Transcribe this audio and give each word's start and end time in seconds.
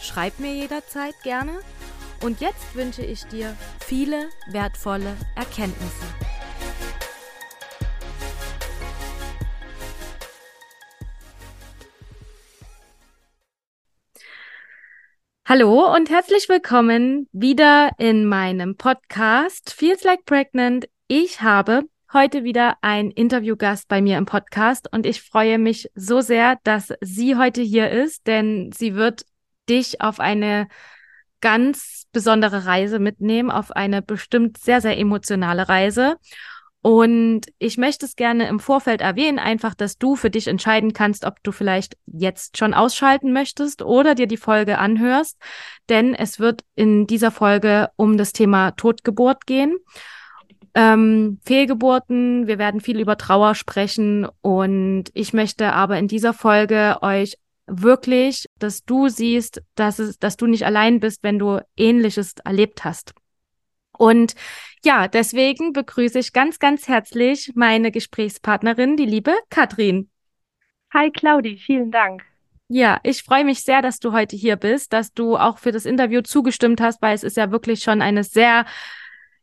Schreib 0.00 0.38
mir 0.38 0.54
jederzeit 0.54 1.14
gerne. 1.22 1.60
Und 2.22 2.40
jetzt 2.40 2.74
wünsche 2.74 3.02
ich 3.02 3.24
dir 3.24 3.54
viele 3.80 4.30
wertvolle 4.50 5.14
Erkenntnisse. 5.36 6.06
Hallo 15.46 15.94
und 15.94 16.08
herzlich 16.08 16.48
willkommen 16.48 17.28
wieder 17.32 17.90
in 17.98 18.24
meinem 18.24 18.76
Podcast 18.76 19.72
Feels 19.72 20.04
Like 20.04 20.24
Pregnant. 20.24 20.88
Ich 21.08 21.42
habe 21.42 21.82
heute 22.12 22.44
wieder 22.44 22.76
einen 22.82 23.10
Interviewgast 23.10 23.88
bei 23.88 24.00
mir 24.00 24.16
im 24.16 24.26
Podcast 24.26 24.92
und 24.92 25.06
ich 25.06 25.22
freue 25.22 25.58
mich 25.58 25.90
so 25.94 26.20
sehr, 26.20 26.58
dass 26.64 26.92
sie 27.00 27.36
heute 27.36 27.62
hier 27.62 27.90
ist, 27.90 28.26
denn 28.26 28.70
sie 28.72 28.94
wird 28.94 29.24
dich 29.70 30.00
auf 30.00 30.20
eine 30.20 30.68
ganz 31.40 32.06
besondere 32.12 32.66
Reise 32.66 32.98
mitnehmen, 32.98 33.50
auf 33.50 33.70
eine 33.70 34.02
bestimmt 34.02 34.58
sehr, 34.58 34.80
sehr 34.80 34.98
emotionale 34.98 35.68
Reise. 35.68 36.16
Und 36.82 37.42
ich 37.58 37.76
möchte 37.76 38.06
es 38.06 38.16
gerne 38.16 38.48
im 38.48 38.58
Vorfeld 38.58 39.02
erwähnen, 39.02 39.38
einfach, 39.38 39.74
dass 39.74 39.98
du 39.98 40.16
für 40.16 40.30
dich 40.30 40.48
entscheiden 40.48 40.94
kannst, 40.94 41.26
ob 41.26 41.42
du 41.42 41.52
vielleicht 41.52 41.98
jetzt 42.06 42.56
schon 42.56 42.72
ausschalten 42.72 43.32
möchtest 43.32 43.82
oder 43.82 44.14
dir 44.14 44.26
die 44.26 44.38
Folge 44.38 44.78
anhörst. 44.78 45.36
Denn 45.90 46.14
es 46.14 46.40
wird 46.40 46.64
in 46.76 47.06
dieser 47.06 47.30
Folge 47.30 47.90
um 47.96 48.16
das 48.16 48.32
Thema 48.32 48.70
Totgeburt 48.72 49.46
gehen. 49.46 49.76
Ähm, 50.74 51.38
Fehlgeburten, 51.44 52.46
wir 52.46 52.58
werden 52.58 52.80
viel 52.80 52.98
über 52.98 53.18
Trauer 53.18 53.54
sprechen 53.54 54.26
und 54.40 55.06
ich 55.12 55.34
möchte 55.34 55.72
aber 55.72 55.98
in 55.98 56.08
dieser 56.08 56.32
Folge 56.32 56.98
euch 57.02 57.36
wirklich, 57.70 58.46
dass 58.58 58.84
du 58.84 59.08
siehst, 59.08 59.62
dass 59.74 59.98
es, 59.98 60.18
dass 60.18 60.36
du 60.36 60.46
nicht 60.46 60.66
allein 60.66 61.00
bist, 61.00 61.22
wenn 61.22 61.38
du 61.38 61.60
Ähnliches 61.76 62.34
erlebt 62.44 62.84
hast. 62.84 63.14
Und 63.96 64.34
ja, 64.82 65.08
deswegen 65.08 65.72
begrüße 65.72 66.18
ich 66.18 66.32
ganz, 66.32 66.58
ganz 66.58 66.88
herzlich 66.88 67.52
meine 67.54 67.90
Gesprächspartnerin, 67.90 68.96
die 68.96 69.04
liebe 69.04 69.34
Katrin. 69.50 70.10
Hi 70.92 71.10
Claudi, 71.10 71.56
vielen 71.56 71.90
Dank. 71.90 72.24
Ja, 72.68 73.00
ich 73.02 73.22
freue 73.22 73.44
mich 73.44 73.62
sehr, 73.62 73.82
dass 73.82 73.98
du 73.98 74.12
heute 74.12 74.36
hier 74.36 74.56
bist, 74.56 74.92
dass 74.92 75.12
du 75.12 75.36
auch 75.36 75.58
für 75.58 75.72
das 75.72 75.84
Interview 75.84 76.22
zugestimmt 76.22 76.80
hast, 76.80 77.02
weil 77.02 77.14
es 77.14 77.24
ist 77.24 77.36
ja 77.36 77.50
wirklich 77.50 77.82
schon 77.82 78.00
eine 78.00 78.24
sehr 78.24 78.64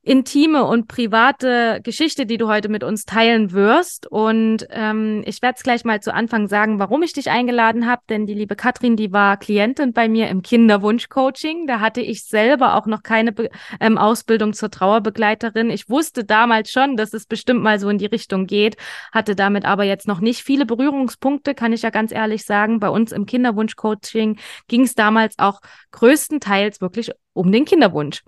intime 0.08 0.64
und 0.64 0.88
private 0.88 1.82
Geschichte, 1.84 2.26
die 2.26 2.38
du 2.38 2.48
heute 2.48 2.70
mit 2.70 2.84
uns 2.84 3.06
teilen 3.06 3.52
wirst. 3.52 4.08
Und 4.08 4.66
ähm, 4.70 5.22
ich 5.26 5.42
werde 5.42 5.56
es 5.58 5.64
gleich 5.64 5.84
mal 5.84 6.00
zu 6.02 6.14
Anfang 6.14 6.48
sagen, 6.48 6.80
warum 6.80 7.04
ich 7.04 7.12
dich 7.12 7.30
eingeladen 7.30 7.88
habe. 7.88 8.02
Denn 8.10 8.26
die 8.26 8.34
liebe 8.34 8.56
Katrin, 8.56 8.96
die 8.96 9.12
war 9.12 9.38
Klientin 9.38 9.92
bei 9.92 10.08
mir 10.08 10.30
im 10.30 10.42
Kinderwunschcoaching. 10.42 11.68
Da 11.68 11.82
hatte 11.82 12.02
ich 12.02 12.24
selber 12.24 12.76
auch 12.76 12.86
noch 12.86 13.04
keine 13.04 13.34
Be 13.34 13.50
ähm, 13.82 13.98
Ausbildung 13.98 14.54
zur 14.54 14.72
Trauerbegleiterin. 14.72 15.70
Ich 15.70 15.90
wusste 15.90 16.24
damals 16.24 16.72
schon, 16.72 16.96
dass 16.96 17.14
es 17.14 17.26
bestimmt 17.26 17.62
mal 17.62 17.78
so 17.80 17.90
in 17.90 17.98
die 17.98 18.06
Richtung 18.06 18.48
geht, 18.48 18.78
hatte 19.12 19.36
damit 19.36 19.66
aber 19.66 19.84
jetzt 19.84 20.08
noch 20.08 20.22
nicht 20.22 20.42
viele 20.42 20.66
Berührungspunkte, 20.66 21.54
kann 21.54 21.74
ich 21.74 21.82
ja 21.82 21.90
ganz 21.90 22.14
ehrlich 22.14 22.46
sagen. 22.46 22.80
Bei 22.80 22.90
uns 22.90 23.12
im 23.12 23.26
Kinderwunschcoaching 23.26 24.40
ging 24.70 24.84
es 24.84 24.96
damals 24.96 25.38
auch 25.38 25.60
größtenteils 25.92 26.80
wirklich 26.80 27.12
um 27.38 27.52
den 27.52 27.66
Kinderwunsch. 27.66 28.24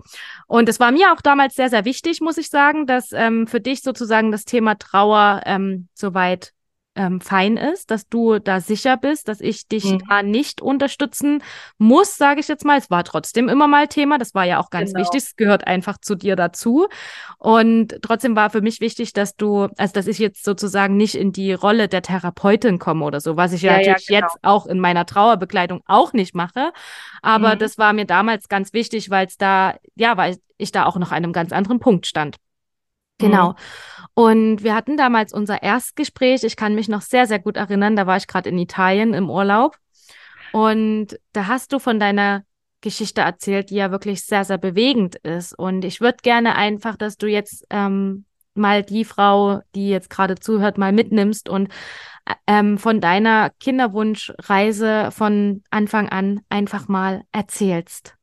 Und 0.46 0.68
es 0.68 0.80
war 0.80 0.92
mir 0.92 1.12
auch 1.12 1.20
damals 1.20 1.54
sehr, 1.54 1.68
sehr 1.68 1.84
wichtig, 1.84 2.20
muss 2.20 2.38
ich 2.38 2.48
sagen, 2.48 2.86
dass 2.86 3.12
ähm, 3.12 3.46
für 3.46 3.60
dich 3.60 3.82
sozusagen 3.82 4.30
das 4.30 4.44
Thema 4.44 4.76
Trauer 4.76 5.42
ähm, 5.46 5.88
soweit 5.94 6.52
ähm, 6.96 7.20
fein 7.20 7.56
ist, 7.56 7.90
dass 7.90 8.08
du 8.08 8.40
da 8.40 8.60
sicher 8.60 8.96
bist, 8.96 9.28
dass 9.28 9.40
ich 9.40 9.68
dich 9.68 9.84
mhm. 9.84 10.02
da 10.08 10.22
nicht 10.22 10.60
unterstützen 10.60 11.42
muss, 11.78 12.16
sage 12.16 12.40
ich 12.40 12.48
jetzt 12.48 12.64
mal. 12.64 12.78
Es 12.78 12.90
war 12.90 13.04
trotzdem 13.04 13.48
immer 13.48 13.68
mal 13.68 13.86
Thema, 13.86 14.18
das 14.18 14.34
war 14.34 14.44
ja 14.44 14.58
auch 14.58 14.70
ganz 14.70 14.92
genau. 14.92 15.04
wichtig, 15.04 15.22
es 15.22 15.36
gehört 15.36 15.66
einfach 15.66 15.98
zu 15.98 16.16
dir 16.16 16.34
dazu. 16.34 16.88
Und 17.38 17.96
trotzdem 18.02 18.34
war 18.34 18.50
für 18.50 18.60
mich 18.60 18.80
wichtig, 18.80 19.12
dass 19.12 19.36
du, 19.36 19.68
also 19.76 19.94
dass 19.94 20.08
ich 20.08 20.18
jetzt 20.18 20.44
sozusagen 20.44 20.96
nicht 20.96 21.14
in 21.14 21.32
die 21.32 21.52
Rolle 21.52 21.86
der 21.86 22.02
Therapeutin 22.02 22.80
komme 22.80 23.04
oder 23.04 23.20
so, 23.20 23.36
was 23.36 23.52
ich 23.52 23.62
ja, 23.62 23.72
ja 23.72 23.78
natürlich 23.78 24.08
ja, 24.08 24.20
genau. 24.20 24.32
jetzt 24.32 24.44
auch 24.44 24.66
in 24.66 24.80
meiner 24.80 25.06
Trauerbekleidung 25.06 25.82
auch 25.86 26.12
nicht 26.12 26.34
mache. 26.34 26.72
Aber 27.22 27.54
mhm. 27.54 27.58
das 27.60 27.78
war 27.78 27.92
mir 27.92 28.04
damals 28.04 28.48
ganz 28.48 28.72
wichtig, 28.72 29.10
weil 29.10 29.26
es 29.26 29.36
da, 29.36 29.76
ja, 29.94 30.16
weil 30.16 30.38
ich 30.58 30.72
da 30.72 30.86
auch 30.86 30.96
noch 30.96 31.12
an 31.12 31.18
einem 31.18 31.32
ganz 31.32 31.52
anderen 31.52 31.78
Punkt 31.78 32.06
stand. 32.06 32.36
Genau. 33.20 33.50
Mhm. 33.50 33.54
Und 34.20 34.62
wir 34.62 34.74
hatten 34.74 34.98
damals 34.98 35.32
unser 35.32 35.62
Erstgespräch. 35.62 36.44
Ich 36.44 36.56
kann 36.56 36.74
mich 36.74 36.90
noch 36.90 37.00
sehr, 37.00 37.26
sehr 37.26 37.38
gut 37.38 37.56
erinnern. 37.56 37.96
Da 37.96 38.06
war 38.06 38.18
ich 38.18 38.26
gerade 38.26 38.50
in 38.50 38.58
Italien 38.58 39.14
im 39.14 39.30
Urlaub. 39.30 39.78
Und 40.52 41.18
da 41.32 41.46
hast 41.46 41.72
du 41.72 41.78
von 41.78 41.98
deiner 41.98 42.44
Geschichte 42.82 43.22
erzählt, 43.22 43.70
die 43.70 43.76
ja 43.76 43.90
wirklich 43.90 44.26
sehr, 44.26 44.44
sehr 44.44 44.58
bewegend 44.58 45.16
ist. 45.16 45.58
Und 45.58 45.86
ich 45.86 46.02
würde 46.02 46.18
gerne 46.22 46.54
einfach, 46.54 46.96
dass 46.96 47.16
du 47.16 47.28
jetzt 47.28 47.64
ähm, 47.70 48.26
mal 48.52 48.82
die 48.82 49.06
Frau, 49.06 49.62
die 49.74 49.88
jetzt 49.88 50.10
gerade 50.10 50.34
zuhört, 50.34 50.76
mal 50.76 50.92
mitnimmst 50.92 51.48
und 51.48 51.72
äh, 52.26 52.34
ähm, 52.46 52.76
von 52.76 53.00
deiner 53.00 53.48
Kinderwunschreise 53.58 55.12
von 55.12 55.62
Anfang 55.70 56.10
an 56.10 56.42
einfach 56.50 56.88
mal 56.88 57.22
erzählst. 57.32 58.18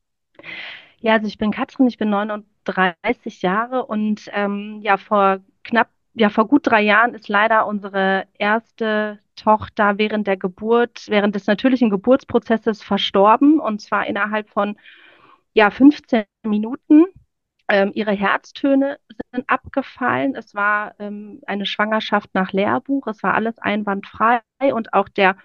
Ja, 0.99 1.13
also 1.13 1.25
ich 1.25 1.39
bin 1.39 1.49
Katrin, 1.49 1.87
ich 1.87 1.97
bin 1.97 2.11
39 2.11 3.41
Jahre 3.41 3.87
und 3.87 4.29
ähm, 4.31 4.77
ja, 4.83 4.97
vor 4.97 5.39
knapp, 5.67 5.89
ja, 6.13 6.29
vor 6.29 6.47
gut 6.47 6.65
drei 6.65 6.81
Jahren 6.81 7.13
ist 7.13 7.27
leider 7.27 7.67
unsere 7.67 8.25
erste 8.37 9.19
Tochter 9.35 9.97
während 9.97 10.25
der 10.27 10.37
Geburt, 10.37 11.05
während 11.07 11.35
des 11.35 11.45
natürlichen 11.47 11.89
Geburtsprozesses 11.89 12.81
verstorben 12.81 13.59
und 13.59 13.81
zwar 13.81 14.07
innerhalb 14.07 14.49
von 14.49 14.77
ja, 15.53 15.69
15 15.69 16.25
Minuten. 16.43 17.05
Ähm, 17.69 17.91
ihre 17.93 18.13
Herztöne 18.13 18.97
sind 19.33 19.49
abgefallen. 19.49 20.35
Es 20.35 20.55
war 20.55 20.95
ähm, 20.99 21.41
eine 21.45 21.65
Schwangerschaft 21.65 22.29
nach 22.33 22.53
Lehrbuch. 22.53 23.07
Es 23.07 23.21
war 23.23 23.33
alles 23.33 23.59
einwandfrei 23.59 24.41
und 24.73 24.93
auch 24.93 25.09
der 25.09 25.35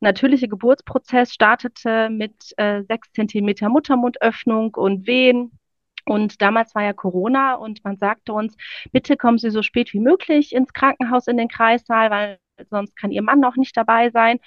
natürliche 0.00 0.48
Geburtsprozess 0.48 1.32
startete 1.32 2.10
mit 2.10 2.52
äh, 2.58 2.82
sechs 2.82 3.10
Zentimeter 3.12 3.70
Muttermundöffnung 3.70 4.74
und 4.74 5.06
Wehen 5.06 5.58
und 6.04 6.42
damals 6.42 6.74
war 6.74 6.82
ja 6.82 6.92
Corona 6.92 7.54
und 7.54 7.84
man 7.84 7.96
sagte 7.96 8.32
uns, 8.32 8.56
bitte 8.90 9.16
kommen 9.16 9.38
Sie 9.38 9.50
so 9.50 9.62
spät 9.62 9.92
wie 9.92 10.00
möglich 10.00 10.54
ins 10.54 10.72
Krankenhaus 10.72 11.26
in 11.28 11.36
den 11.36 11.48
Kreissaal, 11.48 12.10
weil 12.10 12.38
sonst 12.70 12.96
kann 12.96 13.12
Ihr 13.12 13.22
Mann 13.22 13.40
noch 13.40 13.56
nicht 13.56 13.76
dabei 13.76 14.10
sein. 14.10 14.38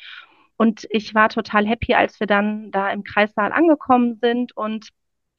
Und 0.57 0.87
ich 0.89 1.13
war 1.15 1.29
total 1.29 1.65
happy, 1.67 1.93
als 1.95 2.19
wir 2.19 2.27
dann 2.27 2.71
da 2.71 2.89
im 2.91 3.03
Kreissaal 3.03 3.51
angekommen 3.51 4.15
sind 4.21 4.55
und 4.55 4.89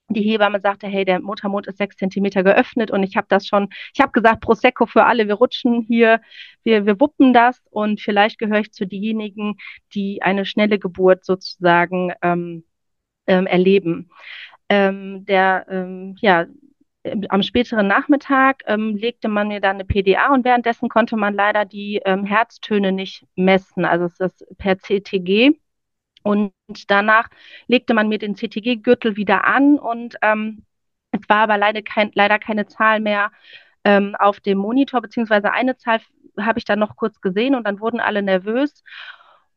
die 0.08 0.22
Hebamme 0.22 0.60
sagte, 0.60 0.86
hey, 0.86 1.04
der 1.04 1.20
Muttermund 1.20 1.66
ist 1.66 1.78
sechs 1.78 1.96
Zentimeter 1.96 2.44
geöffnet 2.44 2.90
und 2.92 3.02
ich 3.02 3.16
habe 3.16 3.26
das 3.28 3.46
schon, 3.46 3.68
ich 3.92 4.00
habe 4.00 4.12
gesagt, 4.12 4.40
Prosecco 4.40 4.86
für 4.86 5.04
alle, 5.04 5.26
wir 5.26 5.34
rutschen 5.34 5.82
hier, 5.82 6.20
wir, 6.62 6.86
wir 6.86 7.00
wuppen 7.00 7.32
das 7.32 7.60
und 7.70 8.00
vielleicht 8.00 8.38
gehöre 8.38 8.60
ich 8.60 8.72
zu 8.72 8.86
denjenigen, 8.86 9.56
die 9.94 10.22
eine 10.22 10.44
schnelle 10.46 10.78
Geburt 10.78 11.24
sozusagen 11.24 12.12
ähm, 12.22 12.64
ähm, 13.26 13.46
erleben 13.46 14.10
ähm, 14.68 15.24
der, 15.26 15.66
ähm, 15.68 16.16
ja, 16.20 16.46
am 17.28 17.42
späteren 17.42 17.86
Nachmittag 17.86 18.62
ähm, 18.66 18.96
legte 18.96 19.28
man 19.28 19.48
mir 19.48 19.60
dann 19.60 19.76
eine 19.76 19.84
PDA 19.84 20.32
und 20.32 20.44
währenddessen 20.44 20.88
konnte 20.88 21.16
man 21.16 21.34
leider 21.34 21.64
die 21.64 22.00
ähm, 22.04 22.24
Herztöne 22.24 22.92
nicht 22.92 23.26
messen, 23.36 23.84
also 23.84 24.06
es 24.06 24.18
ist 24.20 24.44
per 24.58 24.78
CTG. 24.78 25.58
Und 26.22 26.52
danach 26.88 27.28
legte 27.68 27.94
man 27.94 28.08
mir 28.08 28.18
den 28.18 28.34
CTG-Gürtel 28.34 29.16
wieder 29.16 29.44
an 29.44 29.78
und 29.78 30.16
ähm, 30.22 30.64
es 31.12 31.20
war 31.28 31.38
aber 31.38 31.56
leider, 31.58 31.82
kein, 31.82 32.10
leider 32.14 32.38
keine 32.40 32.66
Zahl 32.66 33.00
mehr 33.00 33.30
ähm, 33.84 34.16
auf 34.18 34.40
dem 34.40 34.58
Monitor, 34.58 35.00
beziehungsweise 35.02 35.52
eine 35.52 35.76
Zahl 35.76 36.00
habe 36.40 36.58
ich 36.58 36.64
dann 36.64 36.80
noch 36.80 36.96
kurz 36.96 37.20
gesehen 37.20 37.54
und 37.54 37.64
dann 37.64 37.80
wurden 37.80 38.00
alle 38.00 38.22
nervös. 38.22 38.82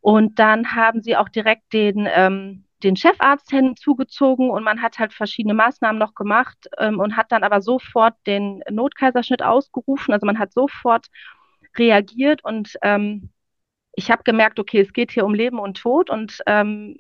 Und 0.02 0.40
dann 0.40 0.76
haben 0.76 1.02
sie 1.02 1.18
auch 1.18 1.30
direkt 1.30 1.74
den 1.74 2.08
ähm, 2.12 2.66
den 2.84 2.96
Chefarzt 2.96 3.50
hinzugezogen 3.50 4.50
und 4.50 4.64
man 4.64 4.82
hat 4.82 5.00
halt 5.00 5.14
verschiedene 5.14 5.54
Maßnahmen 5.54 6.00
noch 6.00 6.16
gemacht 6.16 6.70
ähm, 6.78 7.00
und 7.00 7.18
hat 7.18 7.32
dann 7.32 7.44
aber 7.44 7.62
sofort 7.62 8.16
den 8.26 8.64
Notkaiserschnitt 8.70 9.42
ausgerufen. 9.44 10.14
Also 10.14 10.26
man 10.26 10.40
hat 10.40 10.54
sofort 10.54 11.08
reagiert 11.78 12.44
und 12.44 12.78
ähm, 12.82 13.32
ich 13.94 14.12
habe 14.12 14.24
gemerkt, 14.24 14.60
okay, 14.60 14.80
es 14.80 14.94
geht 14.94 15.12
hier 15.12 15.26
um 15.26 15.34
Leben 15.34 15.60
und 15.60 15.78
Tod 15.78 16.10
und 16.10 16.42
ähm, 16.46 16.96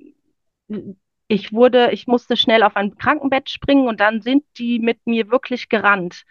ich 1.27 1.53
wurde, 1.53 1.91
ich 1.91 2.07
musste 2.07 2.35
schnell 2.35 2.63
auf 2.63 2.75
ein 2.75 2.97
Krankenbett 2.97 3.49
springen 3.49 3.87
und 3.87 3.99
dann 3.99 4.21
sind 4.21 4.43
die 4.57 4.79
mit 4.79 5.05
mir 5.07 5.31
wirklich 5.31 5.69
gerannt. 5.69 6.25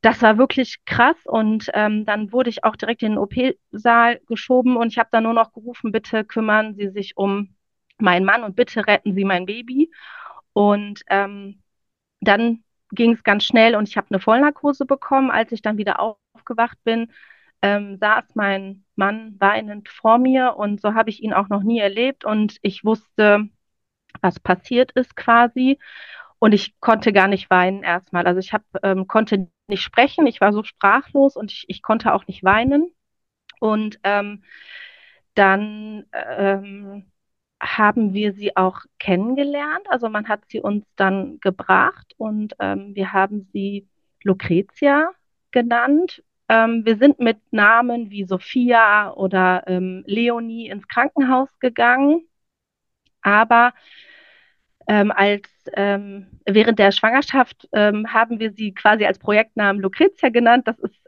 Das 0.00 0.22
war 0.22 0.38
wirklich 0.38 0.84
krass 0.84 1.16
und 1.24 1.70
ähm, 1.74 2.04
dann 2.06 2.32
wurde 2.32 2.50
ich 2.50 2.64
auch 2.64 2.76
direkt 2.76 3.02
in 3.02 3.12
den 3.12 3.18
OP-Saal 3.18 4.20
geschoben 4.26 4.76
und 4.76 4.88
ich 4.88 4.98
habe 4.98 5.10
dann 5.12 5.24
nur 5.24 5.34
noch 5.34 5.52
gerufen, 5.52 5.92
bitte 5.92 6.24
kümmern 6.24 6.74
Sie 6.74 6.88
sich 6.88 7.16
um 7.16 7.54
meinen 8.02 8.26
Mann 8.26 8.44
und 8.44 8.56
bitte 8.56 8.86
retten 8.86 9.14
Sie 9.14 9.24
mein 9.24 9.46
Baby. 9.46 9.90
Und 10.52 11.02
ähm, 11.08 11.62
dann 12.20 12.64
ging 12.92 13.12
es 13.12 13.24
ganz 13.24 13.44
schnell 13.44 13.74
und 13.76 13.88
ich 13.88 13.96
habe 13.96 14.08
eine 14.10 14.20
Vollnarkose 14.20 14.86
bekommen. 14.86 15.30
Als 15.30 15.52
ich 15.52 15.62
dann 15.62 15.78
wieder 15.78 16.00
aufgewacht 16.00 16.78
bin, 16.84 17.12
ähm, 17.62 17.96
saß 17.98 18.24
mein 18.34 18.84
Mann 18.96 19.36
weinend 19.38 19.88
vor 19.88 20.18
mir 20.18 20.56
und 20.56 20.80
so 20.80 20.94
habe 20.94 21.10
ich 21.10 21.22
ihn 21.22 21.32
auch 21.32 21.48
noch 21.48 21.62
nie 21.62 21.78
erlebt 21.80 22.24
und 22.24 22.58
ich 22.62 22.84
wusste, 22.84 23.48
was 24.20 24.40
passiert 24.40 24.92
ist 24.92 25.16
quasi 25.16 25.78
und 26.38 26.52
ich 26.52 26.78
konnte 26.80 27.12
gar 27.12 27.28
nicht 27.28 27.50
weinen 27.50 27.82
erstmal. 27.84 28.26
Also 28.26 28.40
ich 28.40 28.52
hab, 28.52 28.64
ähm, 28.82 29.06
konnte 29.06 29.48
nicht 29.68 29.82
sprechen, 29.82 30.26
ich 30.26 30.40
war 30.40 30.52
so 30.52 30.64
sprachlos 30.64 31.36
und 31.36 31.52
ich, 31.52 31.64
ich 31.68 31.82
konnte 31.82 32.12
auch 32.14 32.26
nicht 32.26 32.44
weinen 32.44 32.92
und 33.60 33.98
ähm, 34.04 34.44
dann 35.34 36.06
ähm, 36.12 37.11
haben 37.62 38.12
wir 38.12 38.32
sie 38.32 38.56
auch 38.56 38.80
kennengelernt. 38.98 39.86
Also 39.88 40.08
man 40.08 40.28
hat 40.28 40.40
sie 40.48 40.60
uns 40.60 40.84
dann 40.96 41.38
gebracht 41.40 42.12
und 42.18 42.54
ähm, 42.58 42.94
wir 42.94 43.12
haben 43.12 43.48
sie 43.52 43.88
Lucretia 44.24 45.10
genannt. 45.52 46.22
Ähm, 46.48 46.84
wir 46.84 46.96
sind 46.96 47.20
mit 47.20 47.38
Namen 47.52 48.10
wie 48.10 48.24
Sophia 48.24 49.12
oder 49.12 49.62
ähm, 49.68 50.02
Leonie 50.06 50.68
ins 50.68 50.88
Krankenhaus 50.88 51.48
gegangen, 51.60 52.26
aber 53.22 53.72
ähm, 54.88 55.12
als 55.12 55.48
ähm, 55.74 56.40
während 56.44 56.80
der 56.80 56.90
Schwangerschaft 56.90 57.68
ähm, 57.72 58.12
haben 58.12 58.40
wir 58.40 58.52
sie 58.52 58.74
quasi 58.74 59.04
als 59.06 59.20
Projektnamen 59.20 59.80
Lucretia 59.80 60.30
genannt. 60.30 60.66
Das 60.66 60.78
ist 60.80 61.00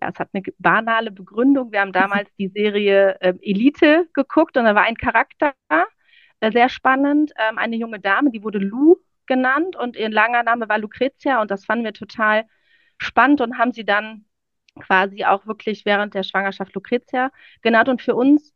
ja, 0.00 0.08
es 0.08 0.18
hat 0.18 0.30
eine 0.32 0.42
banale 0.58 1.10
Begründung. 1.10 1.72
Wir 1.72 1.80
haben 1.80 1.92
damals 1.92 2.32
die 2.38 2.48
Serie 2.48 3.16
äh, 3.20 3.34
Elite 3.42 4.08
geguckt 4.14 4.56
und 4.56 4.64
da 4.64 4.74
war 4.74 4.84
ein 4.84 4.96
Charakter, 4.96 5.52
äh, 6.40 6.52
sehr 6.52 6.68
spannend, 6.68 7.32
ähm, 7.36 7.58
eine 7.58 7.76
junge 7.76 8.00
Dame, 8.00 8.30
die 8.30 8.42
wurde 8.42 8.58
Lou 8.58 8.96
genannt 9.26 9.76
und 9.76 9.96
ihr 9.96 10.10
langer 10.10 10.42
Name 10.42 10.68
war 10.68 10.78
Lucretia 10.78 11.40
und 11.40 11.50
das 11.50 11.64
fanden 11.64 11.84
wir 11.84 11.92
total 11.92 12.46
spannend 12.98 13.40
und 13.40 13.58
haben 13.58 13.72
sie 13.72 13.84
dann 13.84 14.24
quasi 14.80 15.24
auch 15.24 15.46
wirklich 15.46 15.84
während 15.84 16.14
der 16.14 16.22
Schwangerschaft 16.22 16.74
Lucretia 16.74 17.30
genannt 17.62 17.88
und 17.88 18.02
für 18.02 18.14
uns 18.14 18.54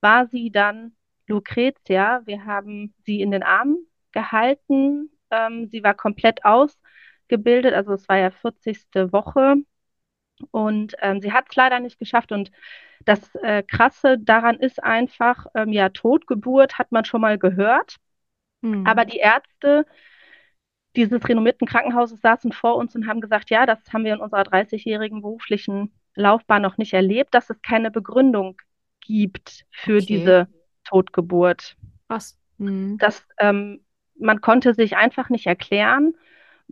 war 0.00 0.26
sie 0.26 0.50
dann 0.50 0.96
Lucretia. 1.26 2.22
Wir 2.26 2.44
haben 2.44 2.94
sie 3.04 3.20
in 3.20 3.30
den 3.30 3.42
Armen 3.42 3.86
gehalten. 4.12 5.10
Ähm, 5.30 5.68
sie 5.70 5.82
war 5.82 5.94
komplett 5.94 6.44
ausgebildet, 6.44 7.74
also 7.74 7.92
es 7.92 8.08
war 8.08 8.18
ja 8.18 8.30
40. 8.30 9.12
Woche 9.12 9.56
und 10.50 10.94
ähm, 11.00 11.20
sie 11.20 11.32
hat 11.32 11.46
es 11.48 11.56
leider 11.56 11.80
nicht 11.80 11.98
geschafft. 11.98 12.32
Und 12.32 12.50
das 13.04 13.34
äh, 13.36 13.62
Krasse 13.62 14.18
daran 14.18 14.56
ist 14.56 14.82
einfach, 14.82 15.46
ähm, 15.54 15.72
ja, 15.72 15.88
Totgeburt 15.88 16.78
hat 16.78 16.92
man 16.92 17.04
schon 17.04 17.20
mal 17.20 17.38
gehört. 17.38 17.96
Mhm. 18.60 18.86
Aber 18.86 19.04
die 19.04 19.18
Ärzte 19.18 19.86
dieses 20.96 21.28
renommierten 21.28 21.66
Krankenhauses 21.66 22.20
saßen 22.20 22.52
vor 22.52 22.76
uns 22.76 22.94
und 22.94 23.06
haben 23.06 23.20
gesagt, 23.20 23.50
ja, 23.50 23.66
das 23.66 23.78
haben 23.92 24.04
wir 24.04 24.14
in 24.14 24.20
unserer 24.20 24.42
30-jährigen 24.42 25.20
beruflichen 25.20 25.92
Laufbahn 26.14 26.62
noch 26.62 26.78
nicht 26.78 26.94
erlebt, 26.94 27.34
dass 27.34 27.50
es 27.50 27.60
keine 27.60 27.90
Begründung 27.90 28.56
gibt 29.00 29.66
für 29.70 29.96
okay. 29.96 30.06
diese 30.06 30.48
Totgeburt. 30.84 31.76
Was? 32.08 32.38
Mhm. 32.56 32.96
Das, 32.98 33.26
ähm, 33.38 33.84
man 34.18 34.40
konnte 34.40 34.72
sich 34.72 34.96
einfach 34.96 35.28
nicht 35.28 35.46
erklären, 35.46 36.14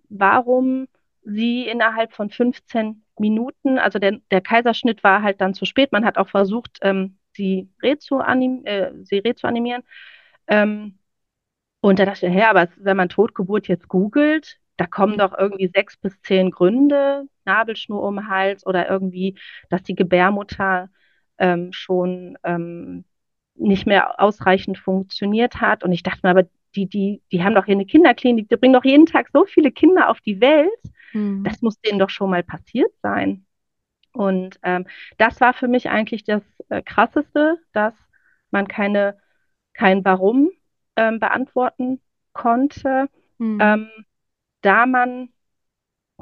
warum 0.09 0.89
sie 1.23 1.67
innerhalb 1.67 2.13
von 2.15 2.31
15 2.31 3.04
Minuten, 3.19 3.79
also 3.79 3.99
der, 3.99 4.19
der 4.31 4.41
Kaiserschnitt 4.41 5.05
war 5.05 5.23
halt 5.23 5.41
dann 5.41 5.55
zu 5.55 5.65
spät. 5.65 5.93
Man 5.93 6.05
hat 6.05 6.19
auch 6.19 6.29
versucht, 6.29 6.79
ähm, 6.83 7.19
sie, 7.33 7.69
rezuanim, 7.83 8.63
äh, 8.65 8.93
sie 9.05 9.19
rezuanimieren. 9.19 9.83
Ähm, 10.49 10.99
und 11.81 11.99
da 11.99 12.07
dachte 12.07 12.27
ich, 12.27 12.33
hä, 12.33 12.43
aber 12.45 12.69
wenn 12.77 12.97
man 12.97 13.09
Totgeburt 13.09 13.69
jetzt 13.69 13.89
googelt, 13.89 14.59
da 14.77 14.87
kommen 14.87 15.19
doch 15.19 15.37
irgendwie 15.37 15.69
sechs 15.69 15.97
bis 15.97 16.21
zehn 16.23 16.51
Gründe, 16.51 17.29
Nabelschnur 17.45 18.03
um 18.03 18.17
den 18.17 18.29
Hals 18.29 18.67
oder 18.67 18.89
irgendwie, 18.89 19.39
dass 19.71 19.83
die 19.83 19.95
Gebärmutter 19.95 20.89
ähm, 21.39 21.73
schon 21.73 22.39
ähm, 22.45 23.05
nicht 23.55 23.87
mehr 23.87 24.21
ausreichend 24.21 24.79
funktioniert 24.79 25.61
hat. 25.61 25.85
Und 25.85 25.93
ich 25.93 26.03
dachte 26.03 26.21
mir, 26.25 26.31
aber 26.31 26.45
die, 26.75 26.87
die, 26.87 27.23
die 27.31 27.45
haben 27.45 27.55
doch 27.55 27.67
hier 27.67 27.75
eine 27.75 27.87
Kinderklinik, 27.87 28.49
die 28.49 28.57
bringen 28.57 28.75
doch 28.75 28.85
jeden 28.85 29.07
Tag 29.07 29.29
so 29.33 29.45
viele 29.45 29.71
Kinder 29.71 30.09
auf 30.09 30.21
die 30.21 30.41
Welt. 30.41 30.71
Mhm. 31.15 31.45
Das 31.45 31.63
muss 31.63 31.81
denen 31.81 31.99
doch 31.99 32.11
schon 32.11 32.31
mal 32.31 32.43
passiert 32.43 32.93
sein. 33.03 33.47
Und 34.13 34.61
ähm, 34.63 34.87
das 35.19 35.41
war 35.41 35.55
für 35.55 35.69
mich 35.69 35.89
eigentlich 35.89 36.25
das 36.25 36.43
äh, 36.69 36.83
Krasseste, 36.83 37.59
dass 37.73 37.95
man 38.51 38.69
keine, 38.69 39.19
kein 39.73 40.05
Warum 40.05 40.51
ähm, 40.97 41.19
beantworten 41.19 42.01
konnte, 42.33 43.09
mhm. 43.39 43.59
ähm, 43.61 43.89
da 44.61 44.87
man 44.87 45.31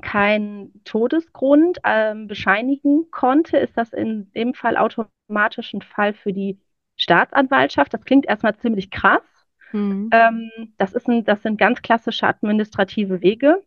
keinen 0.00 0.82
Todesgrund 0.84 1.78
ähm, 1.84 2.26
bescheinigen 2.26 3.10
konnte, 3.10 3.58
ist 3.58 3.76
das 3.76 3.92
in 3.92 4.32
dem 4.32 4.54
Fall 4.54 4.78
automatisch 4.78 5.74
ein 5.74 5.82
Fall 5.82 6.14
für 6.14 6.32
die 6.32 6.58
Staatsanwaltschaft. 6.96 7.92
Das 7.92 8.04
klingt 8.04 8.26
erstmal 8.26 8.56
ziemlich 8.56 8.90
krass. 8.90 9.22
Mhm. 9.72 10.08
Ähm, 10.12 10.50
das, 10.78 10.94
ist 10.94 11.08
ein, 11.08 11.24
das 11.24 11.42
sind 11.42 11.58
ganz 11.58 11.82
klassische 11.82 12.26
administrative 12.26 13.20
Wege. 13.20 13.62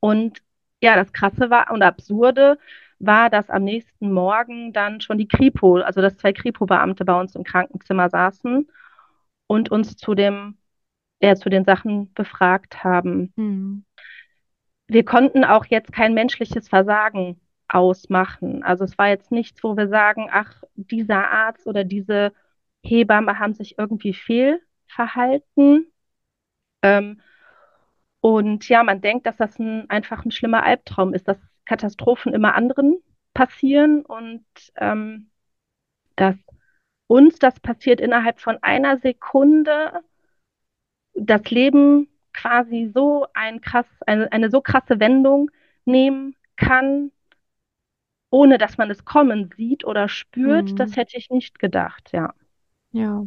Und 0.00 0.42
ja, 0.82 0.96
das 0.96 1.12
Krasse 1.12 1.50
war 1.50 1.70
und 1.70 1.82
Absurde 1.82 2.58
war, 2.98 3.30
dass 3.30 3.50
am 3.50 3.64
nächsten 3.64 4.12
Morgen 4.12 4.72
dann 4.72 5.00
schon 5.00 5.18
die 5.18 5.28
Kripo, 5.28 5.76
also 5.78 6.00
dass 6.00 6.16
zwei 6.16 6.32
Kripo-Beamte 6.32 7.04
bei 7.04 7.18
uns 7.18 7.34
im 7.34 7.44
Krankenzimmer 7.44 8.10
saßen 8.10 8.68
und 9.46 9.70
uns 9.70 9.96
zu 9.96 10.14
dem, 10.14 10.58
ja, 11.20 11.34
zu 11.34 11.48
den 11.48 11.64
Sachen 11.64 12.12
befragt 12.14 12.84
haben. 12.84 13.32
Mhm. 13.36 13.84
Wir 14.86 15.04
konnten 15.04 15.44
auch 15.44 15.66
jetzt 15.66 15.92
kein 15.92 16.14
menschliches 16.14 16.68
Versagen 16.68 17.40
ausmachen. 17.68 18.62
Also 18.64 18.84
es 18.84 18.98
war 18.98 19.08
jetzt 19.08 19.30
nichts, 19.30 19.62
wo 19.62 19.76
wir 19.76 19.88
sagen, 19.88 20.28
ach, 20.30 20.62
dieser 20.74 21.30
Arzt 21.30 21.66
oder 21.66 21.84
diese 21.84 22.32
Hebamme 22.82 23.38
haben 23.38 23.54
sich 23.54 23.78
irgendwie 23.78 24.14
fehlverhalten. 24.14 25.86
Ähm, 26.82 27.20
und 28.20 28.68
ja, 28.68 28.82
man 28.82 29.00
denkt, 29.00 29.26
dass 29.26 29.36
das 29.36 29.58
ein, 29.58 29.88
einfach 29.88 30.24
ein 30.24 30.30
schlimmer 30.30 30.62
Albtraum 30.62 31.14
ist, 31.14 31.26
dass 31.28 31.38
Katastrophen 31.64 32.34
immer 32.34 32.54
anderen 32.54 32.98
passieren 33.34 34.04
und 34.04 34.44
ähm, 34.76 35.30
dass 36.16 36.36
uns 37.06 37.38
das 37.38 37.58
passiert 37.60 38.00
innerhalb 38.00 38.40
von 38.40 38.58
einer 38.62 38.98
Sekunde, 38.98 40.02
das 41.14 41.50
Leben 41.50 42.08
quasi 42.32 42.90
so 42.94 43.26
ein 43.34 43.60
krass, 43.60 43.86
eine, 44.06 44.30
eine 44.32 44.50
so 44.50 44.60
krasse 44.60 45.00
Wendung 45.00 45.50
nehmen 45.84 46.36
kann, 46.56 47.10
ohne 48.30 48.58
dass 48.58 48.78
man 48.78 48.90
es 48.90 49.04
kommen 49.04 49.50
sieht 49.56 49.84
oder 49.84 50.08
spürt, 50.08 50.70
mhm. 50.70 50.76
das 50.76 50.96
hätte 50.96 51.16
ich 51.16 51.30
nicht 51.30 51.58
gedacht, 51.58 52.10
ja. 52.12 52.32
Ja. 52.92 53.24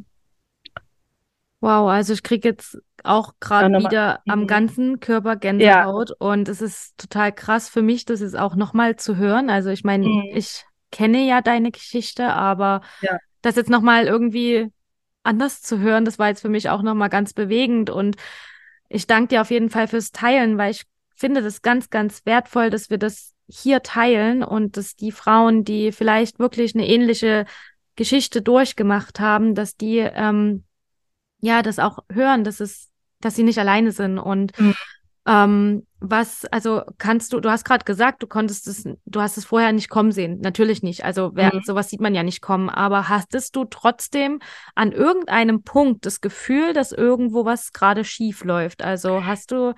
Wow, 1.64 1.90
also 1.90 2.12
ich 2.12 2.24
kriege 2.24 2.50
jetzt 2.50 2.78
auch 3.06 3.36
gerade 3.40 3.80
wieder 3.80 4.20
am 4.28 4.42
mhm. 4.42 4.48
ganzen 4.48 5.00
Körper 5.00 5.38
Gänsehaut 5.38 6.10
ja. 6.10 6.16
und 6.20 6.50
es 6.50 6.62
ist 6.62 6.98
total 6.98 7.32
krass 7.32 7.70
für 7.70 7.82
mich, 7.82 8.04
das 8.04 8.20
ist 8.20 8.36
auch 8.36 8.58
nochmal 8.58 8.98
zu 8.98 9.16
hören. 9.16 9.50
Also 9.50 9.70
ich 9.70 9.86
meine, 9.86 10.06
mhm. 10.06 10.30
ich 10.34 10.66
kenne 10.92 11.26
ja 11.26 11.40
deine 11.40 11.72
Geschichte, 11.72 12.34
aber 12.34 12.82
ja. 13.00 13.18
das 13.42 13.56
jetzt 13.56 13.70
nochmal 13.70 14.08
irgendwie 14.08 14.74
anders 15.24 15.62
zu 15.62 15.80
hören, 15.80 16.04
das 16.04 16.20
war 16.20 16.28
jetzt 16.28 16.42
für 16.42 16.50
mich 16.50 16.70
auch 16.70 16.82
nochmal 16.82 17.08
ganz 17.08 17.32
bewegend 17.32 17.90
und 17.90 18.18
ich 18.90 19.08
danke 19.08 19.30
dir 19.30 19.40
auf 19.40 19.50
jeden 19.50 19.70
Fall 19.70 19.88
fürs 19.88 20.12
Teilen, 20.12 20.58
weil 20.58 20.72
ich 20.72 20.84
finde 21.16 21.42
das 21.42 21.62
ganz, 21.62 21.90
ganz 21.90 22.26
wertvoll, 22.26 22.72
dass 22.72 22.90
wir 22.90 22.98
das 22.98 23.36
hier 23.48 23.82
teilen 23.84 24.44
und 24.44 24.76
dass 24.76 24.98
die 24.98 25.14
Frauen, 25.14 25.64
die 25.64 25.94
vielleicht 25.94 26.40
wirklich 26.40 26.76
eine 26.76 26.90
ähnliche 26.90 27.46
Geschichte 27.96 28.42
durchgemacht 28.42 29.22
haben, 29.22 29.56
dass 29.56 29.78
die 29.78 30.00
ähm, 30.00 30.66
ja, 31.44 31.62
das 31.62 31.78
auch 31.78 32.00
hören, 32.10 32.46
dass 32.46 32.62
es, 32.62 32.90
dass 33.20 33.36
sie 33.36 33.44
nicht 33.44 33.60
alleine 33.60 33.92
sind. 33.92 34.18
Und 34.18 34.58
mhm. 34.58 34.76
ähm, 35.28 35.88
was, 36.00 36.46
also 36.46 36.84
kannst 36.98 37.34
du, 37.34 37.42
du 37.42 37.52
hast 37.52 37.66
gerade 37.66 37.84
gesagt, 37.84 38.24
du 38.24 38.28
konntest 38.28 38.66
es, 38.66 38.88
du 39.06 39.22
hast 39.22 39.38
es 39.38 39.44
vorher 39.44 39.74
nicht 39.74 39.90
kommen 39.90 40.14
sehen. 40.14 40.40
Natürlich 40.40 40.84
nicht. 40.84 41.04
Also 41.04 41.32
wer, 41.34 41.54
mhm. 41.54 41.62
sowas 41.66 41.90
sieht 41.90 42.00
man 42.00 42.16
ja 42.16 42.24
nicht 42.24 42.42
kommen. 42.42 42.70
Aber 42.70 43.10
hastest 43.10 43.58
du 43.58 43.66
trotzdem 43.66 44.40
an 44.74 44.94
irgendeinem 44.94 45.64
Punkt 45.64 46.06
das 46.06 46.22
Gefühl, 46.22 46.72
dass 46.72 46.94
irgendwo 46.94 47.44
was 47.44 47.74
gerade 47.74 48.06
schief 48.06 48.46
läuft? 48.46 48.82
Also 48.82 49.26
hast 49.26 49.52
du 49.52 49.74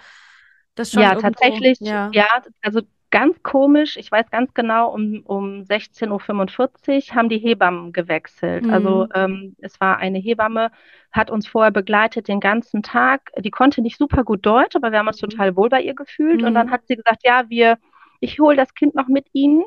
das 0.75 0.91
schon? 0.91 1.01
Ja, 1.01 1.13
irgendwo, 1.13 1.29
tatsächlich, 1.31 1.79
ja. 1.79 2.11
ja, 2.13 2.27
also 2.61 2.81
ganz 3.11 3.41
komisch, 3.43 3.97
ich 3.97 4.11
weiß 4.11 4.29
ganz 4.31 4.53
genau, 4.53 4.93
um, 4.93 5.21
um 5.25 5.63
16.45 5.65 7.11
Uhr 7.11 7.15
haben 7.15 7.29
die 7.29 7.37
Hebammen 7.39 7.93
gewechselt. 7.93 8.65
Mhm. 8.65 8.69
Also 8.69 9.07
ähm, 9.13 9.55
es 9.59 9.79
war 9.79 9.97
eine 9.97 10.19
Hebamme, 10.19 10.71
hat 11.11 11.31
uns 11.31 11.47
vorher 11.47 11.71
begleitet 11.71 12.27
den 12.27 12.39
ganzen 12.39 12.83
Tag. 12.83 13.31
Die 13.37 13.51
konnte 13.51 13.81
nicht 13.81 13.97
super 13.97 14.23
gut 14.23 14.45
Deutsch, 14.45 14.75
aber 14.75 14.91
wir 14.91 14.99
haben 14.99 15.07
uns 15.07 15.17
Mhm. 15.21 15.29
total 15.29 15.55
wohl 15.55 15.69
bei 15.69 15.81
ihr 15.81 15.95
gefühlt. 15.95 16.43
Und 16.43 16.53
Mhm. 16.53 16.55
dann 16.55 16.71
hat 16.71 16.87
sie 16.87 16.95
gesagt, 16.95 17.21
ja, 17.23 17.49
wir, 17.49 17.77
ich 18.19 18.39
hole 18.39 18.55
das 18.57 18.73
Kind 18.73 18.95
noch 18.95 19.07
mit 19.07 19.27
Ihnen, 19.33 19.63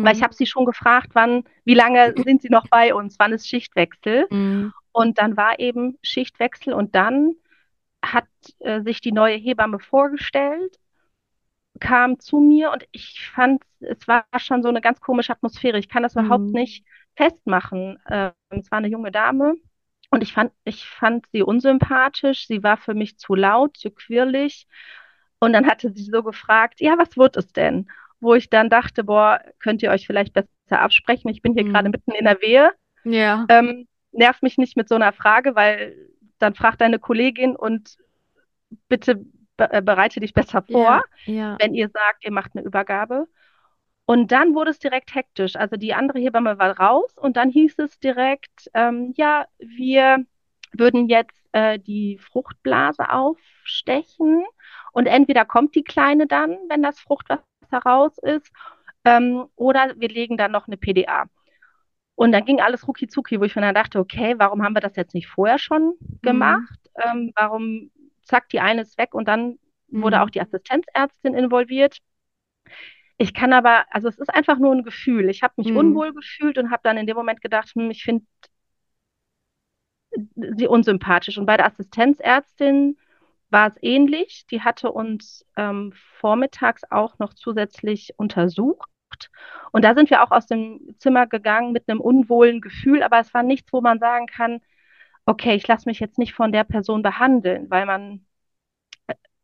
weil 0.00 0.14
ich 0.14 0.22
Mhm. 0.22 0.24
habe 0.24 0.34
sie 0.34 0.46
schon 0.46 0.64
gefragt, 0.64 1.10
wann, 1.14 1.44
wie 1.64 1.74
lange 1.74 2.14
sind 2.24 2.42
Sie 2.42 2.48
noch 2.50 2.66
bei 2.68 2.94
uns, 2.94 3.18
wann 3.18 3.32
ist 3.32 3.48
Schichtwechsel? 3.48 4.28
Mhm. 4.30 4.72
Und 4.92 5.18
dann 5.18 5.36
war 5.36 5.58
eben 5.60 5.98
Schichtwechsel 6.02 6.72
und 6.74 6.94
dann 6.94 7.34
hat 8.04 8.26
äh, 8.60 8.82
sich 8.82 9.00
die 9.00 9.12
neue 9.12 9.36
Hebamme 9.36 9.78
vorgestellt, 9.80 10.78
kam 11.78 12.18
zu 12.18 12.40
mir 12.40 12.70
und 12.72 12.84
ich 12.92 13.30
fand, 13.34 13.62
es 13.80 14.06
war 14.08 14.24
schon 14.38 14.62
so 14.62 14.68
eine 14.68 14.80
ganz 14.80 15.00
komische 15.00 15.32
Atmosphäre. 15.32 15.78
Ich 15.78 15.88
kann 15.88 16.02
das 16.02 16.14
überhaupt 16.14 16.46
Mhm. 16.48 16.52
nicht 16.52 16.84
festmachen. 17.16 17.98
Ähm, 18.08 18.32
es 18.50 18.70
war 18.70 18.78
eine 18.78 18.88
junge 18.88 19.10
Dame 19.12 19.54
und 20.10 20.22
ich 20.22 20.32
fand, 20.32 20.52
ich 20.64 20.84
fand 20.88 21.26
sie 21.32 21.42
unsympathisch. 21.42 22.46
Sie 22.46 22.62
war 22.62 22.76
für 22.76 22.94
mich 22.94 23.18
zu 23.18 23.34
laut, 23.34 23.76
zu 23.76 23.90
quirlig. 23.90 24.66
Und 25.38 25.52
dann 25.52 25.66
hatte 25.66 25.90
sie 25.92 26.04
so 26.04 26.22
gefragt, 26.22 26.80
ja, 26.80 26.98
was 26.98 27.16
wird 27.16 27.36
es 27.36 27.52
denn? 27.52 27.88
Wo 28.20 28.34
ich 28.34 28.50
dann 28.50 28.68
dachte, 28.68 29.04
boah, 29.04 29.40
könnt 29.60 29.82
ihr 29.82 29.90
euch 29.90 30.06
vielleicht 30.06 30.34
besser 30.34 30.48
absprechen? 30.82 31.30
Ich 31.30 31.40
bin 31.42 31.54
hier 31.54 31.64
gerade 31.64 31.88
Mhm. 31.88 31.92
mitten 31.92 32.12
in 32.12 32.24
der 32.26 32.40
Wehe. 32.42 32.72
Ja. 33.04 33.46
Ähm, 33.48 33.86
nerv 34.12 34.42
mich 34.42 34.58
nicht 34.58 34.76
mit 34.76 34.88
so 34.88 34.94
einer 34.96 35.12
Frage, 35.12 35.54
weil 35.54 35.96
dann 36.38 36.54
fragt 36.54 36.80
deine 36.80 36.98
Kollegin 36.98 37.56
und 37.56 37.98
bitte 38.88 39.24
be 39.60 39.72
äh, 39.72 39.82
bereite 39.82 40.20
dich 40.20 40.32
besser 40.34 40.62
vor, 40.62 41.04
Ja. 41.26 41.34
Ja. 41.34 41.56
wenn 41.60 41.74
ihr 41.74 41.88
sagt, 41.88 42.24
ihr 42.24 42.32
macht 42.32 42.52
eine 42.54 42.64
Übergabe. 42.64 43.26
Und 44.06 44.32
dann 44.32 44.54
wurde 44.54 44.70
es 44.72 44.78
direkt 44.80 45.14
hektisch. 45.14 45.54
Also 45.56 45.76
die 45.76 45.94
andere 45.94 46.18
Hebamme 46.18 46.58
war 46.58 46.78
raus 46.78 47.16
und 47.16 47.36
dann 47.36 47.50
hieß 47.50 47.78
es 47.78 47.98
direkt, 48.00 48.68
ähm, 48.74 49.12
ja, 49.16 49.46
wir 49.58 50.24
würden 50.72 51.08
jetzt 51.08 51.38
äh, 51.52 51.78
die 51.78 52.18
Fruchtblase 52.18 53.10
aufstechen 53.10 54.44
und 54.92 55.06
entweder 55.06 55.44
kommt 55.44 55.74
die 55.76 55.84
Kleine 55.84 56.26
dann, 56.26 56.56
wenn 56.68 56.82
das 56.82 56.98
Fruchtwasser 57.00 57.44
raus 57.86 58.18
ist, 58.18 58.50
ähm, 59.04 59.46
oder 59.56 59.94
wir 59.96 60.08
legen 60.08 60.36
dann 60.36 60.52
noch 60.52 60.66
eine 60.66 60.76
PDA. 60.76 61.26
Und 62.16 62.32
dann 62.32 62.44
ging 62.44 62.60
alles 62.60 62.86
rucki 62.86 63.06
zucki, 63.08 63.40
wo 63.40 63.44
ich 63.44 63.54
mir 63.56 63.62
dann 63.62 63.74
dachte, 63.74 63.98
okay, 63.98 64.34
warum 64.38 64.62
haben 64.62 64.74
wir 64.74 64.80
das 64.82 64.96
jetzt 64.96 65.14
nicht 65.14 65.28
vorher 65.28 65.58
schon 65.58 65.94
Mhm. 66.00 66.20
gemacht? 66.22 66.78
Ähm, 67.02 67.32
warum, 67.36 67.90
zack, 68.30 68.48
die 68.50 68.60
eine 68.60 68.82
ist 68.82 68.98
weg 68.98 69.14
und 69.14 69.28
dann 69.28 69.58
wurde 69.90 70.16
Mhm. 70.16 70.22
auch 70.22 70.30
die 70.30 70.40
Assistenzärztin 70.40 71.34
involviert. 71.34 71.98
Ich 73.18 73.34
kann 73.34 73.52
aber, 73.52 73.84
also 73.90 74.08
es 74.08 74.18
ist 74.18 74.32
einfach 74.34 74.58
nur 74.58 74.72
ein 74.74 74.82
Gefühl. 74.82 75.28
Ich 75.28 75.42
habe 75.42 75.54
mich 75.58 75.68
Mhm. 75.68 75.76
unwohl 75.76 76.14
gefühlt 76.14 76.56
und 76.58 76.70
habe 76.70 76.80
dann 76.84 76.96
in 76.96 77.06
dem 77.06 77.16
Moment 77.16 77.42
gedacht, 77.42 77.70
hm, 77.74 77.90
ich 77.90 78.02
finde 78.02 78.24
sie 80.56 80.66
unsympathisch. 80.66 81.38
Und 81.38 81.46
bei 81.46 81.56
der 81.56 81.66
Assistenzärztin 81.66 82.96
war 83.50 83.68
es 83.68 83.74
ähnlich. 83.82 84.46
Die 84.50 84.62
hatte 84.62 84.90
uns 84.92 85.46
ähm, 85.56 85.92
vormittags 86.20 86.82
auch 86.90 87.18
noch 87.18 87.34
zusätzlich 87.34 88.14
untersucht. 88.16 88.88
Und 89.72 89.84
da 89.84 89.94
sind 89.94 90.10
wir 90.10 90.22
auch 90.22 90.30
aus 90.30 90.46
dem 90.46 90.94
Zimmer 90.98 91.26
gegangen 91.26 91.72
mit 91.72 91.88
einem 91.88 92.00
unwohlen 92.00 92.60
Gefühl, 92.60 93.02
aber 93.02 93.20
es 93.20 93.34
war 93.34 93.42
nichts, 93.42 93.72
wo 93.72 93.80
man 93.80 93.98
sagen 93.98 94.26
kann, 94.26 94.60
okay, 95.30 95.54
ich 95.56 95.66
lasse 95.68 95.88
mich 95.88 96.00
jetzt 96.00 96.18
nicht 96.18 96.34
von 96.34 96.52
der 96.52 96.64
Person 96.64 97.02
behandeln, 97.02 97.70
weil 97.70 97.86
man, 97.86 98.26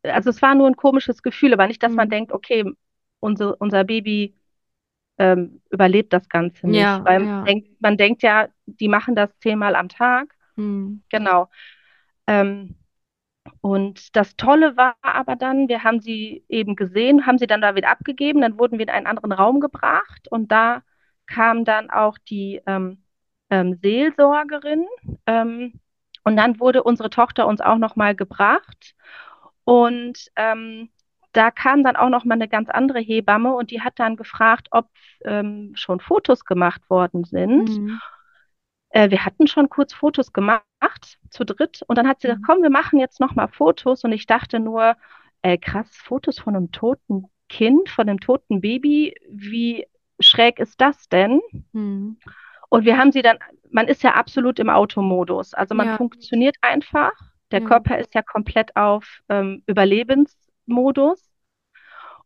also 0.03 0.29
es 0.29 0.41
war 0.41 0.55
nur 0.55 0.67
ein 0.67 0.75
komisches 0.75 1.21
Gefühl, 1.23 1.53
aber 1.53 1.67
nicht, 1.67 1.83
dass 1.83 1.95
man 1.95 2.09
Mhm. 2.09 2.09
denkt, 2.09 2.31
okay, 2.31 2.63
unser, 3.19 3.59
unser 3.61 3.83
Baby 3.83 4.35
ähm, 5.19 5.61
überlebt 5.71 6.13
das 6.13 6.29
Ganze 6.29 6.67
nicht, 6.69 6.99
Ja, 6.99 7.05
weil 7.05 7.21
man 7.21 7.29
ja. 7.29 7.47
denkt, 7.47 7.81
man 7.81 7.97
denkt 7.97 8.23
ja, 8.23 8.49
die 8.65 8.89
machen 8.89 9.15
das 9.15 9.37
zehnmal 9.39 9.75
am 9.75 9.89
Tag. 9.89 10.35
Mhm. 10.57 11.01
Genau. 11.09 11.49
Ähm, 12.27 12.75
und 13.61 14.15
das 14.15 14.35
Tolle 14.37 14.77
war 14.77 14.97
aber 15.03 15.35
dann, 15.35 15.69
wir 15.69 15.83
haben 15.83 16.01
sie 16.01 16.45
eben 16.49 16.75
gesehen, 16.75 17.25
haben 17.27 17.37
sie 17.39 17.47
dann 17.47 17.61
da 17.61 17.75
wieder 17.75 17.89
abgegeben, 17.91 18.41
dann 18.41 18.59
wurden 18.59 18.79
wir 18.79 18.87
in 18.87 18.91
einen 18.93 19.07
anderen 19.07 19.31
Raum 19.33 19.59
gebracht 19.61 20.27
und 20.31 20.51
da 20.51 20.83
kam 21.27 21.65
dann 21.65 21.89
auch 21.91 22.17
die 22.19 22.61
ähm, 22.67 23.03
ähm, 23.49 23.79
Seelsorgerin 23.81 24.85
ähm, 25.25 25.79
und 26.23 26.37
dann 26.37 26.59
wurde 26.59 26.83
unsere 26.83 27.09
Tochter 27.09 27.47
uns 27.47 27.61
auch 27.61 27.77
nochmal 27.77 28.15
gebracht 28.15 28.95
und 29.63 30.31
ähm, 30.35 30.89
da 31.33 31.51
kam 31.51 31.83
dann 31.83 31.95
auch 31.95 32.09
nochmal 32.09 32.37
eine 32.37 32.47
ganz 32.47 32.69
andere 32.69 32.99
Hebamme 32.99 33.53
und 33.53 33.71
die 33.71 33.81
hat 33.81 33.99
dann 33.99 34.15
gefragt, 34.15 34.69
ob 34.71 34.89
ähm, 35.25 35.73
schon 35.75 35.99
Fotos 35.99 36.45
gemacht 36.45 36.89
worden 36.89 37.25
sind. 37.25 37.69
Mhm. 37.69 38.01
Äh, 38.89 39.09
wir 39.11 39.25
hatten 39.25 39.47
schon 39.47 39.69
kurz 39.69 39.93
Fotos 39.93 40.33
gemacht, 40.33 40.63
zu 41.29 41.45
dritt. 41.45 41.83
Und 41.87 41.97
dann 41.97 42.07
hat 42.07 42.21
sie 42.21 42.27
gesagt, 42.27 42.41
Mhm. 42.41 42.45
komm, 42.45 42.61
wir 42.63 42.69
machen 42.69 42.99
jetzt 42.99 43.19
nochmal 43.19 43.49
Fotos. 43.49 44.03
Und 44.03 44.11
ich 44.13 44.25
dachte 44.25 44.59
nur, 44.59 44.95
äh, 45.41 45.57
krass, 45.57 45.89
Fotos 45.91 46.39
von 46.39 46.55
einem 46.55 46.71
toten 46.71 47.25
Kind, 47.49 47.89
von 47.89 48.09
einem 48.09 48.19
toten 48.19 48.61
Baby. 48.61 49.15
Wie 49.29 49.85
schräg 50.19 50.59
ist 50.59 50.79
das 50.81 51.09
denn? 51.09 51.41
Mhm. 51.73 52.17
Und 52.77 52.85
wir 52.85 52.97
haben 52.97 53.11
sie 53.11 53.21
dann, 53.23 53.39
man 53.71 53.87
ist 53.87 54.03
ja 54.03 54.13
absolut 54.13 54.59
im 54.59 54.69
Automodus. 54.69 55.53
Also 55.53 55.73
man 55.75 55.87
Ja. 55.87 55.97
funktioniert 55.97 56.55
einfach. 56.61 57.11
Der 57.51 57.61
Ja. 57.61 57.67
Körper 57.67 57.97
ist 57.97 58.13
ja 58.13 58.21
komplett 58.21 58.75
auf 58.75 59.21
ähm, 59.29 59.63
Überlebensmodus. 59.67 61.31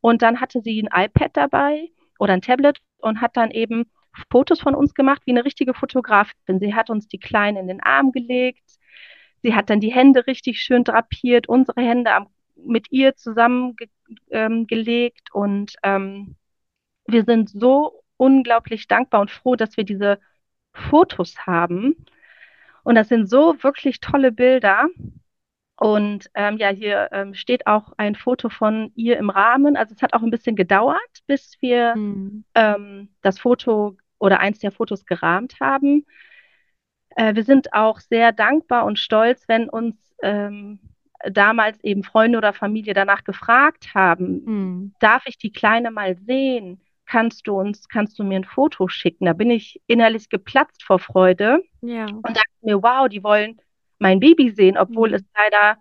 Und 0.02 0.22
dann 0.22 0.42
hatte 0.42 0.62
sie 0.62 0.82
ein 0.82 1.06
iPad 1.06 1.38
dabei 1.38 1.90
oder 2.20 2.34
ein 2.34 2.42
Tablet 2.42 2.80
und 2.98 3.22
hat 3.22 3.38
dann 3.38 3.52
eben 3.52 3.90
Fotos 4.30 4.60
von 4.60 4.76
uns 4.76 4.94
gemacht 4.94 5.22
wie 5.26 5.32
eine 5.32 5.46
richtige 5.46 5.74
Fotografin. 5.74 6.60
Sie 6.60 6.76
hat 6.76 6.90
uns 6.90 7.08
die 7.08 7.20
Kleinen 7.20 7.58
in 7.58 7.68
den 7.68 7.82
Arm 7.82 8.12
gelegt. 8.12 8.64
Sie 9.42 9.56
hat 9.56 9.70
dann 9.70 9.80
die 9.80 9.94
Hände 9.94 10.28
richtig 10.28 10.60
schön 10.60 10.84
drapiert, 10.84 11.48
unsere 11.48 11.82
Hände 11.82 12.14
am, 12.14 12.28
mit 12.56 12.92
ihr 12.92 13.16
zusammengelegt 13.16 13.90
ähm, 14.32 14.68
und 15.32 15.76
ähm, 15.84 16.36
wir 17.08 17.24
sind 17.24 17.50
so 17.50 18.04
unglaublich 18.18 18.88
dankbar 18.88 19.22
und 19.22 19.32
froh, 19.32 19.56
dass 19.56 19.78
wir 19.78 19.84
diese 19.84 20.20
Fotos 20.74 21.46
haben. 21.46 22.06
Und 22.84 22.96
das 22.96 23.10
sind 23.10 23.30
so 23.30 23.62
wirklich 23.64 24.00
tolle 24.00 24.32
Bilder. 24.32 24.88
Und 25.78 26.30
ähm, 26.36 26.58
ja, 26.58 26.70
hier 26.70 27.10
ähm, 27.12 27.34
steht 27.34 27.68
auch 27.68 27.94
ein 27.98 28.16
Foto 28.16 28.50
von 28.50 28.92
ihr 28.96 29.18
im 29.18 29.30
Rahmen. 29.32 29.76
Also 29.78 29.96
es 29.96 30.02
hat 30.02 30.14
auch 30.14 30.22
ein 30.22 30.30
bisschen 30.32 30.56
gedauert, 30.56 31.00
bis 31.28 31.58
wir 31.62 31.96
Mhm. 31.96 32.46
ähm, 32.56 33.10
das 33.22 33.40
Foto 33.40 33.98
oder 34.20 34.40
eins 34.40 34.60
der 34.60 34.72
Fotos 34.72 35.06
gerahmt 35.06 35.60
haben. 35.60 36.06
Äh, 37.16 37.36
wir 37.36 37.44
sind 37.44 37.74
auch 37.74 38.00
sehr 38.00 38.32
dankbar 38.32 38.86
und 38.86 39.00
stolz, 39.00 39.48
wenn 39.48 39.70
uns 39.70 39.96
ähm, 40.24 40.80
damals 41.30 41.80
eben 41.84 42.04
Freunde 42.04 42.38
oder 42.38 42.54
Familie 42.54 42.94
danach 42.94 43.24
gefragt 43.24 43.94
haben, 43.94 44.44
Mhm. 44.46 44.96
darf 45.00 45.24
ich 45.26 45.38
die 45.38 45.52
Kleine 45.52 45.92
mal 45.92 46.16
sehen? 46.18 46.82
Kannst 47.12 47.46
du 47.46 47.60
uns, 47.60 47.90
kannst 47.90 48.18
du 48.20 48.24
mir 48.24 48.38
ein 48.38 48.46
Foto 48.46 48.88
schicken? 48.88 49.26
Da 49.26 49.34
bin 49.34 49.52
ich 49.52 49.82
innerlich 49.86 50.30
geplatzt 50.30 50.82
vor 50.84 50.98
Freude 50.98 51.62
Ja. 51.82 52.06
und 52.08 52.24
dachte 52.38 52.50
mir, 52.62 52.82
wow, 52.82 53.10
die 53.10 53.22
wollen 53.22 53.60
mein 54.00 54.22
Baby 54.22 54.50
sehen, 54.52 54.78
obwohl 54.78 55.10
Mhm. 55.10 55.16
es 55.16 55.24
leider 55.36 55.78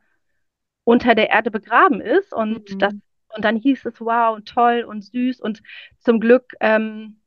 unter 0.82 1.14
der 1.14 1.30
Erde 1.30 1.52
begraben 1.52 2.00
ist. 2.00 2.32
Und 2.34 2.82
das, 2.82 2.92
Mhm. 2.94 3.02
und 3.36 3.44
dann 3.44 3.54
hieß 3.56 3.84
es, 3.86 4.00
wow, 4.00 4.40
toll 4.44 4.84
und 4.88 5.04
süß. 5.04 5.40
Und 5.40 5.62
zum 6.00 6.18
Glück 6.18 6.52
ähm, 6.58 7.20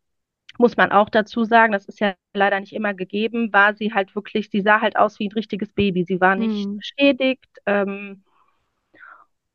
muss 0.57 0.75
man 0.75 0.91
auch 0.91 1.09
dazu 1.09 1.45
sagen, 1.45 1.71
das 1.71 1.85
ist 1.85 2.01
ja 2.01 2.15
leider 2.33 2.59
nicht 2.59 2.73
immer 2.73 2.93
gegeben, 2.93 3.53
war 3.53 3.73
sie 3.73 3.93
halt 3.93 4.15
wirklich, 4.15 4.49
sie 4.49 4.61
sah 4.61 4.81
halt 4.81 4.97
aus 4.97 5.17
wie 5.19 5.29
ein 5.29 5.31
richtiges 5.31 5.71
Baby. 5.71 6.03
Sie 6.03 6.19
war 6.19 6.35
nicht 6.35 6.69
Mhm. 6.69 6.77
beschädigt. 6.77 7.47
Ähm, 7.65 8.23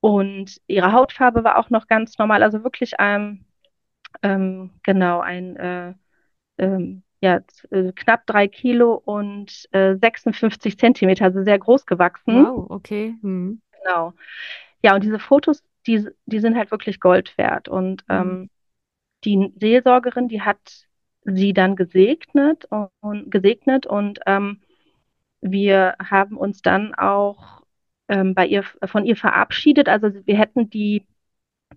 und 0.01 0.61
ihre 0.69 0.93
Hautfarbe 0.93 1.45
war 1.45 1.59
auch 1.59 1.71
noch 1.71 1.87
ganz 1.87 2.17
normal. 2.19 2.43
Also 2.43 2.65
wirklich 2.65 2.95
ähm, 2.99 3.45
ähm, 4.23 4.71
genau 4.83 5.21
ein 5.21 5.57
äh, 5.57 5.95
ähm, 6.59 7.03
ja, 7.21 7.41
äh, 7.71 7.93
knapp 7.93 8.27
drei 8.27 8.49
Kilo 8.49 8.95
und 8.95 9.69
äh, 9.73 9.97
56 9.97 10.79
Zentimeter, 10.79 11.25
also 11.25 11.43
sehr 11.43 11.59
groß 11.59 11.87
gewachsen. 11.87 12.45
Wow, 12.45 12.67
okay. 12.71 13.17
Mhm. 13.23 13.61
Genau. 13.83 14.13
Ja, 14.83 14.95
und 14.95 15.03
diese 15.05 15.19
Fotos, 15.19 15.65
die, 15.87 16.07
die 16.27 16.41
sind 16.41 16.57
halt 16.57 16.71
wirklich 16.71 17.01
Gold 17.01 17.37
wert. 17.39 17.69
Und 17.69 18.05
Mhm. 18.09 18.15
ähm, 18.15 18.51
die 19.25 19.53
Seelsorgerin, 19.59 20.29
die 20.29 20.43
hat 20.43 20.87
sie 21.25 21.53
dann 21.53 21.77
gesegnet 21.77 22.67
und, 22.67 22.91
und 23.01 23.31
gesegnet 23.31 23.87
und 23.87 24.21
ähm, 24.27 24.61
wir 25.41 25.95
haben 26.03 26.37
uns 26.37 26.63
dann 26.63 26.95
auch 26.95 27.63
ähm, 28.09 28.35
bei 28.35 28.47
ihr 28.47 28.65
von 28.87 29.05
ihr 29.05 29.17
verabschiedet. 29.17 29.89
Also 29.89 30.11
wir 30.27 30.37
hätten 30.37 30.71
die 30.71 31.07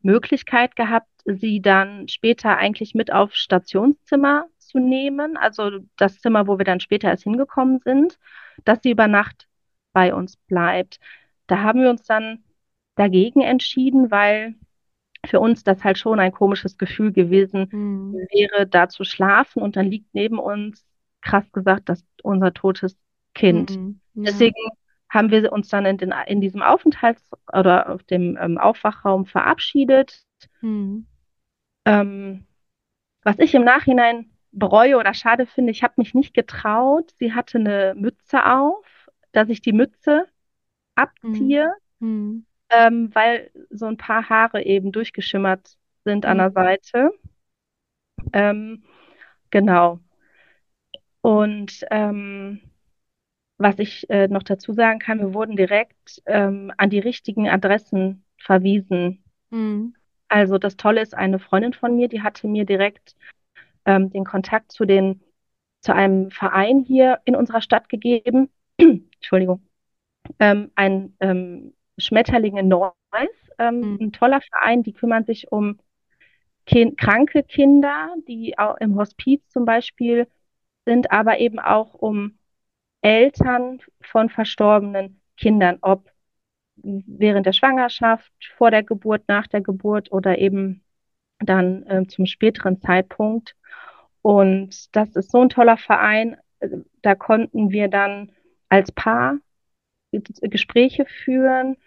Möglichkeit 0.01 0.75
gehabt, 0.75 1.07
sie 1.25 1.61
dann 1.61 2.07
später 2.07 2.57
eigentlich 2.57 2.95
mit 2.95 3.11
auf 3.11 3.35
Stationszimmer 3.35 4.45
zu 4.57 4.79
nehmen, 4.79 5.37
also 5.37 5.69
das 5.97 6.19
Zimmer, 6.19 6.47
wo 6.47 6.57
wir 6.57 6.65
dann 6.65 6.79
später 6.79 7.09
erst 7.09 7.23
hingekommen 7.23 7.79
sind, 7.83 8.17
dass 8.65 8.81
sie 8.81 8.91
über 8.91 9.07
Nacht 9.07 9.47
bei 9.93 10.13
uns 10.13 10.37
bleibt. 10.37 10.99
Da 11.47 11.59
haben 11.61 11.81
wir 11.81 11.89
uns 11.89 12.03
dann 12.03 12.43
dagegen 12.95 13.41
entschieden, 13.41 14.11
weil 14.11 14.55
für 15.25 15.39
uns 15.39 15.63
das 15.63 15.83
halt 15.83 15.97
schon 15.97 16.19
ein 16.19 16.31
komisches 16.31 16.77
Gefühl 16.77 17.11
gewesen 17.11 17.69
Mhm. 17.71 18.13
wäre, 18.31 18.67
da 18.67 18.89
zu 18.89 19.03
schlafen 19.03 19.61
und 19.61 19.75
dann 19.75 19.85
liegt 19.85 20.13
neben 20.13 20.39
uns, 20.39 20.85
krass 21.21 21.51
gesagt, 21.51 21.89
das 21.89 22.03
unser 22.23 22.53
totes 22.53 22.97
Kind. 23.35 23.77
Mhm. 23.77 23.99
Ja. 24.15 24.23
Deswegen 24.23 24.55
haben 25.11 25.29
wir 25.29 25.51
uns 25.51 25.67
dann 25.67 25.85
in, 25.85 25.97
den, 25.97 26.13
in 26.27 26.39
diesem 26.39 26.61
Aufenthalts- 26.63 27.29
oder 27.51 27.89
auf 27.89 28.03
dem 28.03 28.37
ähm, 28.41 28.57
Aufwachraum 28.57 29.25
verabschiedet. 29.25 30.23
Mhm. 30.61 31.05
Ähm, 31.85 32.47
was 33.23 33.37
ich 33.39 33.53
im 33.53 33.63
Nachhinein 33.63 34.31
bereue 34.53 34.97
oder 34.97 35.13
schade 35.13 35.45
finde, 35.45 35.71
ich 35.71 35.83
habe 35.83 35.95
mich 35.97 36.13
nicht 36.13 36.33
getraut. 36.33 37.11
Sie 37.19 37.33
hatte 37.33 37.57
eine 37.57 37.93
Mütze 37.95 38.45
auf, 38.45 39.09
dass 39.33 39.49
ich 39.49 39.61
die 39.61 39.73
Mütze 39.73 40.27
abziehe, 40.95 41.73
Mhm. 41.99 42.45
ähm, 42.69 43.13
weil 43.13 43.51
so 43.69 43.87
ein 43.87 43.97
paar 43.97 44.29
Haare 44.29 44.63
eben 44.63 44.91
durchgeschimmert 44.93 45.77
sind 46.05 46.25
an 46.25 46.37
der 46.37 46.49
Mhm. 46.49 46.53
Seite. 46.53 47.11
Ähm, 48.33 48.83
genau. 49.49 49.99
Und 51.21 51.85
ähm, 51.91 52.61
was 53.61 53.79
ich 53.79 54.09
äh, 54.09 54.27
noch 54.27 54.43
dazu 54.43 54.73
sagen 54.73 54.99
kann, 54.99 55.19
wir 55.19 55.33
wurden 55.33 55.55
direkt 55.55 56.21
ähm, 56.25 56.71
an 56.77 56.89
die 56.89 56.99
richtigen 56.99 57.49
Adressen 57.49 58.23
verwiesen. 58.37 59.23
Mhm. 59.49 59.95
Also 60.27 60.57
das 60.57 60.77
Tolle 60.77 61.01
ist, 61.01 61.13
eine 61.13 61.39
Freundin 61.39 61.73
von 61.73 61.95
mir, 61.95 62.07
die 62.07 62.21
hatte 62.21 62.47
mir 62.47 62.65
direkt 62.65 63.15
ähm, 63.85 64.09
den 64.11 64.23
Kontakt 64.23 64.71
zu 64.71 64.85
den, 64.85 65.21
zu 65.81 65.93
einem 65.93 66.31
Verein 66.31 66.79
hier 66.79 67.19
in 67.25 67.35
unserer 67.35 67.61
Stadt 67.61 67.89
gegeben. 67.89 68.49
Entschuldigung. 68.77 69.61
Ähm, 70.39 70.71
ein 70.75 71.15
ähm, 71.19 71.73
Schmetterling 71.97 72.57
in 72.57 72.67
Neuss, 72.67 72.93
ähm, 73.59 73.79
Mhm. 73.79 73.97
ein 74.01 74.11
toller 74.11 74.41
Verein, 74.41 74.83
die 74.83 74.93
kümmern 74.93 75.25
sich 75.25 75.51
um 75.51 75.79
kin 76.65 76.95
kranke 76.95 77.43
Kinder, 77.43 78.15
die 78.27 78.57
auch 78.57 78.77
im 78.77 78.95
Hospiz 78.95 79.41
zum 79.49 79.65
Beispiel 79.65 80.27
sind, 80.85 81.11
aber 81.11 81.39
eben 81.39 81.59
auch 81.59 81.93
um 81.93 82.37
Eltern 83.01 83.79
von 84.01 84.29
verstorbenen 84.29 85.21
Kindern, 85.37 85.77
ob 85.81 86.11
während 86.75 87.45
der 87.45 87.53
Schwangerschaft, 87.53 88.31
vor 88.57 88.71
der 88.71 88.83
Geburt, 88.83 89.23
nach 89.27 89.47
der 89.47 89.61
Geburt 89.61 90.11
oder 90.11 90.37
eben 90.37 90.83
dann 91.39 91.85
ähm, 91.87 92.09
zum 92.09 92.25
späteren 92.25 92.81
Zeitpunkt. 92.81 93.55
Und 94.21 94.95
das 94.95 95.15
ist 95.15 95.31
so 95.31 95.41
ein 95.41 95.49
toller 95.49 95.77
Verein. 95.77 96.37
Da 97.01 97.15
konnten 97.15 97.71
wir 97.71 97.87
dann 97.87 98.31
als 98.69 98.91
Paar 98.91 99.37
Gespräche 100.11 101.05
führen. 101.05 101.77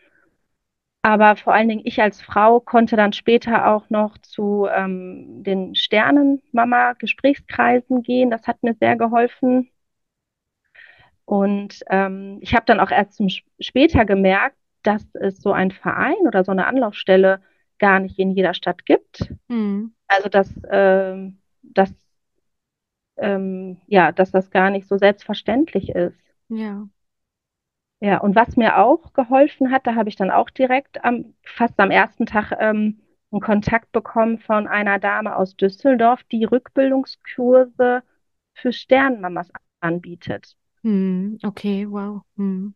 Aber 1.03 1.37
vor 1.37 1.53
allen 1.53 1.69
Dingen 1.69 1.83
ich 1.85 2.01
als 2.01 2.23
Frau 2.23 2.61
konnte 2.61 2.97
dann 2.97 3.13
später 3.13 3.67
auch 3.69 3.91
noch 3.91 4.17
zu 4.19 4.67
ähm, 4.75 5.43
den 5.45 5.75
Sternenmama-Gesprächskreisen 5.75 8.03
gehen. 8.03 8.31
Das 8.31 8.47
hat 8.47 8.63
mir 8.63 8.75
sehr 8.75 8.97
geholfen. 8.97 9.71
Und 11.25 11.81
ähm, 11.89 12.39
ich 12.43 12.55
habe 12.55 12.67
dann 12.67 12.81
auch 12.81 12.91
erst 12.91 13.15
zum, 13.15 13.29
später 13.59 14.05
gemerkt, 14.05 14.57
dass 14.83 15.15
es 15.15 15.41
so 15.41 15.53
einen 15.53 15.71
Verein 15.71 16.27
oder 16.27 16.45
so 16.45 16.53
eine 16.53 16.67
Anlaufstelle 16.67 17.41
gar 17.79 18.01
nicht 18.01 18.19
in 18.19 18.31
jeder 18.31 18.55
Stadt 18.55 18.85
gibt. 18.87 19.33
Mhm. 19.49 19.95
Also 20.07 20.29
dass, 20.29 20.53
ähm, 20.71 21.39
dass, 21.63 21.93
ähm, 23.17 23.81
ja, 23.87 24.13
dass 24.13 24.31
das 24.31 24.51
gar 24.51 24.71
nicht 24.71 24.87
so 24.87 24.99
selbstverständlich 24.99 25.91
ist. 25.91 26.21
Ja. 26.49 26.87
Ja, 28.01 28.19
und 28.19 28.35
was 28.35 28.57
mir 28.57 28.79
auch 28.79 29.15
geholfen 29.15 29.71
hat, 29.71 29.87
da 29.87 29.95
habe 29.95 30.11
ich 30.11 30.17
dann 30.17 30.31
auch 30.31 30.51
direkt 30.51 31.03
am, 31.05 31.35
fast 31.43 31.81
am 31.81 31.91
ersten 31.91 32.27
Tag 32.27 32.53
ähm, 32.59 33.01
einen 33.31 33.41
Kontakt 33.41 33.93
bekommen 33.93 34.39
von 34.39 34.67
einer 34.67 34.99
Dame 34.99 35.37
aus 35.37 35.57
Düsseldorf, 35.57 36.23
die 36.25 36.45
Rückbildungskurse 36.45 38.03
für 38.53 38.73
Sternmamas 38.73 39.51
anbietet. 39.81 40.57
Mhm. 40.85 41.39
Okay, 41.43 41.87
wow. 41.91 42.23
Mhm. 42.37 42.75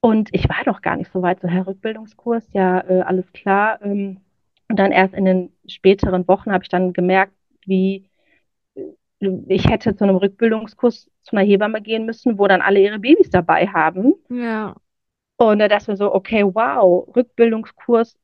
Und 0.00 0.28
ich 0.32 0.48
war 0.48 0.62
doch 0.64 0.82
gar 0.82 0.96
nicht 0.96 1.10
so 1.12 1.22
weit, 1.22 1.40
so 1.40 1.48
Herr 1.48 1.66
Rückbildungskurs, 1.66 2.46
ja, 2.52 2.80
äh, 2.88 3.00
alles 3.00 3.32
klar. 3.32 3.82
Ähm, 3.82 4.20
und 4.68 4.78
dann 4.78 4.92
erst 4.92 5.14
in 5.14 5.24
den 5.24 5.52
späteren 5.66 6.28
Wochen 6.28 6.52
habe 6.52 6.62
ich 6.62 6.68
dann 6.68 6.92
gemerkt, 6.92 7.32
wie 7.64 8.08
äh, 8.74 8.82
ich 9.48 9.68
hätte 9.68 9.96
zu 9.96 10.04
einem 10.04 10.16
Rückbildungskurs 10.16 11.10
zu 11.22 11.36
einer 11.36 11.46
Hebamme 11.46 11.82
gehen 11.82 12.06
müssen, 12.06 12.38
wo 12.38 12.46
dann 12.46 12.62
alle 12.62 12.80
ihre 12.80 12.98
Babys 12.98 13.30
dabei 13.30 13.66
haben. 13.66 14.14
Ja. 14.28 14.76
Und 15.38 15.58
da 15.58 15.68
dachte 15.68 15.92
ich 15.92 15.98
so, 15.98 16.14
okay, 16.14 16.44
wow, 16.44 17.08
Rückbildungskurs 17.16 18.16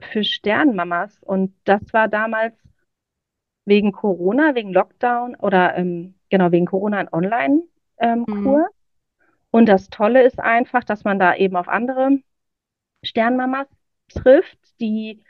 für 0.00 0.22
Sternmamas. 0.22 1.18
Und 1.22 1.54
das 1.64 1.80
war 1.92 2.08
damals 2.08 2.54
wegen 3.64 3.92
Corona, 3.92 4.54
wegen 4.54 4.72
Lockdown 4.72 5.34
oder 5.36 5.76
ähm, 5.76 6.14
genau 6.28 6.52
wegen 6.52 6.66
Corona 6.66 6.98
ein 6.98 7.08
Online-Kurs. 8.00 8.66
Mhm. 8.66 8.70
Und 9.50 9.66
das 9.68 9.88
Tolle 9.90 10.22
ist 10.24 10.40
einfach, 10.40 10.84
dass 10.84 11.04
man 11.04 11.18
da 11.18 11.34
eben 11.36 11.56
auf 11.56 11.68
andere 11.68 12.18
Sternmamas 13.04 13.68
trifft, 14.08 14.58
die 14.80 15.22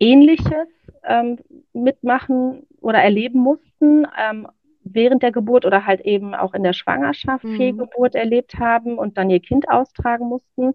Ähnliches 0.00 0.68
ähm, 1.04 1.38
mitmachen 1.72 2.66
oder 2.80 3.00
erleben 3.00 3.40
mussten 3.40 4.06
ähm, 4.18 4.48
während 4.84 5.22
der 5.22 5.32
Geburt 5.32 5.64
oder 5.64 5.86
halt 5.86 6.00
eben 6.02 6.34
auch 6.34 6.54
in 6.54 6.62
der 6.64 6.72
Schwangerschaft 6.72 7.44
Mhm. 7.44 7.56
Fehlgeburt 7.56 8.14
erlebt 8.14 8.56
haben 8.58 8.98
und 8.98 9.16
dann 9.18 9.30
ihr 9.30 9.40
Kind 9.40 9.68
austragen 9.70 10.28
mussten. 10.28 10.74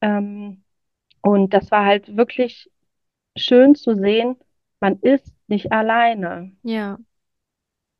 Ähm, 0.00 0.64
und 1.22 1.54
das 1.54 1.70
war 1.70 1.84
halt 1.84 2.16
wirklich 2.16 2.70
schön 3.36 3.74
zu 3.74 3.94
sehen, 3.94 4.36
man 4.80 4.98
ist 5.00 5.34
nicht 5.48 5.72
alleine. 5.72 6.52
Ja. 6.62 6.98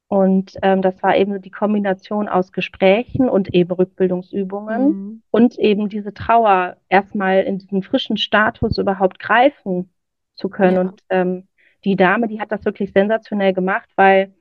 Und 0.09 0.55
ähm, 0.63 0.81
das 0.81 1.03
war 1.03 1.17
eben 1.17 1.41
die 1.43 1.51
Kombination 1.51 2.29
aus 2.29 2.53
Gesprächen 2.53 3.29
und 3.29 3.55
eben 3.55 3.71
Rückbildungsübungen 3.71 4.89
Mhm. 4.89 5.23
und 5.31 5.59
eben 5.59 5.91
diese 5.91 6.15
Trauer 6.15 6.79
erstmal 6.89 7.43
in 7.43 7.59
diesen 7.59 7.83
frischen 7.83 8.17
Status 8.17 8.79
überhaupt 8.79 9.19
greifen 9.19 9.91
zu 10.35 10.49
können. 10.49 10.75
Ja. 10.75 10.81
Und 10.81 11.03
ähm, 11.11 11.49
die 11.85 11.95
Dame, 11.95 12.27
die 12.27 12.41
hat 12.41 12.51
das 12.51 12.65
wirklich 12.65 12.93
sensationell 12.93 13.53
gemacht, 13.53 13.91
weil 13.97 14.33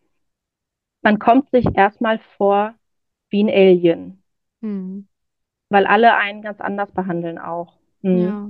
man 1.01 1.19
kommt 1.19 1.49
sich 1.51 1.65
erstmal 1.75 2.19
vor 2.37 2.73
wie 3.29 3.43
ein 3.43 3.49
Alien, 3.49 4.23
Mhm. 4.61 5.07
weil 5.69 5.85
alle 5.85 6.15
einen 6.15 6.41
ganz 6.41 6.61
anders 6.61 6.91
behandeln 6.93 7.37
auch. 7.37 7.73
Hm. 8.03 8.17
Ja. 8.23 8.49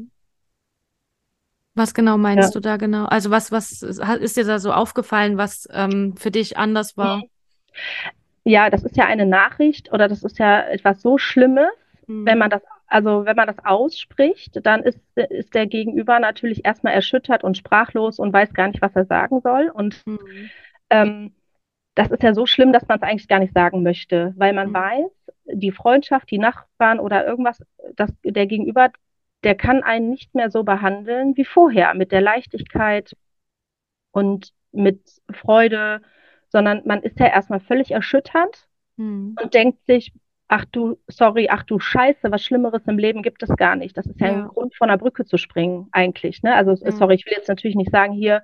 Was 1.77 1.93
genau 1.93 2.17
meinst 2.17 2.53
Ja. 2.53 2.55
du 2.55 2.59
da 2.59 2.77
genau? 2.77 3.05
Also 3.05 3.29
was, 3.29 3.51
was 3.51 3.83
ist 3.83 4.35
dir 4.35 4.43
da 4.45 4.57
so 4.59 4.73
aufgefallen, 4.73 5.37
was 5.37 5.67
ähm, 5.71 6.15
für 6.17 6.31
dich 6.31 6.57
anders 6.57 6.97
war? 6.97 7.23
Ja, 8.43 8.69
das 8.69 8.83
ist 8.83 8.97
ja 8.97 9.05
eine 9.05 9.25
Nachricht 9.25 9.91
oder 9.91 10.07
das 10.07 10.23
ist 10.23 10.39
ja 10.39 10.61
etwas 10.61 11.01
so 11.01 11.17
Schlimmes, 11.17 11.69
wenn 12.07 12.37
Mhm. 12.37 12.39
man 12.39 12.49
das, 12.49 12.61
also 12.87 13.25
wenn 13.25 13.35
man 13.35 13.47
das 13.47 13.57
ausspricht, 13.63 14.59
dann 14.65 14.81
ist, 14.83 14.99
ist 15.15 15.53
der 15.53 15.67
Gegenüber 15.67 16.19
natürlich 16.19 16.65
erstmal 16.65 16.93
erschüttert 16.93 17.43
und 17.43 17.57
sprachlos 17.57 18.19
und 18.19 18.33
weiß 18.33 18.53
gar 18.53 18.67
nicht, 18.69 18.81
was 18.81 18.95
er 18.95 19.05
sagen 19.05 19.41
soll. 19.41 19.69
Und 19.69 20.01
Mhm. 20.05 20.49
ähm, 20.89 21.33
das 21.95 22.11
ist 22.11 22.23
ja 22.23 22.33
so 22.33 22.45
schlimm, 22.45 22.73
dass 22.73 22.87
man 22.87 22.97
es 22.99 23.03
eigentlich 23.03 23.27
gar 23.27 23.39
nicht 23.39 23.53
sagen 23.53 23.83
möchte, 23.83 24.33
weil 24.37 24.53
man 24.53 24.69
Mhm. 24.69 24.73
weiß, 24.73 25.11
die 25.53 25.71
Freundschaft, 25.71 26.31
die 26.31 26.37
Nachbarn 26.39 26.99
oder 26.99 27.25
irgendwas, 27.25 27.63
das, 27.95 28.11
der 28.23 28.47
Gegenüber, 28.47 28.89
der 29.43 29.55
kann 29.55 29.83
einen 29.83 30.09
nicht 30.09 30.33
mehr 30.35 30.49
so 30.51 30.63
behandeln 30.63 31.37
wie 31.37 31.45
vorher, 31.45 31.93
mit 31.93 32.11
der 32.11 32.21
Leichtigkeit 32.21 33.15
und 34.11 34.51
mit 34.71 35.01
Freude, 35.31 36.01
sondern 36.49 36.81
man 36.85 37.03
ist 37.03 37.19
ja 37.19 37.27
erstmal 37.27 37.59
völlig 37.59 37.91
erschüttert 37.91 38.67
Mhm. 38.97 39.35
und 39.41 39.53
denkt 39.53 39.85
sich, 39.85 40.11
ach 40.47 40.65
du, 40.65 40.97
sorry, 41.07 41.49
ach 41.51 41.63
du 41.63 41.77
Scheiße, 41.79 42.31
was 42.31 42.43
Schlimmeres 42.43 42.81
im 42.87 42.97
Leben 42.97 43.21
gibt 43.21 43.43
es 43.43 43.49
gar 43.57 43.75
nicht. 43.75 43.95
Das 43.97 44.05
ist 44.07 44.19
ja 44.19 44.27
ein 44.27 44.39
Ja. 44.39 44.47
Grund, 44.47 44.75
von 44.75 44.87
der 44.87 44.97
Brücke 44.97 45.25
zu 45.25 45.37
springen, 45.37 45.87
eigentlich. 45.91 46.41
Ne? 46.41 46.55
Also, 46.55 46.73
Ja. 46.73 46.91
sorry, 46.91 47.15
ich 47.15 47.25
will 47.25 47.33
jetzt 47.35 47.49
natürlich 47.49 47.75
nicht 47.75 47.91
sagen 47.91 48.13
hier, 48.13 48.43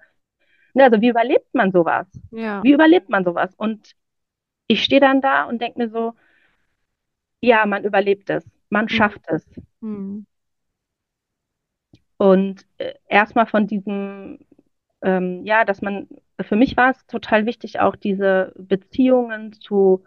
ne, 0.74 0.84
also 0.84 1.02
wie 1.02 1.10
überlebt 1.10 1.54
man 1.54 1.72
sowas? 1.72 2.08
Ja. 2.32 2.62
Wie 2.64 2.72
überlebt 2.74 3.10
man 3.10 3.24
sowas? 3.24 3.54
Und 3.56 3.94
ich 4.68 4.84
stehe 4.84 5.02
dann 5.02 5.22
da 5.22 5.46
und 5.46 5.62
denke 5.62 5.80
mir 5.80 5.90
so, 5.90 6.14
ja, 7.42 7.66
man 7.66 7.84
überlebt 7.84 8.30
es, 8.30 8.46
man 8.70 8.86
Mhm. 8.86 8.90
schafft 8.90 9.22
es. 9.28 9.46
Mhm. 9.82 10.26
Und 12.24 12.66
äh, 12.78 12.94
erstmal 13.10 13.48
von 13.48 13.68
diesem, 13.68 14.40
ähm, 15.02 15.42
ja, 15.44 15.66
dass 15.66 15.82
man, 15.82 16.08
für 16.40 16.56
mich 16.56 16.78
war 16.78 16.92
es 16.92 17.06
total 17.06 17.46
wichtig, 17.46 17.82
auch 17.82 17.98
diese 17.98 18.54
Beziehungen 18.56 19.52
zu 19.52 20.06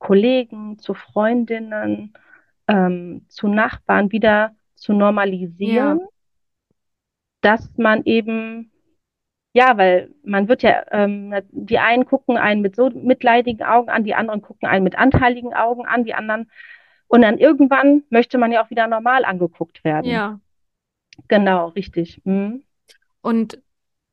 Kollegen, 0.00 0.80
zu 0.80 0.94
Freundinnen, 0.94 2.12
ähm, 2.66 3.26
zu 3.28 3.46
Nachbarn 3.46 4.10
wieder 4.10 4.56
zu 4.74 4.94
normalisieren, 4.94 6.00
Ja. 6.00 6.06
dass 7.40 7.70
man 7.78 8.02
eben, 8.04 8.72
ja, 9.52 9.78
weil 9.78 10.10
man 10.24 10.48
wird 10.48 10.64
ja, 10.64 10.84
ähm, 10.90 11.36
die 11.52 11.78
einen 11.78 12.04
gucken 12.04 12.36
einen 12.36 12.62
mit 12.62 12.74
so 12.74 12.90
mitleidigen 12.90 13.64
Augen 13.64 13.90
an, 13.90 14.02
die 14.02 14.16
anderen 14.16 14.42
gucken 14.42 14.68
einen 14.68 14.82
mit 14.82 14.98
anteiligen 14.98 15.54
Augen 15.54 15.86
an, 15.86 16.02
die 16.02 16.14
anderen, 16.14 16.50
und 17.06 17.22
dann 17.22 17.38
irgendwann 17.38 18.02
möchte 18.10 18.38
man 18.38 18.50
ja 18.50 18.64
auch 18.64 18.70
wieder 18.70 18.88
normal 18.88 19.24
angeguckt 19.24 19.84
werden. 19.84 20.10
Ja. 20.10 20.40
Genau, 21.28 21.68
richtig. 21.68 22.20
Mhm. 22.24 22.64
Und 23.22 23.62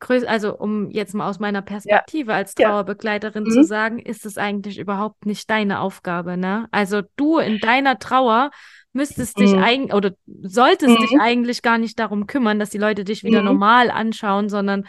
also 0.09 0.57
um 0.57 0.89
jetzt 0.89 1.13
mal 1.13 1.29
aus 1.29 1.39
meiner 1.39 1.59
Ja, 1.59 1.61
Perspektive 1.61 2.33
als 2.33 2.53
ja. 2.57 2.69
Trauerbegleiterin 2.69 3.49
zu 3.49 3.59
Mhm. 3.59 3.63
sagen, 3.63 3.99
ist 3.99 4.25
es 4.25 4.37
eigentlich 4.37 4.79
überhaupt 4.79 5.25
nicht 5.25 5.49
deine 5.49 5.79
Aufgabe, 5.79 6.37
ne? 6.37 6.67
Also 6.71 7.01
du 7.15 7.37
in 7.37 7.59
deiner 7.59 7.99
Trauer 7.99 8.51
müsstest 8.93 9.39
dich 9.39 9.53
Mhm. 9.53 9.63
eigentlich 9.63 9.93
oder 9.93 10.11
solltest 10.43 11.01
dich 11.01 11.11
Mhm. 11.11 11.21
eigentlich 11.21 11.61
gar 11.61 11.77
nicht 11.77 11.97
darum 11.99 12.27
kümmern, 12.27 12.59
dass 12.59 12.71
die 12.71 12.77
Leute 12.77 13.03
dich 13.03 13.23
wieder 13.23 13.39
Mhm. 13.39 13.45
normal 13.45 13.91
anschauen, 13.91 14.49
sondern 14.49 14.85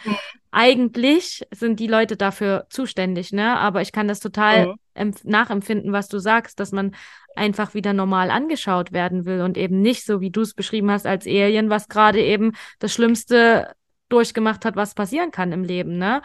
eigentlich 0.51 1.43
sind 1.51 1.79
die 1.79 1.87
Leute 1.87 2.17
dafür 2.17 2.65
zuständig, 2.69 3.31
ne? 3.31 3.57
Aber 3.57 3.81
ich 3.81 3.91
kann 3.91 4.07
das 4.07 4.19
total 4.19 4.67
Mhm. 4.67 4.73
empf- 4.95 5.21
nachempfinden, 5.23 5.93
was 5.93 6.07
du 6.07 6.19
sagst, 6.19 6.59
dass 6.59 6.71
man 6.71 6.95
einfach 7.35 7.73
wieder 7.73 7.93
normal 7.93 8.29
angeschaut 8.29 8.91
werden 8.91 9.25
will 9.25 9.41
und 9.41 9.57
eben 9.57 9.81
nicht 9.81 10.05
so, 10.05 10.21
wie 10.21 10.29
du 10.29 10.41
es 10.41 10.53
beschrieben 10.53 10.91
hast, 10.91 11.07
als 11.07 11.25
Alien, 11.25 11.69
was 11.69 11.87
gerade 11.87 12.21
eben 12.21 12.51
das 12.79 12.93
Schlimmste 12.93 13.71
durchgemacht 14.13 14.63
hat, 14.65 14.75
was 14.75 14.93
passieren 14.95 15.31
kann 15.31 15.51
im 15.51 15.63
Leben, 15.63 15.97
ne? 15.97 16.21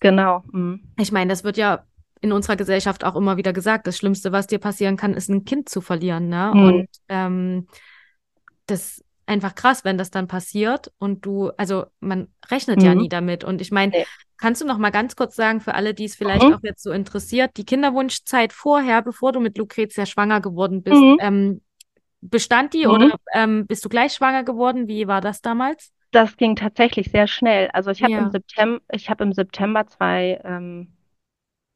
Genau. 0.00 0.42
Mhm. 0.52 0.82
Ich 0.98 1.10
meine, 1.10 1.30
das 1.30 1.42
wird 1.42 1.56
ja 1.56 1.84
in 2.20 2.32
unserer 2.32 2.56
Gesellschaft 2.56 3.02
auch 3.02 3.16
immer 3.16 3.36
wieder 3.38 3.52
gesagt, 3.52 3.86
das 3.86 3.96
Schlimmste, 3.96 4.30
was 4.30 4.46
dir 4.46 4.58
passieren 4.58 4.96
kann, 4.96 5.14
ist 5.14 5.28
ein 5.30 5.44
Kind 5.44 5.68
zu 5.68 5.80
verlieren, 5.80 6.28
ne? 6.28 6.52
Mhm. 6.54 6.62
Und 6.62 6.88
ähm, 7.08 7.66
das 8.66 8.98
ist 8.98 9.04
einfach 9.26 9.54
krass, 9.54 9.84
wenn 9.84 9.96
das 9.96 10.10
dann 10.10 10.26
passiert 10.28 10.92
und 10.98 11.24
du, 11.24 11.50
also 11.56 11.86
man 12.00 12.28
rechnet 12.50 12.82
ja 12.82 12.94
Mhm. 12.94 13.00
nie 13.00 13.08
damit. 13.08 13.44
Und 13.44 13.60
ich 13.60 13.70
meine, 13.70 13.92
Nee. 13.92 14.04
kannst 14.38 14.60
du 14.60 14.66
noch 14.66 14.78
mal 14.78 14.90
ganz 14.90 15.14
kurz 15.16 15.36
sagen, 15.36 15.60
für 15.60 15.74
alle, 15.74 15.94
die 15.94 16.04
es 16.04 16.16
vielleicht 16.16 16.46
Mhm. 16.46 16.54
auch 16.54 16.62
jetzt 16.62 16.82
so 16.82 16.90
interessiert, 16.90 17.52
die 17.56 17.64
Kinderwunschzeit 17.64 18.52
vorher, 18.52 19.02
bevor 19.02 19.32
du 19.32 19.40
mit 19.40 19.56
Lucretia 19.56 20.04
schwanger 20.04 20.40
geworden 20.40 20.82
bist, 20.82 21.00
Mhm. 21.00 21.16
ähm, 21.20 21.60
bestand 22.20 22.74
die 22.74 22.86
Mhm. 22.86 22.92
oder 22.92 23.16
ähm, 23.32 23.66
bist 23.66 23.84
du 23.84 23.88
gleich 23.88 24.12
schwanger 24.14 24.44
geworden? 24.44 24.88
Wie 24.88 25.06
war 25.06 25.20
das 25.20 25.40
damals? 25.40 25.92
Das 26.12 26.36
ging 26.36 26.56
tatsächlich 26.56 27.10
sehr 27.10 27.26
schnell. 27.26 27.68
Also 27.72 27.90
ich 27.90 28.02
habe 28.02 28.14
im 28.18 28.24
Ja. 28.24 28.30
September, 28.30 28.80
ich 28.92 29.08
habe 29.10 29.24
im 29.24 29.32
September 29.32 29.86
zwei, 29.86 30.40
ähm, 30.44 30.92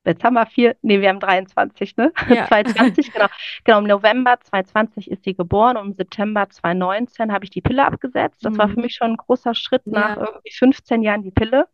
jetzt 0.07 0.25
haben 0.25 0.35
wir 0.35 0.47
vier, 0.47 0.77
nee, 0.83 1.01
wir 1.01 1.09
haben 1.11 1.21
23, 1.21 1.97
ne? 1.97 2.13
Ja. 2.29 2.47
2020, 2.49 3.13
genau. 3.13 3.29
Genau, 3.65 3.79
im 3.79 3.87
November 3.87 4.39
2020 4.41 5.11
ist 5.11 5.25
sie 5.25 5.35
geboren 5.35 5.77
und 5.77 5.87
im 5.89 5.95
September 5.95 6.49
2019 6.51 7.33
habe 7.33 7.45
ich 7.45 7.51
die 7.51 7.63
Pille 7.63 7.85
abgesetzt. 7.87 8.45
Das 8.45 8.59
war 8.59 8.69
für 8.69 8.77
Mhm. 8.77 8.83
mich 8.83 8.95
schon 8.97 9.13
ein 9.13 9.17
großer 9.17 9.55
Schritt, 9.55 9.83
nach 9.91 10.17
Ja. 10.17 10.27
irgendwie 10.27 10.53
15 10.53 11.03
Jahren 11.03 11.23
die 11.23 11.31
Pille 11.33 11.69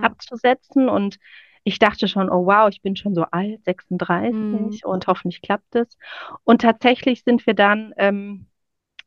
abzusetzen. 0.00 0.88
Und 0.88 1.18
ich 1.64 1.78
dachte 1.78 2.08
schon, 2.08 2.30
oh 2.30 2.46
wow, 2.46 2.68
ich 2.70 2.82
bin 2.82 2.96
schon 2.96 3.14
so 3.14 3.24
alt, 3.30 3.64
36 3.64 4.32
Mhm. 4.42 4.80
und 4.84 5.06
hoffentlich 5.08 5.42
klappt 5.42 5.74
es. 5.76 5.98
Und 6.44 6.62
tatsächlich 6.62 7.24
sind 7.24 7.46
wir 7.46 7.54
dann 7.54 7.92
ähm, 7.98 8.46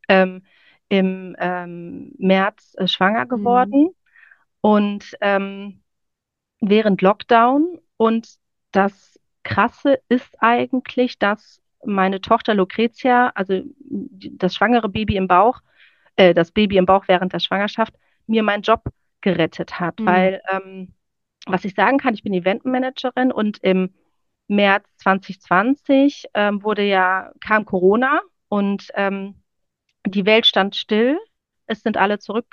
ähm, 0.09 0.43
im 0.89 1.36
ähm, 1.39 2.13
März 2.17 2.75
äh, 2.78 2.88
schwanger 2.88 3.25
Mhm. 3.25 3.30
geworden 3.30 3.89
und 4.62 5.15
ähm, 5.21 5.82
während 6.62 7.02
Lockdown. 7.02 7.80
Und 7.97 8.38
das 8.71 9.19
Krasse 9.43 9.99
ist 10.10 10.36
eigentlich, 10.41 11.19
dass 11.19 11.62
meine 11.86 12.21
Tochter 12.21 12.54
Lucretia, 12.56 13.32
also 13.36 13.62
das 13.80 14.56
schwangere 14.56 14.89
Baby 14.89 15.15
im 15.15 15.28
Bauch, 15.28 15.62
äh, 16.15 16.34
das 16.34 16.52
Baby 16.52 16.78
im 16.78 16.86
Bauch 16.86 17.08
während 17.08 17.34
der 17.34 17.39
Schwangerschaft, 17.39 17.93
mir 18.28 18.43
meinen 18.43 18.63
Job 18.63 18.84
gerettet 19.21 19.80
hat. 19.80 19.99
Mhm. 19.99 20.06
Weil, 20.06 20.41
ähm, 20.52 20.93
was 21.45 21.65
ich 21.65 21.73
sagen 21.75 21.97
kann, 21.97 22.13
ich 22.13 22.23
bin 22.23 22.34
Eventmanagerin 22.34 23.32
und 23.32 23.60
im 23.60 23.93
März 24.47 24.86
2020 24.97 26.25
ähm, 26.34 26.63
wurde 26.63 26.84
ja, 26.84 27.32
kam 27.39 27.65
Corona 27.65 28.19
und 28.49 28.89
ähm, 28.95 29.36
die 30.05 30.25
Welt 30.25 30.45
stand 30.45 30.75
still. 30.75 31.19
Es 31.65 31.81
sind 31.83 31.97
alle 31.97 32.17
zurück 32.17 32.47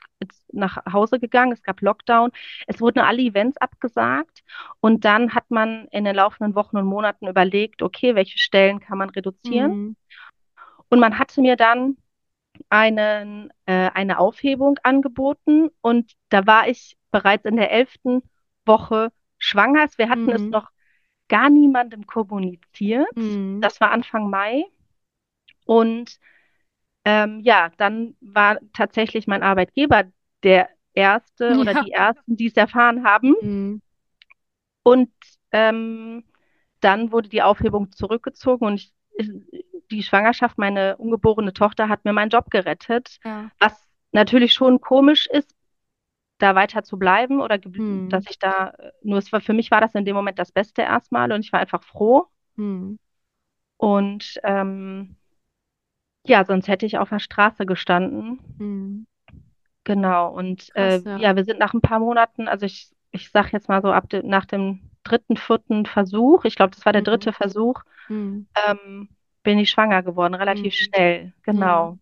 nach 0.52 0.84
Hause 0.92 1.18
gegangen. 1.18 1.52
Es 1.52 1.62
gab 1.62 1.80
Lockdown. 1.80 2.30
Es 2.66 2.80
wurden 2.82 2.98
alle 2.98 3.22
Events 3.22 3.56
abgesagt. 3.56 4.42
Und 4.80 5.06
dann 5.06 5.34
hat 5.34 5.50
man 5.50 5.86
in 5.88 6.04
den 6.04 6.14
laufenden 6.16 6.54
Wochen 6.54 6.76
und 6.76 6.84
Monaten 6.84 7.26
überlegt, 7.26 7.80
okay, 7.80 8.14
welche 8.14 8.38
Stellen 8.38 8.78
kann 8.80 8.98
man 8.98 9.08
reduzieren? 9.10 9.70
Mhm. 9.72 9.96
Und 10.88 11.00
man 11.00 11.18
hatte 11.18 11.40
mir 11.40 11.56
dann 11.56 11.96
einen, 12.68 13.50
äh, 13.64 13.90
eine 13.94 14.18
Aufhebung 14.18 14.78
angeboten. 14.82 15.70
Und 15.80 16.12
da 16.28 16.46
war 16.46 16.68
ich 16.68 16.96
bereits 17.10 17.46
in 17.46 17.56
der 17.56 17.70
elften 17.70 18.22
Woche 18.66 19.12
schwanger. 19.38 19.86
Wir 19.96 20.10
hatten 20.10 20.30
es 20.30 20.42
Mhm. 20.42 20.50
noch 20.50 20.70
gar 21.28 21.48
niemandem 21.48 22.06
kommuniziert. 22.06 23.16
Mhm. 23.16 23.60
Das 23.62 23.80
war 23.80 23.92
Anfang 23.92 24.28
Mai. 24.28 24.64
Und 25.64 26.18
ähm, 27.06 27.40
ja, 27.44 27.70
dann 27.78 28.16
war 28.20 28.58
tatsächlich 28.74 29.28
mein 29.28 29.42
Arbeitgeber 29.44 30.04
der 30.42 30.68
erste 30.92 31.56
oder 31.60 31.72
Ja. 31.72 31.84
die 31.84 31.92
ersten, 31.92 32.36
die 32.36 32.46
es 32.48 32.56
erfahren 32.56 33.04
haben. 33.04 33.34
Mhm. 33.40 33.80
Und 34.82 35.10
ähm, 35.52 36.24
dann 36.80 37.12
wurde 37.12 37.28
die 37.28 37.42
Aufhebung 37.42 37.92
zurückgezogen 37.92 38.66
und 38.66 38.74
ich, 38.74 38.92
die 39.90 40.02
Schwangerschaft, 40.02 40.58
meine 40.58 40.96
ungeborene 40.96 41.52
Tochter, 41.52 41.88
hat 41.88 42.04
mir 42.04 42.12
meinen 42.12 42.30
Job 42.30 42.50
gerettet, 42.50 43.18
Ja. 43.24 43.50
was 43.60 43.72
natürlich 44.12 44.52
schon 44.52 44.80
komisch 44.80 45.26
ist, 45.26 45.54
da 46.38 46.54
weiter 46.54 46.82
zu 46.82 46.98
bleiben 46.98 47.40
oder 47.40 47.58
Mhm. 47.64 48.10
dass 48.10 48.24
ich 48.28 48.38
da, 48.38 48.74
nur 49.02 49.18
es 49.18 49.32
war, 49.32 49.40
für 49.40 49.52
mich 49.54 49.70
war 49.70 49.80
das 49.80 49.94
in 49.94 50.04
dem 50.04 50.16
Moment 50.16 50.38
das 50.38 50.52
Beste 50.52 50.82
erstmal 50.82 51.30
und 51.32 51.40
ich 51.44 51.52
war 51.52 51.60
einfach 51.60 51.82
froh. 51.84 52.26
Mhm. 52.56 52.98
Und 53.78 54.40
ähm, 54.42 55.16
ja, 56.28 56.44
sonst 56.44 56.68
hätte 56.68 56.86
ich 56.86 56.98
auf 56.98 57.08
der 57.10 57.18
Straße 57.20 57.66
gestanden. 57.66 58.40
Mhm. 58.58 59.06
Genau, 59.84 60.32
und 60.34 60.74
äh, 60.74 61.00
Krass, 61.00 61.04
ja. 61.04 61.20
ja, 61.20 61.36
wir 61.36 61.44
sind 61.44 61.58
nach 61.60 61.72
ein 61.72 61.80
paar 61.80 62.00
Monaten, 62.00 62.48
also 62.48 62.66
ich, 62.66 62.90
ich 63.12 63.30
sag 63.30 63.52
jetzt 63.52 63.68
mal 63.68 63.80
so 63.82 63.92
ab 63.92 64.08
de, 64.08 64.22
nach 64.24 64.44
dem 64.44 64.80
dritten, 65.04 65.36
vierten 65.36 65.86
Versuch, 65.86 66.44
ich 66.44 66.56
glaube, 66.56 66.74
das 66.74 66.84
war 66.84 66.92
der 66.92 67.02
Mhm. 67.02 67.06
dritte 67.06 67.32
Versuch, 67.32 67.82
Mhm. 68.08 68.46
ähm, 68.66 69.08
bin 69.44 69.58
ich 69.58 69.70
schwanger 69.70 70.02
geworden, 70.02 70.34
relativ 70.34 70.74
Mhm. 70.74 70.76
schnell, 70.76 71.34
genau. 71.44 71.98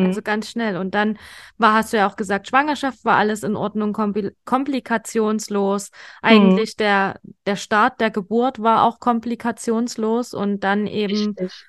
Also 0.00 0.20
Mhm. 0.20 0.22
ganz 0.22 0.50
schnell. 0.50 0.76
Und 0.76 0.94
dann 0.94 1.18
war, 1.58 1.74
hast 1.74 1.92
du 1.92 1.96
ja 1.96 2.08
auch 2.08 2.14
gesagt, 2.16 2.48
Schwangerschaft 2.48 3.04
war 3.04 3.16
alles 3.16 3.42
in 3.42 3.56
Ordnung, 3.56 3.92
kompli 3.92 4.30
komplikationslos. 4.44 5.90
Eigentlich 6.22 6.76
der, 6.76 7.20
der 7.46 7.56
Start 7.56 8.00
der 8.00 8.10
Geburt 8.10 8.62
war 8.62 8.84
auch 8.84 9.00
komplikationslos 9.00 10.34
und 10.34 10.60
dann 10.62 10.86
eben 10.86 11.36
Richtig, 11.36 11.66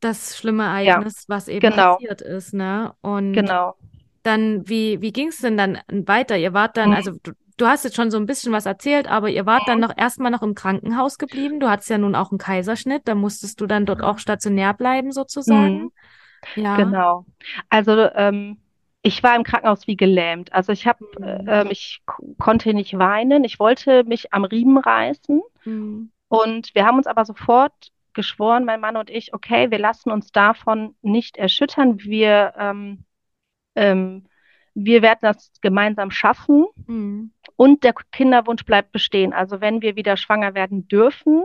das 0.00 0.36
schlimme 0.38 0.64
ja, 0.64 0.94
Ereignis, 0.94 1.24
was 1.28 1.48
eben 1.48 1.60
genau, 1.60 1.94
passiert 1.94 2.22
ist, 2.22 2.54
ne? 2.54 2.94
Und 3.02 3.32
genau. 3.34 3.74
dann, 4.22 4.68
wie, 4.68 5.00
wie 5.00 5.12
ging 5.12 5.28
es 5.28 5.38
denn 5.38 5.56
dann 5.56 5.78
weiter? 5.90 6.36
Ihr 6.36 6.52
wart 6.54 6.76
dann, 6.76 6.90
Mhm. 6.90 6.96
also 6.96 7.12
du, 7.22 7.32
du 7.56 7.66
hast 7.66 7.84
jetzt 7.84 7.96
schon 7.96 8.10
so 8.10 8.16
ein 8.16 8.26
bisschen 8.26 8.52
was 8.52 8.66
erzählt, 8.66 9.08
aber 9.10 9.28
ihr 9.28 9.46
wart 9.46 9.62
dann 9.66 9.80
noch 9.80 9.96
erstmal 9.96 10.30
noch 10.30 10.42
im 10.42 10.54
Krankenhaus 10.54 11.18
geblieben. 11.18 11.60
Du 11.60 11.68
hattest 11.68 11.90
ja 11.90 11.98
nun 11.98 12.14
auch 12.14 12.30
einen 12.30 12.38
Kaiserschnitt, 12.38 13.02
da 13.06 13.14
musstest 13.14 13.60
du 13.60 13.66
dann 13.66 13.86
dort 13.86 14.02
auch 14.02 14.18
stationär 14.18 14.72
bleiben, 14.74 15.12
sozusagen. 15.12 15.82
Mhm. 15.82 15.92
Ja. 16.56 16.76
Genau. 16.76 17.26
Also 17.68 17.92
ähm, 18.14 18.58
ich 19.02 19.22
war 19.22 19.36
im 19.36 19.44
Krankenhaus 19.44 19.86
wie 19.86 19.96
gelähmt. 19.96 20.52
Also 20.52 20.72
ich 20.72 20.86
habe, 20.86 21.04
Mhm. 21.18 21.44
ähm, 21.48 21.68
ich 21.70 22.02
konnte 22.38 22.72
nicht 22.74 22.98
weinen. 22.98 23.44
Ich 23.44 23.58
wollte 23.58 24.04
mich 24.04 24.32
am 24.32 24.44
Riemen 24.44 24.78
reißen. 24.78 25.42
Mhm. 25.64 26.10
Und 26.28 26.74
wir 26.74 26.86
haben 26.86 26.96
uns 26.96 27.06
aber 27.06 27.24
sofort 27.24 27.72
geschworen, 28.14 28.64
mein 28.64 28.80
Mann 28.80 28.96
und 28.96 29.10
ich, 29.10 29.32
okay, 29.34 29.70
wir 29.70 29.78
lassen 29.78 30.10
uns 30.10 30.32
davon 30.32 30.94
nicht 31.02 31.36
erschüttern. 31.36 32.00
Wir, 32.00 32.54
ähm, 32.58 33.04
ähm, 33.74 34.24
wir 34.74 35.02
werden 35.02 35.20
das 35.22 35.50
gemeinsam 35.60 36.10
schaffen 36.10 36.66
Mhm. 36.86 37.32
und 37.56 37.84
der 37.84 37.94
Kinderwunsch 38.12 38.64
bleibt 38.64 38.92
bestehen. 38.92 39.32
Also 39.32 39.60
wenn 39.60 39.82
wir 39.82 39.96
wieder 39.96 40.16
schwanger 40.16 40.54
werden 40.54 40.88
dürfen, 40.88 41.44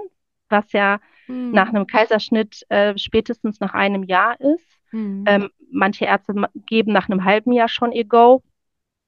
was 0.50 0.72
ja 0.72 1.00
nach 1.28 1.70
Mhm. 1.70 1.76
einem 1.76 1.88
Kaiserschnitt 1.88 2.66
äh, 2.70 2.98
spätestens 2.98 3.60
nach 3.60 3.74
einem 3.74 4.04
Jahr 4.04 4.40
ist, 4.40 4.80
Mhm. 4.92 5.24
ähm, 5.28 5.50
manche 5.72 6.06
Ärzte 6.06 6.34
geben 6.68 6.94
nach 6.94 7.10
einem 7.10 7.26
halben 7.26 7.52
Jahr 7.52 7.68
schon 7.68 7.92
ihr 7.92 8.06
Go, 8.06 8.44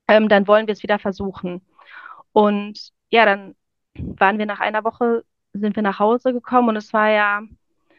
ähm, 0.08 0.30
dann 0.30 0.48
wollen 0.48 0.68
wir 0.68 0.74
es 0.74 0.84
wieder 0.84 1.00
versuchen. 1.00 1.62
Und 2.32 2.92
ja, 3.10 3.26
dann 3.26 3.56
waren 3.96 4.38
wir 4.38 4.46
nach 4.46 4.60
einer 4.60 4.84
Woche, 4.84 5.24
sind 5.60 5.76
wir 5.76 5.84
nach 5.84 6.00
Hause 6.00 6.34
gekommen 6.34 6.70
und 6.70 6.76
es 6.76 6.94
war 6.94 7.10
ja, 7.10 7.42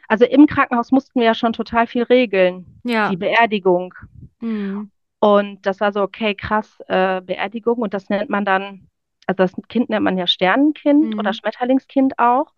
also 0.09 0.25
im 0.25 0.47
Krankenhaus 0.47 0.91
mussten 0.93 1.21
wir 1.21 1.27
ja 1.27 1.35
schon 1.35 1.53
total 1.53 1.87
viel 1.87 2.03
regeln, 2.05 2.81
Ja. 2.85 3.11
die 3.11 3.17
Beerdigung. 3.17 3.95
Mhm. 4.41 4.91
Und 5.21 5.67
das 5.67 5.81
war 5.81 5.93
so, 5.93 6.03
okay, 6.03 6.35
krass, 6.35 6.79
äh, 6.89 7.21
Beerdigung 7.21 7.79
und 7.79 7.93
das 7.95 8.09
nennt 8.09 8.31
man 8.31 8.45
dann, 8.45 8.89
also 9.27 9.43
das 9.43 9.53
Kind 9.69 9.91
nennt 9.91 10.05
man 10.05 10.17
ja 10.17 10.27
Sternenkind 10.27 11.19
oder 11.19 11.31
Mhm. 11.31 11.35
Schmetterlingskind 11.35 12.19
auch. 12.19 12.53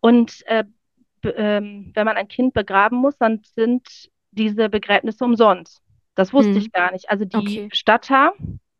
Und 0.00 0.46
äh, 0.46 0.64
ähm, 1.24 1.90
wenn 1.94 2.04
man 2.04 2.16
ein 2.16 2.28
Kind 2.28 2.54
begraben 2.54 2.98
muss, 2.98 3.18
dann 3.18 3.42
sind 3.54 4.08
diese 4.30 4.68
Begräbnisse 4.68 5.24
umsonst. 5.24 5.82
Das 6.14 6.32
wusste 6.32 6.58
ich 6.58 6.66
Mhm. 6.68 6.72
gar 6.72 6.92
nicht. 6.92 7.10
Also 7.10 7.24
die 7.24 7.36
Okay. 7.36 7.68
Bestatter 7.68 8.32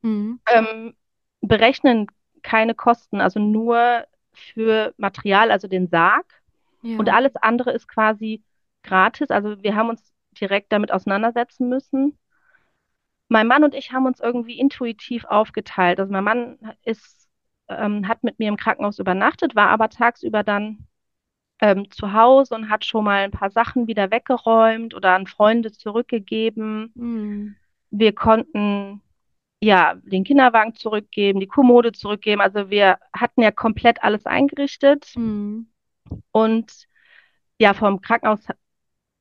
Mhm. 0.02 0.40
ähm, 0.52 0.94
berechnen 1.40 2.06
keine 2.42 2.74
Kosten, 2.74 3.20
also 3.20 3.40
nur 3.40 4.04
für 4.38 4.94
Material, 4.98 5.50
also 5.50 5.68
den 5.68 5.88
Sarg. 5.88 6.26
Und 6.82 7.08
Ja. 7.08 7.14
alles 7.14 7.36
andere 7.36 7.72
ist 7.72 7.88
quasi 7.88 8.42
gratis. 8.82 9.30
Also 9.30 9.62
wir 9.62 9.74
haben 9.76 9.88
uns 9.90 10.14
direkt 10.40 10.72
damit 10.72 10.92
auseinandersetzen 10.92 11.68
müssen. 11.68 12.18
mein 13.28 13.46
Mann 13.46 13.64
und 13.64 13.74
ich 13.74 13.92
haben 13.92 14.06
uns 14.06 14.20
irgendwie 14.20 14.58
intuitiv 14.58 15.24
aufgeteilt. 15.24 15.98
Also 16.00 16.12
mein 16.12 16.24
Mann 16.24 16.58
ist, 16.84 17.28
ähm, 17.68 18.06
hat 18.08 18.22
mit 18.22 18.38
mir 18.38 18.48
im 18.48 18.56
Krankenhaus 18.56 18.98
übernachtet, 18.98 19.56
war 19.56 19.68
aber 19.68 19.88
tagsüber 19.88 20.42
dann 20.42 20.86
ähm, 21.60 21.90
zu 21.90 22.12
Hause 22.12 22.54
und 22.54 22.68
hat 22.70 22.84
schon 22.84 23.04
mal 23.04 23.24
ein 23.24 23.30
paar 23.30 23.50
Sachen 23.50 23.86
wieder 23.88 24.10
weggeräumt 24.10 24.94
oder 24.94 25.14
an 25.14 25.26
Freunde 25.26 25.72
zurückgegeben. 25.72 26.92
Mhm. 26.94 27.56
Wir 27.90 28.14
konnten 28.14 29.00
ja 29.66 29.94
den 30.04 30.24
Kinderwagen 30.24 30.74
zurückgeben, 30.74 31.40
die 31.40 31.46
Kommode 31.46 31.92
zurückgeben. 31.92 32.40
Also 32.40 32.70
wir 32.70 32.98
hatten 33.12 33.42
ja 33.42 33.50
komplett 33.50 34.02
alles 34.02 34.26
eingerichtet 34.26 35.12
Mhm. 35.16 35.68
und 36.32 36.86
ja, 37.58 37.74
vom 37.74 38.00
Krankenhaus 38.00 38.40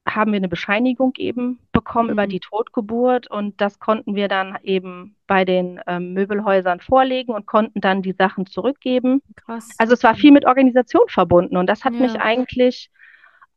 haben 0.07 0.31
wir 0.33 0.37
eine 0.37 0.49
Bescheinigung 0.49 1.13
eben 1.17 1.59
bekommen 1.71 2.11
über 2.11 2.25
Mhm. 2.27 2.29
die 2.29 2.39
Totgeburt 2.39 3.27
und 3.31 3.59
das 3.59 3.79
konnten 3.79 4.13
wir 4.15 4.27
dann 4.27 4.57
eben 4.61 5.15
bei 5.25 5.45
den 5.45 5.81
ähm, 5.87 6.13
Möbelhäusern 6.13 6.79
vorlegen 6.79 7.33
und 7.33 7.47
konnten 7.47 7.81
dann 7.81 8.03
die 8.03 8.11
Sachen 8.13 8.45
zurückgeben. 8.45 9.21
Krass. 9.35 9.69
Also 9.79 9.93
es 9.93 10.03
war 10.03 10.13
viel 10.15 10.31
mit 10.31 10.45
Organisation 10.45 11.07
verbunden 11.07 11.57
und 11.57 11.67
das 11.67 11.83
hat 11.83 11.93
mich 11.93 12.13
Ja. 12.13 12.21
eigentlich, 12.21 12.91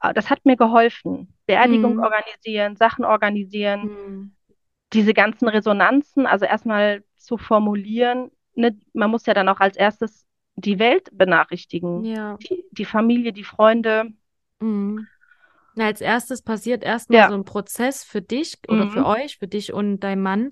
äh, 0.03 0.15
das 0.15 0.31
hat 0.31 0.47
mir 0.47 0.57
geholfen. 0.57 1.35
Beerdigung 1.47 1.97
Mhm. 1.97 2.03
organisieren, 2.03 2.77
Sachen 2.77 3.05
organisieren, 3.05 3.83
Mhm. 3.83 4.33
Diese 4.93 5.15
ganzen 5.15 5.49
Resonanzen, 5.49 6.27
also 6.27 6.45
erstmal 6.45 7.05
zu 7.17 7.37
formulieren. 7.39 8.31
Ne? 8.55 8.79
Man 8.93 9.11
muss 9.11 9.27
ja 9.27 9.35
dann 9.35 9.49
auch 9.49 9.61
als 9.61 9.77
erstes 9.77 10.27
die 10.57 10.79
Welt 10.79 11.09
benachrichtigen, 11.13 12.05
Ja. 12.05 12.37
die, 12.37 12.65
die 12.73 12.85
Familie, 12.85 13.33
die 13.33 13.45
Freunde. 13.45 14.13
Mhm. 14.61 15.07
Na, 15.75 15.87
als 15.87 16.01
erstes 16.01 16.43
passiert 16.43 16.83
erstmal 16.83 17.21
Ja. 17.21 17.29
so 17.29 17.35
ein 17.35 17.45
Prozess 17.45 18.03
für 18.03 18.21
dich 18.21 18.59
oder 18.67 18.89
für 18.91 19.01
Mhm. 19.01 19.07
euch, 19.07 19.39
für 19.39 19.47
dich 19.47 19.73
und 19.73 20.01
dein 20.01 20.21
Mann 20.21 20.51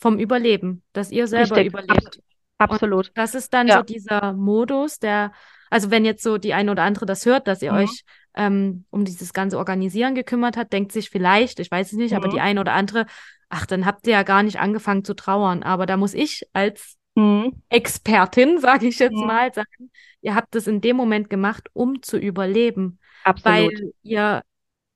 vom 0.00 0.18
Überleben, 0.18 0.82
dass 0.92 1.12
ihr 1.12 1.28
selber 1.28 1.56
Richtig, 1.56 1.72
überlebt. 1.72 2.20
absolut. 2.58 3.12
Das 3.14 3.34
ist 3.34 3.54
dann 3.54 3.68
Ja. 3.68 3.78
so 3.78 3.82
dieser 3.84 4.32
Modus, 4.32 4.98
der, 4.98 5.32
also 5.70 5.90
wenn 5.90 6.04
jetzt 6.04 6.22
so 6.22 6.38
die 6.38 6.54
eine 6.54 6.70
oder 6.70 6.82
andere 6.82 7.06
das 7.06 7.26
hört, 7.26 7.46
dass 7.48 7.62
ihr 7.62 7.72
Mhm. 7.72 7.78
euch 7.78 8.02
ähm, 8.34 8.84
um 8.90 9.04
dieses 9.04 9.32
ganze 9.32 9.58
Organisieren 9.58 10.14
gekümmert 10.14 10.56
hat, 10.56 10.72
denkt 10.72 10.92
sich 10.92 11.08
vielleicht, 11.10 11.58
ich 11.60 11.70
weiß 11.70 11.92
es 11.92 11.98
nicht, 11.98 12.14
aber 12.14 12.28
Mhm. 12.28 12.32
die 12.32 12.40
eine 12.40 12.60
oder 12.60 12.72
andere, 12.74 13.06
ach, 13.48 13.66
dann 13.66 13.86
habt 13.86 14.06
ihr 14.06 14.12
ja 14.12 14.22
gar 14.24 14.42
nicht 14.42 14.58
angefangen 14.58 15.04
zu 15.04 15.14
trauern. 15.14 15.62
Aber 15.62 15.86
da 15.86 15.96
muss 15.96 16.14
ich 16.14 16.46
als 16.52 16.96
Mhm. 17.14 17.54
Expertin, 17.70 18.58
sage 18.60 18.86
ich 18.86 18.98
jetzt 18.98 19.18
Mhm. 19.18 19.26
mal, 19.26 19.52
sagen, 19.54 19.90
ihr 20.20 20.34
habt 20.34 20.54
es 20.54 20.66
in 20.66 20.82
dem 20.82 20.96
Moment 20.96 21.30
gemacht, 21.30 21.68
um 21.72 22.02
zu 22.02 22.18
überleben, 22.18 22.98
Absolut. 23.24 23.72
weil 23.72 23.92
ihr, 24.02 24.42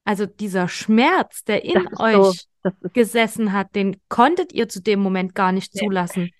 also 0.04 0.26
dieser 0.26 0.68
Schmerz, 0.68 1.44
der 1.44 1.64
in 1.64 1.88
so, 1.96 2.04
euch 2.04 2.16
ist, 2.16 2.48
gesessen 2.92 3.52
hat, 3.52 3.74
den 3.74 3.96
konntet 4.08 4.52
ihr 4.52 4.68
zu 4.68 4.82
dem 4.82 5.00
Moment 5.00 5.34
gar 5.34 5.52
nicht 5.52 5.74
zulassen. 5.74 6.30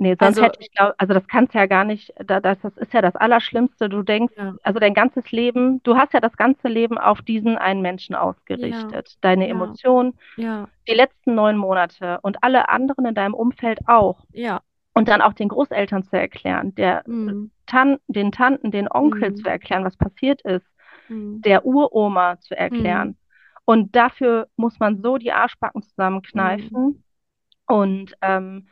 Nee, 0.00 0.10
sonst 0.18 0.22
Also- 0.38 0.42
hätte 0.42 0.60
ich 0.60 0.70
glaub, 0.72 0.94
also 0.98 1.14
das 1.14 1.26
kannst 1.28 1.54
ja 1.54 1.66
gar 1.66 1.84
nicht, 1.84 2.12
da- 2.24 2.40
das, 2.40 2.58
das 2.60 2.76
ist 2.78 2.92
ja 2.92 3.00
das 3.02 3.14
Allerschlimmste. 3.16 3.88
Du 3.88 4.02
denkst, 4.02 4.34
Ja. 4.36 4.54
also 4.62 4.80
dein 4.80 4.94
ganzes 4.94 5.30
Leben, 5.30 5.80
du 5.84 5.96
hast 5.96 6.12
ja 6.12 6.20
das 6.20 6.36
ganze 6.36 6.68
Leben 6.68 6.98
auf 6.98 7.22
diesen 7.22 7.56
einen 7.56 7.82
Menschen 7.82 8.14
ausgerichtet. 8.16 9.16
Deine 9.20 9.44
Ja. 9.46 9.50
Emotionen, 9.52 10.14
Ja, 10.36 10.68
die 10.88 10.94
letzten 10.94 11.34
neun 11.34 11.56
Monate 11.56 12.18
und 12.22 12.42
alle 12.42 12.68
anderen 12.68 13.06
in 13.06 13.14
deinem 13.14 13.34
Umfeld 13.34 13.78
auch. 13.86 14.24
ja. 14.32 14.60
Und 14.92 15.06
dann 15.08 15.22
auch 15.22 15.34
den 15.34 15.48
Großeltern 15.48 16.02
zu 16.02 16.16
erklären, 16.18 16.74
der 16.74 17.04
Mhm. 17.06 17.52
Tan 17.66 17.98
den 18.08 18.32
Tanten, 18.32 18.72
den 18.72 18.90
Onkeln 18.90 19.34
Mhm. 19.34 19.36
zu 19.36 19.48
erklären, 19.48 19.84
was 19.84 19.96
passiert 19.96 20.40
ist, 20.42 20.66
Mhm. 21.08 21.40
der 21.42 21.64
Uroma 21.64 22.40
zu 22.40 22.56
erklären. 22.56 23.08
Mhm. 23.10 23.16
Und 23.66 23.94
dafür 23.94 24.48
muss 24.56 24.80
man 24.80 25.00
so 25.00 25.16
die 25.16 25.30
Arschbacken 25.32 25.82
zusammenkneifen. 25.82 26.82
Mhm. 26.86 27.02
Und 27.68 28.14
ähm, 28.20 28.66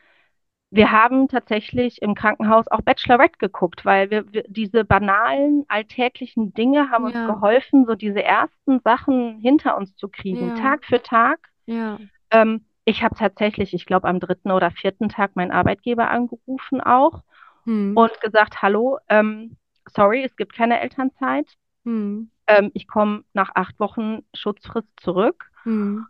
wir 0.71 0.93
haben 0.93 1.29
tatsächlich 1.29 2.03
im 2.03 2.15
Krankenhaus 2.15 2.69
auch 2.69 2.83
Bachelorette 2.83 3.39
geguckt, 3.39 3.85
weil 3.85 4.11
wir, 4.11 4.31
wir 4.33 4.45
diese 4.49 4.85
banalen, 4.85 5.65
alltäglichen 5.69 6.53
Dinge 6.53 6.91
haben 6.91 7.05
uns 7.05 7.15
Ja. 7.15 7.27
geholfen, 7.27 7.87
so 7.87 7.95
diese 7.95 8.23
ersten 8.23 8.81
Sachen 8.81 9.39
hinter 9.39 9.77
uns 9.79 9.97
zu 9.97 10.09
kriegen, 10.09 10.49
Ja. 10.49 10.55
Tag 10.55 10.85
für 10.85 11.03
Tag. 11.03 11.39
Ja. 11.67 11.99
Ähm, 12.31 12.65
ich 12.85 13.03
habe 13.03 13.15
tatsächlich, 13.15 13.73
ich 13.75 13.87
glaube, 13.87 14.09
am 14.09 14.21
dritten 14.21 14.51
oder 14.51 14.71
vierten 14.71 15.09
Tag 15.09 15.37
meinen 15.37 15.53
Arbeitgeber 15.53 16.11
angerufen 16.11 16.81
auch 16.81 17.23
Mhm. 17.65 17.97
und 17.97 18.21
gesagt, 18.21 18.61
hallo, 18.63 18.99
ähm, 19.09 19.57
sorry, 19.95 20.23
es 20.25 20.37
gibt 20.37 20.55
keine 20.55 20.81
Elternzeit. 20.81 21.47
Mhm. 21.85 22.31
Ähm, 22.47 22.71
ich 22.75 22.87
komme 22.89 23.25
nach 23.33 23.51
acht 23.55 23.79
Wochen 23.81 24.21
Schutzfrist 24.35 24.89
zurück. 25.01 25.51
Mhm. 25.65 26.07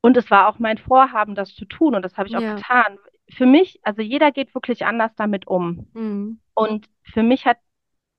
Und 0.00 0.16
es 0.16 0.30
war 0.30 0.48
auch 0.48 0.58
mein 0.58 0.78
Vorhaben, 0.78 1.34
das 1.34 1.54
zu 1.54 1.64
tun. 1.64 1.94
Und 1.94 2.02
das 2.02 2.16
habe 2.16 2.28
ich 2.28 2.36
auch 2.36 2.40
Ja. 2.42 2.54
getan. 2.54 2.98
Für 3.30 3.46
mich, 3.46 3.80
also 3.82 4.02
jeder 4.02 4.32
geht 4.32 4.54
wirklich 4.54 4.86
anders 4.86 5.12
damit 5.16 5.46
um. 5.46 5.86
Mhm. 5.94 6.40
Und 6.54 6.88
für 7.02 7.22
mich 7.22 7.46
hat 7.46 7.58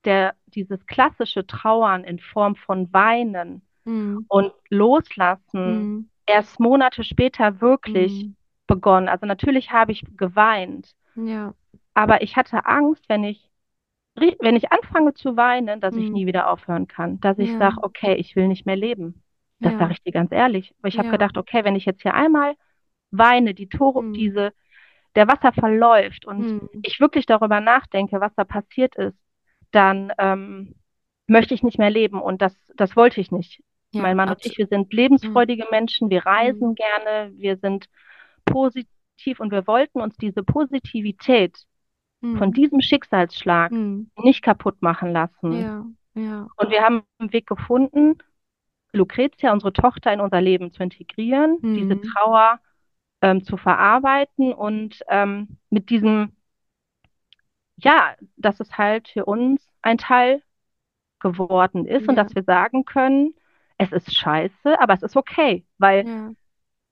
der, 0.05 0.35
dieses 0.47 0.85
klassische 0.85 1.45
Trauern 1.45 2.03
in 2.03 2.19
Form 2.19 2.55
von 2.55 2.91
Weinen 2.93 3.61
Mhm. 3.85 4.25
und 4.29 4.53
Loslassen 4.69 5.39
Mhm. 5.53 6.09
erst 6.25 6.59
Monate 6.59 7.03
später 7.03 7.59
wirklich 7.61 8.25
Mhm. 8.25 8.35
begonnen. 8.67 9.09
Also 9.09 9.25
natürlich 9.25 9.71
habe 9.71 9.91
ich 9.91 10.03
geweint, 10.15 10.93
Ja. 11.15 11.53
aber 11.93 12.21
ich 12.21 12.35
hatte 12.37 12.65
Angst, 12.65 13.09
wenn 13.09 13.23
ich, 13.23 13.49
wenn 14.15 14.55
ich 14.55 14.71
anfange 14.71 15.13
zu 15.13 15.37
weinen, 15.37 15.81
dass 15.81 15.95
ich 15.95 16.07
Mhm. 16.07 16.13
nie 16.13 16.25
wieder 16.27 16.49
aufhören 16.49 16.87
kann. 16.87 17.19
Dass 17.21 17.37
ich 17.39 17.51
Ja. 17.51 17.57
sage, 17.57 17.77
okay, 17.83 18.15
ich 18.15 18.35
will 18.35 18.47
nicht 18.47 18.65
mehr 18.65 18.75
leben. 18.75 19.23
Das 19.61 19.73
Ja. 19.73 19.79
sage 19.79 19.93
ich 19.93 20.03
dir 20.03 20.11
ganz 20.11 20.31
ehrlich. 20.31 20.73
Aber 20.79 20.87
ich 20.89 20.97
habe 20.97 21.09
gedacht, 21.09 21.37
okay, 21.37 21.63
wenn 21.63 21.75
ich 21.75 21.85
jetzt 21.85 22.01
hier 22.01 22.13
einmal 22.13 22.55
weine, 23.11 23.53
die 23.53 23.69
Tore, 23.69 24.03
Mhm. 24.03 24.13
diese, 24.13 24.53
der 25.15 25.27
Wasser 25.27 25.51
verläuft 25.53 26.25
und 26.25 26.39
Mhm. 26.39 26.69
ich 26.83 26.99
wirklich 26.99 27.25
darüber 27.25 27.59
nachdenke, 27.61 28.21
was 28.21 28.33
da 28.35 28.43
passiert 28.43 28.95
ist, 28.95 29.17
dann 29.71 30.11
ähm, 30.17 30.75
möchte 31.27 31.53
ich 31.53 31.63
nicht 31.63 31.77
mehr 31.79 31.89
leben 31.89 32.21
und 32.21 32.41
das, 32.41 32.55
das 32.75 32.95
wollte 32.95 33.21
ich 33.21 33.31
nicht. 33.31 33.63
Ja, 33.91 34.01
mein 34.03 34.15
Mann 34.17 34.29
und 34.29 34.35
abs- 34.37 34.45
ich, 34.45 34.57
wir 34.57 34.67
sind 34.67 34.93
lebensfreudige 34.93 35.65
Menschen, 35.71 36.09
wir 36.09 36.25
reisen 36.25 36.69
Mhm. 36.69 36.75
gerne, 36.75 37.31
wir 37.35 37.57
sind 37.57 37.87
positiv 38.45 39.39
und 39.39 39.51
wir 39.51 39.65
wollten 39.67 40.01
uns 40.01 40.15
diese 40.17 40.43
Positivität 40.43 41.57
von 42.21 42.49
Mhm. 42.49 42.53
diesem 42.53 42.81
Schicksalsschlag 42.81 43.71
Mhm. 43.71 44.11
nicht 44.17 44.41
kaputt 44.43 44.81
machen 44.81 45.11
lassen. 45.11 45.53
Ja. 45.53 45.85
Ja. 46.15 46.47
Und 46.57 46.69
wir 46.69 46.81
haben 46.81 47.03
einen 47.17 47.31
Weg 47.33 47.47
gefunden, 47.47 48.17
Lucretia, 48.91 49.53
unsere 49.53 49.71
Tochter, 49.71 50.11
in 50.11 50.19
unser 50.19 50.41
Leben 50.41 50.71
zu 50.71 50.81
integrieren, 50.83 51.57
Mhm. 51.61 51.75
diese 51.75 52.01
Trauer 52.01 52.59
ähm, 53.21 53.43
zu 53.43 53.57
verarbeiten 53.57 54.53
und 54.53 54.99
ähm, 55.09 55.57
mit 55.69 55.89
diesem, 55.89 56.33
ja, 57.77 58.15
dass 58.37 58.59
es 58.59 58.77
halt 58.77 59.07
für 59.09 59.25
uns 59.25 59.61
ein 59.81 59.97
Teil 59.97 60.41
geworden 61.19 61.85
ist 61.85 62.07
und 62.07 62.15
Ja. 62.15 62.23
dass 62.23 62.35
wir 62.35 62.43
sagen 62.43 62.85
können, 62.85 63.35
es 63.77 63.91
ist 63.91 64.15
scheiße, 64.15 64.79
aber 64.79 64.93
es 64.93 65.03
ist 65.03 65.15
okay, 65.17 65.65
weil, 65.77 66.05
Ja. 66.05 66.33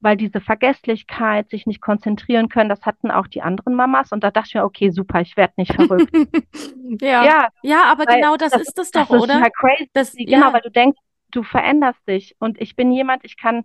weil 0.01 0.17
diese 0.17 0.41
Vergesslichkeit, 0.41 1.51
sich 1.51 1.67
nicht 1.67 1.81
konzentrieren 1.81 2.49
können, 2.49 2.69
das 2.69 2.83
hatten 2.83 3.11
auch 3.11 3.27
die 3.27 3.43
anderen 3.43 3.75
Mamas. 3.75 4.13
Und 4.13 4.23
da 4.25 4.31
dachte 4.31 4.49
ich 4.49 4.55
mir, 4.55 4.65
okay, 4.65 4.91
super, 4.91 5.21
ich 5.21 5.37
werde 5.37 5.55
nicht 5.57 5.75
verrückt. 5.75 6.11
Ja. 7.01 7.25
Ja, 7.25 7.49
Ja, 7.63 7.85
aber 7.85 8.07
genau 8.07 8.37
das, 8.37 8.53
ist 8.57 8.79
es 8.79 8.91
doch, 8.93 9.11
das 9.11 9.13
ist 9.13 9.23
oder? 9.23 9.35
ja 9.35 9.51
crazy, 9.51 9.91
Das, 9.93 10.15
genau, 10.15 10.47
ja. 10.49 10.53
weil 10.53 10.61
du 10.63 10.71
denkst, 10.71 10.99
du 11.31 11.43
veränderst 11.43 12.07
dich. 12.09 12.37
Und 12.39 12.61
ich 12.61 12.77
bin 12.77 12.93
jemand, 12.93 13.25
ich 13.25 13.37
kann, 13.37 13.65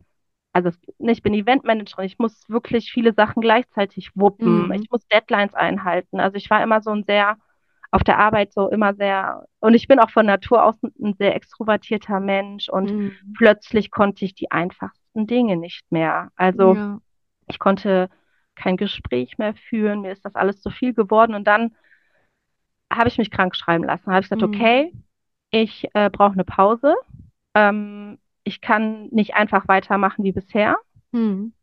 also 0.53 0.71
ne, 0.99 1.11
ich 1.11 1.21
bin 1.21 1.33
Eventmanagerin, 1.33 2.05
ich 2.05 2.19
muss 2.19 2.47
wirklich 2.49 2.91
viele 2.91 3.13
Sachen 3.13 3.41
gleichzeitig 3.41 4.11
wuppen. 4.15 4.67
Mhm. 4.67 4.73
Ich 4.73 4.89
muss 4.91 5.07
Deadlines 5.07 5.53
einhalten. 5.53 6.19
Also 6.19 6.35
ich 6.37 6.49
war 6.49 6.61
immer 6.63 6.81
so 6.81 6.91
ein 6.91 7.03
sehr, 7.05 7.37
auf 7.91 8.03
der 8.03 8.17
Arbeit 8.19 8.53
so 8.53 8.69
immer 8.69 8.93
sehr, 8.95 9.45
und 9.59 9.73
ich 9.75 9.87
bin 9.87 9.99
auch 9.99 10.09
von 10.09 10.25
Natur 10.25 10.63
aus 10.65 10.75
ein 10.83 11.13
sehr 11.17 11.35
extrovertierter 11.35 12.19
Mensch 12.19 12.69
und 12.69 12.91
Mhm. 12.91 13.33
plötzlich 13.37 13.91
konnte 13.91 14.25
ich 14.25 14.33
die 14.35 14.51
einfachsten 15.13 15.28
Dinge 15.28 15.58
nicht 15.58 15.91
mehr. 15.91 16.32
Also 16.36 16.76
Ja. 16.76 16.99
ich 17.47 17.60
konnte 17.60 18.10
kein 18.56 18.78
Gespräch 18.78 19.38
mehr 19.38 19.56
führen, 19.56 20.02
mir 20.02 20.12
ist 20.12 20.26
das 20.26 20.36
alles 20.36 20.62
zu 20.62 20.69
viel 20.69 20.93
geworden 20.93 21.34
und 21.34 21.45
dann 21.45 21.76
habe 22.91 23.10
ich 23.10 23.17
mich 23.17 23.32
krank 23.32 23.56
schreiben 23.56 23.84
lassen. 23.84 24.12
Habe 24.12 24.21
ich 24.21 24.30
gesagt, 24.30 24.41
Mhm. 24.41 24.56
okay, 24.56 24.93
ich 25.49 25.88
äh, 25.93 26.10
brauche 26.10 26.34
eine 26.34 26.43
Pause. 26.43 26.95
Ähm, 27.56 28.19
ich 28.43 28.62
kann 28.62 29.08
nicht 29.08 29.34
einfach 29.34 29.67
weitermachen 29.67 30.23
wie 30.23 30.32
bisher. 30.32 30.78
Mhm. 31.12 31.54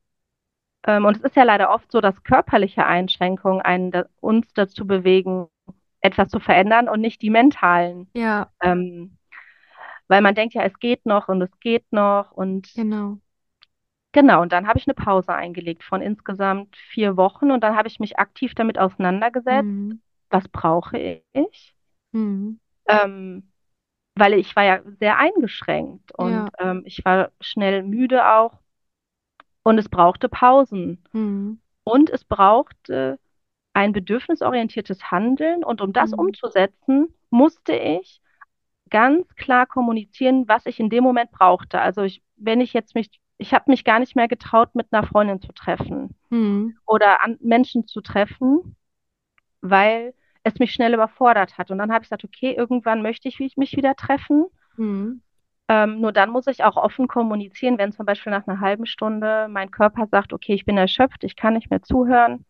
Ähm, 0.86 1.04
und 1.04 1.16
es 1.16 1.22
ist 1.22 1.36
ja 1.36 1.44
leider 1.44 1.70
oft 1.72 1.92
so, 1.92 2.00
dass 2.00 2.22
körperliche 2.24 2.86
Einschränkungen 2.86 3.60
einen 3.60 3.90
da, 3.90 4.06
uns 4.20 4.52
dazu 4.54 4.86
bewegen, 4.86 5.46
etwas 6.00 6.28
zu 6.30 6.40
verändern 6.40 6.88
und 6.88 7.00
nicht 7.00 7.22
die 7.22 7.30
mentalen. 7.30 8.10
Ja, 8.14 8.50
Ähm, 8.60 9.18
weil 10.08 10.22
man 10.22 10.34
denkt 10.34 10.54
ja, 10.54 10.62
es 10.64 10.78
geht 10.80 11.06
noch 11.06 11.28
und 11.28 11.40
es 11.42 11.60
geht 11.60 11.84
noch 11.92 12.32
und 12.32 12.68
genau. 12.74 13.20
Genau, 14.12 14.42
und 14.42 14.52
dann 14.52 14.66
habe 14.68 14.78
ich 14.78 14.86
eine 14.86 14.94
Pause 14.94 15.34
eingelegt 15.34 15.84
von 15.84 16.02
insgesamt 16.02 16.76
vier 16.76 17.16
Wochen 17.16 17.50
und 17.50 17.62
dann 17.62 17.76
habe 17.76 17.88
ich 17.88 18.00
mich 18.00 18.18
aktiv 18.18 18.54
damit 18.54 18.78
auseinandergesetzt, 18.78 19.70
Mhm. 19.70 20.00
was 20.30 20.48
brauche 20.48 20.98
ich? 21.32 21.74
Mhm. 22.12 22.58
Ähm, 22.88 23.50
weil 24.16 24.34
ich 24.34 24.56
war 24.56 24.64
ja 24.64 24.82
sehr 25.00 25.18
eingeschränkt 25.18 26.12
und 26.18 26.46
Ja. 26.46 26.50
ähm, 26.60 26.82
ich 26.86 27.04
war 27.04 27.32
schnell 27.40 27.82
müde 27.84 28.28
auch 28.28 28.60
und 29.62 29.78
es 29.78 29.88
brauchte 29.88 30.28
Pausen 30.28 31.04
Mhm. 31.14 31.60
und 31.84 32.10
es 32.10 32.24
brauchte 32.24 33.18
ein 33.74 33.92
bedürfnisorientiertes 33.92 35.10
Handeln 35.10 35.64
und 35.64 35.80
um 35.80 35.92
das 35.92 36.12
Mhm. 36.12 36.14
umzusetzen, 36.14 37.14
musste 37.30 37.74
ich 37.74 38.20
ganz 38.90 39.28
klar 39.36 39.66
kommunizieren, 39.66 40.48
was 40.48 40.66
ich 40.66 40.80
in 40.80 40.90
dem 40.90 41.04
Moment 41.04 41.30
brauchte. 41.32 41.80
Also 41.80 42.02
ich, 42.02 42.22
wenn 42.36 42.60
ich 42.60 42.72
jetzt 42.74 42.94
mich, 42.94 43.10
ich 43.40 43.54
habe 43.54 43.70
mich 43.70 43.84
gar 43.84 43.98
nicht 43.98 44.16
mehr 44.16 44.28
getraut, 44.28 44.74
mit 44.74 44.88
einer 44.92 45.06
Freundin 45.06 45.40
zu 45.40 45.52
treffen 45.52 46.14
Mhm. 46.28 46.76
oder 46.86 47.24
an 47.24 47.38
Menschen 47.40 47.86
zu 47.86 48.02
treffen, 48.02 48.76
weil 49.62 50.14
es 50.42 50.58
mich 50.58 50.72
schnell 50.72 50.92
überfordert 50.94 51.56
hat. 51.56 51.70
Und 51.70 51.78
dann 51.78 51.90
habe 51.90 52.02
ich 52.02 52.10
gesagt, 52.10 52.24
okay, 52.24 52.52
irgendwann 52.52 53.02
möchte 53.02 53.28
ich 53.28 53.56
mich 53.56 53.76
wieder 53.76 53.96
treffen. 53.96 54.46
Mhm. 54.76 55.22
Ähm, 55.68 56.00
nur 56.00 56.12
dann 56.12 56.30
muss 56.30 56.46
ich 56.48 56.64
auch 56.64 56.76
offen 56.76 57.08
kommunizieren, 57.08 57.78
wenn 57.78 57.92
zum 57.92 58.04
Beispiel 58.04 58.30
nach 58.32 58.46
einer 58.46 58.60
halben 58.60 58.86
Stunde 58.86 59.48
mein 59.48 59.70
Körper 59.70 60.06
sagt, 60.06 60.32
okay, 60.32 60.54
ich 60.54 60.66
bin 60.66 60.76
erschöpft, 60.76 61.24
ich 61.24 61.36
kann 61.36 61.54
nicht 61.54 61.70
mehr 61.70 61.82
zuhören, 61.82 62.44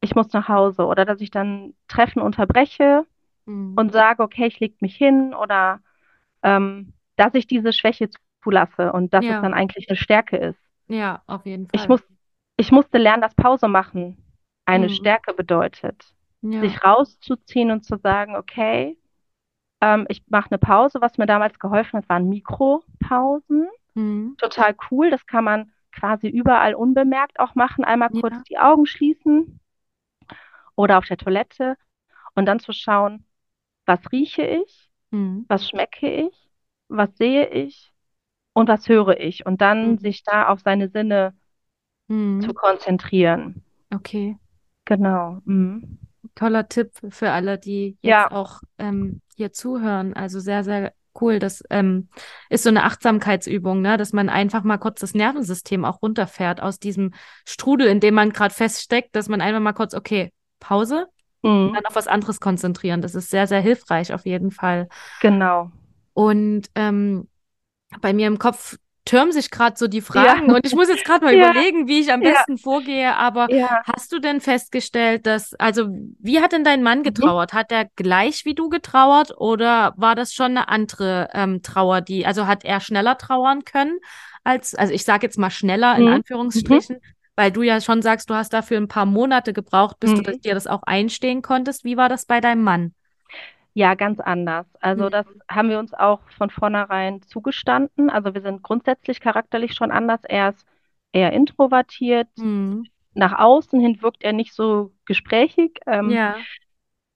ich 0.00 0.14
muss 0.14 0.32
nach 0.32 0.48
Hause. 0.48 0.84
Oder 0.86 1.04
dass 1.04 1.20
ich 1.20 1.30
dann 1.30 1.74
Treffen 1.88 2.20
unterbreche 2.20 3.06
Mhm. 3.46 3.74
und 3.76 3.92
sage, 3.92 4.22
okay, 4.22 4.46
ich 4.46 4.60
leg 4.60 4.80
mich 4.82 4.94
hin 4.96 5.34
oder 5.34 5.80
ähm, 6.42 6.92
dass 7.16 7.34
ich 7.34 7.46
diese 7.46 7.72
Schwäche 7.72 8.08
zulasse 8.42 8.92
und 8.92 9.12
dass 9.14 9.24
es 9.24 9.30
Ja. 9.30 9.40
dann 9.42 9.54
eigentlich 9.54 9.88
eine 9.88 9.96
Stärke 9.96 10.36
ist. 10.36 10.58
Ja, 10.88 11.22
auf 11.26 11.46
jeden 11.46 11.68
Ich 11.72 11.80
Fall. 11.80 11.88
muss, 11.88 12.02
ich 12.56 12.72
musste 12.72 12.98
lernen, 12.98 13.22
dass 13.22 13.34
Pause 13.34 13.68
machen 13.68 14.22
eine 14.66 14.86
Mhm. 14.88 14.94
Stärke 14.94 15.34
bedeutet. 15.34 16.12
Ja. 16.42 16.60
Sich 16.60 16.82
rauszuziehen 16.82 17.70
und 17.70 17.84
zu 17.84 17.96
sagen, 17.96 18.36
okay, 18.36 18.98
ähm, 19.80 20.06
ich 20.08 20.22
mache 20.28 20.50
eine 20.50 20.58
Pause. 20.58 21.00
Was 21.00 21.18
mir 21.18 21.26
damals 21.26 21.58
geholfen 21.58 21.98
hat, 21.98 22.08
waren 22.08 22.28
Mikropausen. 22.28 23.68
Mhm. 23.94 24.36
Total 24.38 24.74
cool. 24.90 25.10
Das 25.10 25.26
kann 25.26 25.44
man 25.44 25.72
quasi 25.92 26.28
überall 26.28 26.74
unbemerkt 26.74 27.38
auch 27.38 27.54
machen. 27.54 27.84
Einmal 27.84 28.10
Ja. 28.12 28.20
kurz 28.20 28.42
die 28.44 28.58
Augen 28.58 28.86
schließen 28.86 29.60
oder 30.74 30.98
auf 30.98 31.06
der 31.06 31.16
Toilette 31.16 31.76
und 32.34 32.46
dann 32.46 32.60
zu 32.60 32.72
schauen, 32.72 33.24
was 33.86 34.00
rieche 34.12 34.42
ich, 34.42 34.90
Mhm. 35.10 35.44
was 35.48 35.68
schmecke 35.68 36.08
ich, 36.08 36.50
was 36.88 37.14
sehe 37.16 37.48
ich 37.48 37.91
und 38.52 38.68
was 38.68 38.88
höre 38.88 39.18
ich. 39.20 39.46
Und 39.46 39.60
dann 39.60 39.92
Mhm. 39.92 39.98
sich 39.98 40.24
da 40.24 40.48
auf 40.48 40.60
seine 40.60 40.88
Sinne 40.88 41.34
zu 42.08 42.14
Mhm. 42.14 42.54
konzentrieren. 42.54 43.62
Okay. 43.94 44.36
Genau. 44.84 45.38
Mhm. 45.44 45.98
Toller 46.34 46.68
Tipp 46.68 46.90
für 47.10 47.30
alle, 47.30 47.58
die 47.58 47.96
jetzt 48.00 48.02
Ja. 48.02 48.30
auch 48.30 48.60
ähm, 48.78 49.20
hier 49.36 49.52
zuhören. 49.52 50.14
Also 50.14 50.40
sehr, 50.40 50.64
sehr 50.64 50.92
cool. 51.20 51.38
Das 51.38 51.62
ähm, 51.70 52.08
ist 52.48 52.62
so 52.64 52.70
eine 52.70 52.84
Achtsamkeitsübung, 52.84 53.80
ne? 53.82 53.96
dass 53.96 54.12
man 54.12 54.28
einfach 54.28 54.62
mal 54.64 54.78
kurz 54.78 55.00
das 55.00 55.14
Nervensystem 55.14 55.84
auch 55.84 56.00
runterfährt 56.02 56.62
aus 56.62 56.78
diesem 56.78 57.12
Strudel, 57.46 57.86
in 57.88 58.00
dem 58.00 58.14
man 58.14 58.30
gerade 58.30 58.54
feststeckt, 58.54 59.14
dass 59.14 59.28
man 59.28 59.40
einfach 59.40 59.60
mal 59.60 59.72
kurz, 59.74 59.94
okay, 59.94 60.32
Pause, 60.58 61.06
Mhm. 61.42 61.72
dann 61.74 61.86
auf 61.86 61.94
was 61.96 62.06
anderes 62.08 62.40
konzentrieren. 62.40 63.02
Das 63.02 63.14
ist 63.14 63.30
sehr, 63.30 63.46
sehr 63.46 63.60
hilfreich 63.60 64.12
auf 64.14 64.24
jeden 64.26 64.50
Fall. 64.52 64.88
Genau. 65.20 65.70
Und 66.14 66.68
ähm, 66.74 67.28
bei 68.00 68.12
mir 68.12 68.26
im 68.26 68.38
Kopf 68.38 68.76
türmen 69.04 69.32
sich 69.32 69.50
gerade 69.50 69.76
so 69.76 69.88
die 69.88 70.00
Fragen 70.00 70.48
Ja. 70.48 70.54
und 70.54 70.64
ich 70.64 70.74
muss 70.74 70.88
jetzt 70.88 71.04
gerade 71.04 71.24
mal 71.24 71.34
Ja. 71.34 71.50
überlegen, 71.50 71.88
wie 71.88 72.00
ich 72.00 72.12
am 72.12 72.22
Ja. 72.22 72.32
besten 72.32 72.56
vorgehe. 72.56 73.16
Aber 73.16 73.48
Ja. 73.50 73.82
hast 73.84 74.12
du 74.12 74.20
denn 74.20 74.40
festgestellt, 74.40 75.26
dass, 75.26 75.54
also 75.54 75.88
wie 76.20 76.40
hat 76.40 76.52
denn 76.52 76.62
dein 76.64 76.82
Mann 76.84 77.00
Mhm. 77.00 77.02
getrauert? 77.04 77.52
Hat 77.52 77.72
er 77.72 77.86
gleich 77.96 78.44
wie 78.44 78.54
du 78.54 78.68
getrauert 78.68 79.32
oder 79.36 79.92
war 79.96 80.14
das 80.14 80.32
schon 80.32 80.52
eine 80.56 80.68
andere 80.68 81.28
ähm, 81.34 81.62
Trauer, 81.62 82.00
die, 82.00 82.26
also 82.26 82.46
hat 82.46 82.64
er 82.64 82.80
schneller 82.80 83.18
trauern 83.18 83.64
können 83.64 83.98
als, 84.44 84.74
also 84.74 84.92
ich 84.92 85.04
sage 85.04 85.26
jetzt 85.26 85.38
mal 85.38 85.50
schneller 85.50 85.96
in 85.96 86.02
Mhm. 86.02 86.12
Anführungsstrichen, 86.14 86.98
weil 87.36 87.50
du 87.50 87.62
ja 87.62 87.80
schon 87.80 88.02
sagst, 88.02 88.30
du 88.30 88.34
hast 88.34 88.52
dafür 88.52 88.76
ein 88.76 88.88
paar 88.88 89.06
Monate 89.06 89.52
gebraucht, 89.52 89.98
bis 90.00 90.10
du 90.10 90.18
Mhm. 90.18 90.22
das, 90.24 90.38
dir 90.40 90.54
das 90.54 90.66
auch 90.66 90.82
einstehen 90.84 91.42
konntest. 91.42 91.84
Wie 91.84 91.96
war 91.96 92.08
das 92.08 92.24
bei 92.26 92.40
deinem 92.40 92.62
Mann? 92.62 92.94
Ja, 93.74 93.94
ganz 93.94 94.20
anders. 94.20 94.66
Also 94.80 95.04
Mhm. 95.04 95.10
das 95.10 95.26
haben 95.50 95.70
wir 95.70 95.78
uns 95.78 95.94
auch 95.94 96.20
von 96.36 96.50
vornherein 96.50 97.22
zugestanden. 97.22 98.10
Also 98.10 98.34
wir 98.34 98.42
sind 98.42 98.62
grundsätzlich 98.62 99.20
charakterlich 99.20 99.74
schon 99.74 99.90
anders. 99.90 100.20
Er 100.24 100.50
ist 100.50 100.66
eher 101.12 101.32
introvertiert. 101.32 102.28
Mhm. 102.36 102.84
Nach 103.14 103.38
außen 103.38 103.80
hin 103.80 104.02
wirkt 104.02 104.22
er 104.24 104.32
nicht 104.32 104.54
so 104.54 104.92
gesprächig. 105.06 105.80
Ähm, 105.86 106.10
Ja. 106.10 106.36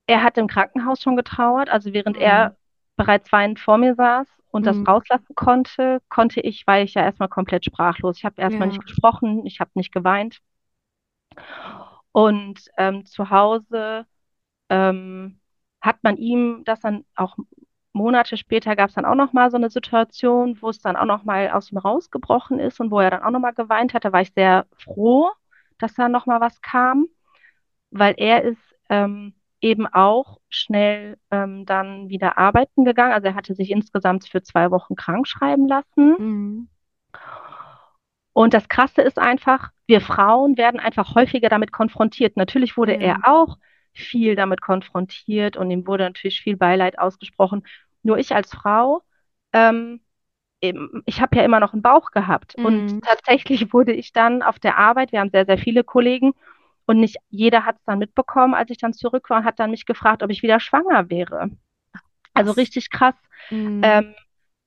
Er 0.09 0.23
hat 0.23 0.39
im 0.39 0.49
Krankenhaus 0.49 1.01
schon 1.03 1.17
getrauert. 1.17 1.69
Also 1.71 1.93
während 1.93 2.17
Mhm. 2.17 2.23
er 2.23 2.57
bereits 2.97 3.31
weinend 3.33 3.61
vor 3.61 3.79
mir 3.79 3.95
saß 3.95 4.27
und 4.51 4.67
das 4.67 4.79
Mhm. 4.79 4.87
rauslassen 4.87 5.35
konnte, 5.35 6.01
konnte 6.09 6.41
ich, 6.41 6.67
war 6.67 6.81
ich 6.81 6.95
ja 6.95 7.03
erstmal 7.03 7.29
komplett 7.29 7.65
sprachlos. 7.65 8.19
Ich 8.19 8.25
habe 8.25 8.41
erstmal 8.41 8.69
Ja. 8.69 8.73
nicht 8.73 8.85
gesprochen, 8.87 9.47
ich 9.47 9.61
habe 9.61 9.71
nicht 9.75 9.93
geweint. 9.93 10.41
Und 12.13 12.61
ähm, 12.79 13.05
zu 13.07 13.31
Hause 13.31 14.07
ähm, 14.71 15.41
hat 15.87 16.03
man 16.03 16.17
ihm 16.17 16.63
das 16.65 16.81
dann 16.81 17.05
auch 17.15 17.37
Monate 17.93 18.37
später 18.37 18.77
gab 18.77 18.91
es 18.91 18.95
dann 18.95 19.07
auch 19.07 19.15
noch 19.15 19.33
mal 19.33 19.51
so 19.51 19.57
eine 19.57 19.71
Situation, 19.71 20.59
wo 20.61 20.69
es 20.69 20.79
dann 20.79 20.97
auch 20.97 21.07
noch 21.07 21.25
mal 21.25 21.51
aus 21.51 21.73
ihm 21.73 21.79
rausgebrochen 21.79 22.61
ist 22.61 22.79
und 22.79 22.91
wo 22.91 23.01
er 23.01 23.11
dann 23.11 23.23
auch 23.23 23.31
noch 23.31 23.41
mal 23.41 23.53
geweint 23.53 23.95
hat. 23.95 24.05
Da 24.05 24.13
war 24.13 24.21
ich 24.21 24.33
sehr 24.35 24.67
froh, 24.77 25.31
dass 25.79 25.95
da 25.95 26.09
noch 26.09 26.27
mal 26.27 26.41
was 26.41 26.61
kam, 26.61 27.07
weil 27.91 28.15
er 28.19 28.43
ist 28.43 28.61
ähm, 28.91 29.35
eben 29.63 29.87
auch 29.87 30.39
schnell 30.51 31.17
ähm, 31.31 31.65
dann 31.65 32.11
wieder 32.11 32.37
arbeiten 32.37 32.85
gegangen. 32.85 33.15
Also 33.15 33.29
er 33.29 33.35
hatte 33.35 33.55
sich 33.55 33.71
insgesamt 33.71 34.29
für 34.29 34.43
zwei 34.43 34.71
Wochen 34.71 34.95
krank 34.95 35.27
schreiben 35.27 35.67
lassen. 35.67 36.15
Mhm. 36.19 36.69
Und 38.35 38.53
das 38.53 38.69
Krasse 38.69 39.01
ist 39.01 39.19
einfach, 39.19 39.71
wir 39.87 40.03
Frauen 40.03 40.59
werden 40.59 40.79
einfach 40.79 41.15
häufiger 41.15 41.49
damit 41.49 41.73
konfrontiert. 41.73 42.37
Natürlich 42.37 42.77
wurde 42.77 42.93
Ja. 42.93 43.01
er 43.01 43.19
auch 43.25 43.57
viel 43.99 44.37
damit 44.37 44.61
konfrontiert 44.61 45.57
und 45.57 45.71
ihm 45.71 45.87
wurde 45.87 46.05
natürlich 46.05 46.41
viel 46.41 46.57
Beileid 46.57 46.99
ausgesprochen. 46.99 47.67
Nur 48.03 48.19
ich 48.19 48.35
als 48.35 48.53
Frau, 48.53 49.03
ähm, 49.53 50.01
ich 50.61 51.21
habe 51.21 51.37
ja 51.37 51.45
immer 51.45 51.61
noch 51.61 51.73
einen 51.73 51.83
Bauch 51.83 52.11
gehabt. 52.11 52.57
Mhm. 52.59 52.65
Und 52.65 53.01
tatsächlich 53.03 53.73
wurde 53.73 53.93
ich 53.93 54.13
dann 54.13 54.43
auf 54.43 54.59
der 54.59 54.79
Arbeit, 54.79 55.13
wir 55.13 55.21
haben 55.21 55.31
sehr, 55.31 55.47
sehr 55.47 55.59
viele 55.59 55.85
Kollegen, 55.85 56.33
und 56.87 57.01
nicht 57.01 57.17
jeder 57.31 57.65
hat 57.67 57.77
es 57.77 57.85
dann 57.85 57.99
mitbekommen, 57.99 58.55
als 58.55 58.71
ich 58.71 58.79
dann 58.79 58.93
zurück 58.93 59.29
war 59.29 59.39
und 59.39 59.45
hat 59.45 59.59
dann 59.59 59.73
mich 59.73 59.87
gefragt, 59.87 60.23
ob 60.23 60.31
ich 60.31 60.43
wieder 60.43 60.61
schwanger 60.61 61.11
wäre. 61.11 61.51
Also 62.33 62.53
richtig 62.53 62.91
krass. 62.91 63.17
Mhm. 63.51 63.81
Ähm, 63.83 64.15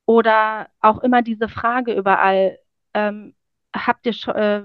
oder 0.04 0.68
auch 0.80 0.98
immer 1.02 1.22
diese 1.22 1.48
Frage 1.48 1.94
überall, 1.94 2.58
ähm, 2.94 3.34
habt 3.74 4.04
ihr 4.06 4.12
schon, 4.12 4.34
äh, 4.34 4.62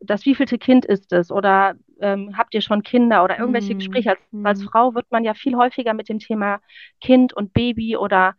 das 0.00 0.24
wievielte 0.24 0.58
Kind 0.58 0.84
ist 0.84 1.12
es? 1.12 1.32
Oder 1.32 1.74
ähm, 2.00 2.36
habt 2.36 2.54
ihr 2.54 2.60
schon 2.60 2.82
Kinder 2.82 3.24
oder 3.24 3.38
irgendwelche 3.38 3.74
Mhm. 3.74 3.78
Gespräche? 3.78 4.10
Als, 4.10 4.20
als 4.42 4.62
Mhm. 4.62 4.68
Frau 4.68 4.94
wird 4.94 5.06
man 5.10 5.24
ja 5.24 5.34
viel 5.34 5.56
häufiger 5.56 5.94
mit 5.94 6.08
dem 6.08 6.18
Thema 6.18 6.60
Kind 7.00 7.32
und 7.32 7.52
Baby 7.52 7.96
oder 7.96 8.34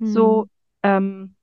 so 0.00 0.42
Mhm. 0.42 0.48
ähm, 0.82 1.34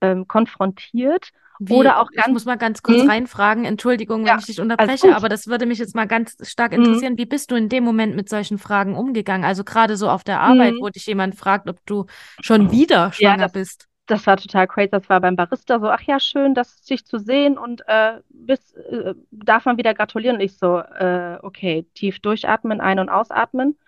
ähm, 0.00 0.28
konfrontiert. 0.28 1.30
Wie, 1.60 1.74
Oder 1.74 1.98
auch 2.00 2.08
ich 2.12 2.16
ganz, 2.16 2.32
muss 2.34 2.44
mal 2.44 2.56
ganz 2.56 2.82
kurz 2.82 3.02
Mhm. 3.02 3.08
reinfragen, 3.08 3.64
Entschuldigung, 3.64 4.20
wenn 4.24 4.28
Ja, 4.28 4.36
ich 4.38 4.46
dich 4.46 4.60
unterbreche, 4.60 5.14
aber 5.16 5.28
das 5.28 5.48
würde 5.48 5.66
mich 5.66 5.78
jetzt 5.78 5.94
mal 5.96 6.06
ganz 6.06 6.36
stark 6.48 6.72
Mhm. 6.72 6.84
interessieren. 6.84 7.18
Wie 7.18 7.26
bist 7.26 7.50
du 7.50 7.56
in 7.56 7.68
dem 7.68 7.82
Moment 7.82 8.14
mit 8.14 8.28
solchen 8.28 8.58
Fragen 8.58 8.94
umgegangen? 8.94 9.44
Also 9.44 9.64
gerade 9.64 9.96
so 9.96 10.08
auf 10.08 10.22
der 10.22 10.40
Arbeit, 10.40 10.74
Mhm. 10.74 10.80
wo 10.80 10.88
dich 10.88 11.06
jemand 11.06 11.34
fragt, 11.34 11.68
ob 11.68 11.84
du 11.84 12.06
schon 12.40 12.70
wieder 12.70 13.12
Ja, 13.18 13.32
schwanger 13.32 13.44
das, 13.44 13.52
bist. 13.52 13.88
Das 14.08 14.26
war 14.26 14.36
total 14.36 14.66
crazy. 14.66 14.90
Das 14.90 15.08
war 15.08 15.20
beim 15.20 15.36
Barista 15.36 15.78
so, 15.78 15.88
ach 15.88 16.02
ja, 16.02 16.18
schön, 16.18 16.54
das 16.54 16.82
dich 16.82 17.04
zu 17.06 17.18
sehen 17.18 17.56
und 17.58 17.82
äh, 17.86 18.20
bis, 18.30 18.72
äh, 18.74 19.14
darf 19.30 19.66
man 19.66 19.76
wieder 19.78 19.94
gratulieren. 19.94 20.36
Und 20.36 20.42
ich 20.42 20.58
so, 20.58 20.78
äh, 20.78 21.38
okay, 21.42 21.86
tief 21.94 22.18
durchatmen, 22.20 22.80
ein- 22.80 22.98
und 22.98 23.08
ausatmen. 23.10 23.78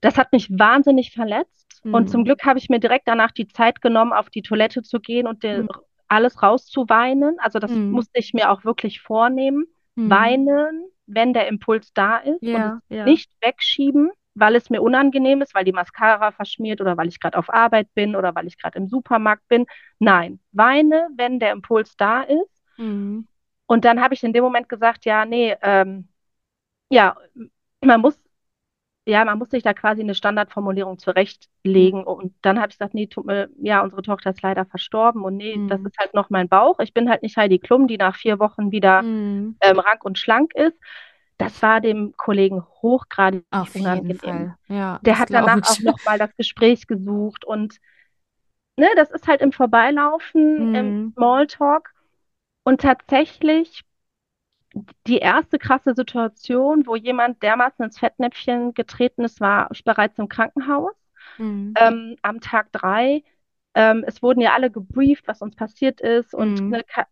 Das 0.00 0.16
hat 0.16 0.32
mich 0.32 0.50
wahnsinnig 0.50 1.12
verletzt. 1.12 1.80
Mhm. 1.84 1.94
Und 1.94 2.10
zum 2.10 2.24
Glück 2.24 2.44
habe 2.44 2.58
ich 2.58 2.68
mir 2.70 2.80
direkt 2.80 3.06
danach 3.06 3.30
die 3.30 3.46
Zeit 3.46 3.82
genommen, 3.82 4.12
auf 4.12 4.30
die 4.30 4.42
Toilette 4.42 4.82
zu 4.82 4.98
gehen 5.00 5.26
und 5.26 5.42
den, 5.42 5.62
Mhm. 5.62 5.68
alles 6.08 6.42
rauszuweinen. 6.42 7.38
Also 7.40 7.58
das 7.58 7.70
Mhm. 7.70 7.90
musste 7.92 8.18
ich 8.18 8.32
mir 8.32 8.50
auch 8.50 8.64
wirklich 8.64 9.00
vornehmen. 9.00 9.66
Mhm. 9.96 10.10
Weinen, 10.10 10.84
wenn 11.06 11.34
der 11.34 11.48
Impuls 11.48 11.92
da 11.92 12.16
ist 12.18 12.42
und 12.42 12.48
Ja, 12.48 12.80
es 12.88 12.96
ja. 12.96 13.04
nicht 13.04 13.30
wegschieben, 13.42 14.10
weil 14.34 14.54
es 14.56 14.70
mir 14.70 14.82
unangenehm 14.82 15.42
ist, 15.42 15.54
weil 15.54 15.64
die 15.64 15.72
Mascara 15.72 16.30
verschmiert 16.32 16.80
oder 16.80 16.96
weil 16.96 17.08
ich 17.08 17.20
gerade 17.20 17.38
auf 17.38 17.52
Arbeit 17.52 17.92
bin 17.94 18.16
oder 18.16 18.34
weil 18.34 18.46
ich 18.46 18.58
gerade 18.58 18.78
im 18.78 18.88
Supermarkt 18.88 19.46
bin. 19.48 19.66
Nein, 19.98 20.40
weine, 20.52 21.08
wenn 21.16 21.38
der 21.40 21.52
Impuls 21.52 21.96
da 21.96 22.22
ist. 22.22 22.62
Mhm. 22.78 23.26
Und 23.66 23.84
dann 23.84 24.00
habe 24.02 24.14
ich 24.14 24.24
in 24.24 24.32
dem 24.32 24.42
Moment 24.44 24.68
gesagt, 24.68 25.04
ja, 25.04 25.24
nee, 25.24 25.54
ähm, 25.62 26.08
ja, 26.90 27.16
man 27.84 28.00
muss, 28.00 28.20
ja, 29.06 29.24
man 29.24 29.38
muss 29.38 29.50
sich 29.50 29.62
da 29.62 29.74
quasi 29.74 30.02
eine 30.02 30.14
Standardformulierung 30.14 30.98
zurechtlegen. 30.98 32.04
Und 32.04 32.34
dann 32.42 32.58
habe 32.60 32.70
ich 32.70 32.78
gesagt, 32.78 32.94
nee, 32.94 33.06
tut 33.08 33.26
mir, 33.26 33.50
ja, 33.60 33.82
unsere 33.82 34.02
Tochter 34.02 34.30
ist 34.30 34.42
leider 34.42 34.66
verstorben 34.66 35.24
und 35.24 35.36
nee, 35.36 35.62
das 35.68 35.80
Mhm. 35.80 35.86
ist 35.86 35.98
halt 35.98 36.14
noch 36.14 36.30
mein 36.30 36.48
Bauch. 36.48 36.78
Ich 36.80 36.94
bin 36.94 37.10
halt 37.10 37.22
nicht 37.22 37.36
Heidi 37.36 37.58
Klum, 37.58 37.88
die 37.88 37.98
nach 37.98 38.16
vier 38.16 38.38
Wochen 38.40 38.72
wieder 38.72 39.02
Mhm. 39.02 39.56
ähm, 39.62 39.78
rank 39.78 40.04
und 40.04 40.18
schlank 40.18 40.54
ist. 40.54 40.76
Das 41.40 41.62
war 41.62 41.80
dem 41.80 42.14
Kollegen 42.16 42.62
hochgradig 42.82 43.44
Auf 43.50 43.78
jeden 43.78 44.14
unangenehm. 44.14 44.14
Fall. 44.14 44.56
Ja, 44.68 45.00
Der 45.00 45.18
hat 45.18 45.32
danach 45.32 45.62
auch 45.62 45.78
ich. 45.78 45.84
nochmal 45.84 46.18
das 46.18 46.36
Gespräch 46.36 46.86
gesucht 46.86 47.44
und 47.46 47.80
ne, 48.76 48.88
das 48.96 49.10
ist 49.10 49.28
halt 49.28 49.40
im 49.40 49.52
Vorbeilaufen, 49.52 50.68
im 50.72 50.94
Mhm. 50.94 51.12
Smalltalk. 51.14 51.92
Und 52.64 52.82
tatsächlich 52.82 53.84
die 55.06 55.18
erste 55.18 55.58
krasse 55.58 55.94
Situation, 55.94 56.86
wo 56.86 56.96
jemand 56.96 57.42
dermaßen 57.42 57.84
ins 57.84 57.98
Fettnäpfchen 57.98 58.74
getreten 58.74 59.24
ist, 59.24 59.40
war 59.40 59.68
bereits 59.84 60.18
im 60.18 60.28
Krankenhaus 60.28 60.94
Mhm. 61.38 61.76
ähm, 61.76 62.16
am 62.22 62.40
Tag 62.40 62.72
drei. 62.72 63.24
Ähm, 63.74 64.04
es 64.06 64.20
wurden 64.22 64.40
ja 64.40 64.52
alle 64.54 64.70
gebrieft, 64.70 65.28
was 65.28 65.42
uns 65.42 65.54
passiert 65.54 66.00
ist. 66.00 66.34
Und 66.34 66.60
Mhm. 66.60 66.68
ne, 66.70 66.84
ka 66.84 67.06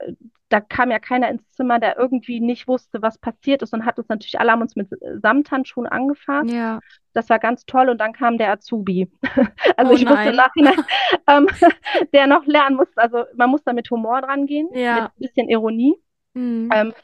da 0.51 0.61
kam 0.61 0.91
ja 0.91 0.99
keiner 0.99 1.29
ins 1.29 1.49
Zimmer, 1.51 1.79
der 1.79 1.99
irgendwie 1.99 2.41
nicht 2.41 2.67
wusste, 2.69 3.03
was 3.03 3.19
passiert 3.19 3.61
ist 3.63 3.75
und 3.75 3.85
hat 3.85 3.99
uns 3.99 4.09
natürlich 4.09 4.41
alle 4.41 4.53
haben 4.53 4.63
uns 4.63 4.77
mit 4.77 4.89
Samthandschuhen 5.23 5.87
angefasst. 5.87 6.51
Ja. 6.51 6.81
Das 7.13 7.29
war 7.29 7.39
ganz 7.39 7.67
toll. 7.67 7.89
Und 7.91 7.99
dann 7.99 8.13
kam 8.15 8.39
der 8.39 8.51
Azubi. 8.53 9.11
Also 9.77 9.93
Oh 9.93 9.95
ich 9.95 10.03
wusste 10.09 10.33
nein. 10.33 10.37
Nachhinein, 10.37 10.75
ähm, 11.31 11.47
der 12.13 12.27
noch 12.27 12.47
lernen 12.47 12.77
muss. 12.77 12.89
Also 12.97 13.25
man 13.37 13.51
muss 13.51 13.63
da 13.63 13.73
mit 13.73 13.91
Humor 13.91 14.23
dran 14.23 14.47
gehen, 14.47 14.69
mit 14.71 14.79
Ja. 14.81 15.05
ein 15.07 15.11
bisschen 15.19 15.49
Ironie. 15.49 15.95
Mhm. 16.35 16.71
Ähm, 16.73 16.95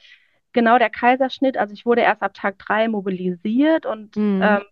genau 0.52 0.78
der 0.78 0.90
Kaiserschnitt. 0.90 1.56
Also 1.58 1.74
ich 1.74 1.84
wurde 1.84 2.00
erst 2.02 2.22
ab 2.22 2.32
Tag 2.34 2.58
drei 2.58 2.88
mobilisiert 2.88 3.86
und 3.86 4.16
Mhm. 4.16 4.40
ähm, 4.42 4.62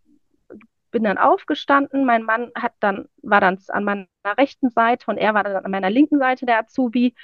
bin 0.93 1.05
dann 1.05 1.18
aufgestanden. 1.18 2.07
Mein 2.07 2.24
Mann 2.24 2.53
hat 2.57 2.74
dann, 2.80 3.09
war 3.22 3.40
dann 3.43 3.59
an 3.68 3.84
meiner 3.84 4.09
rechten 4.38 4.70
Seite 4.70 5.07
und 5.09 5.18
er 5.18 5.34
war 5.34 5.45
dann 5.45 5.64
an 5.64 5.72
meiner 5.72 5.90
linken 5.90 6.20
Seite, 6.20 6.47
der 6.47 6.61
Azubi. 6.61 7.14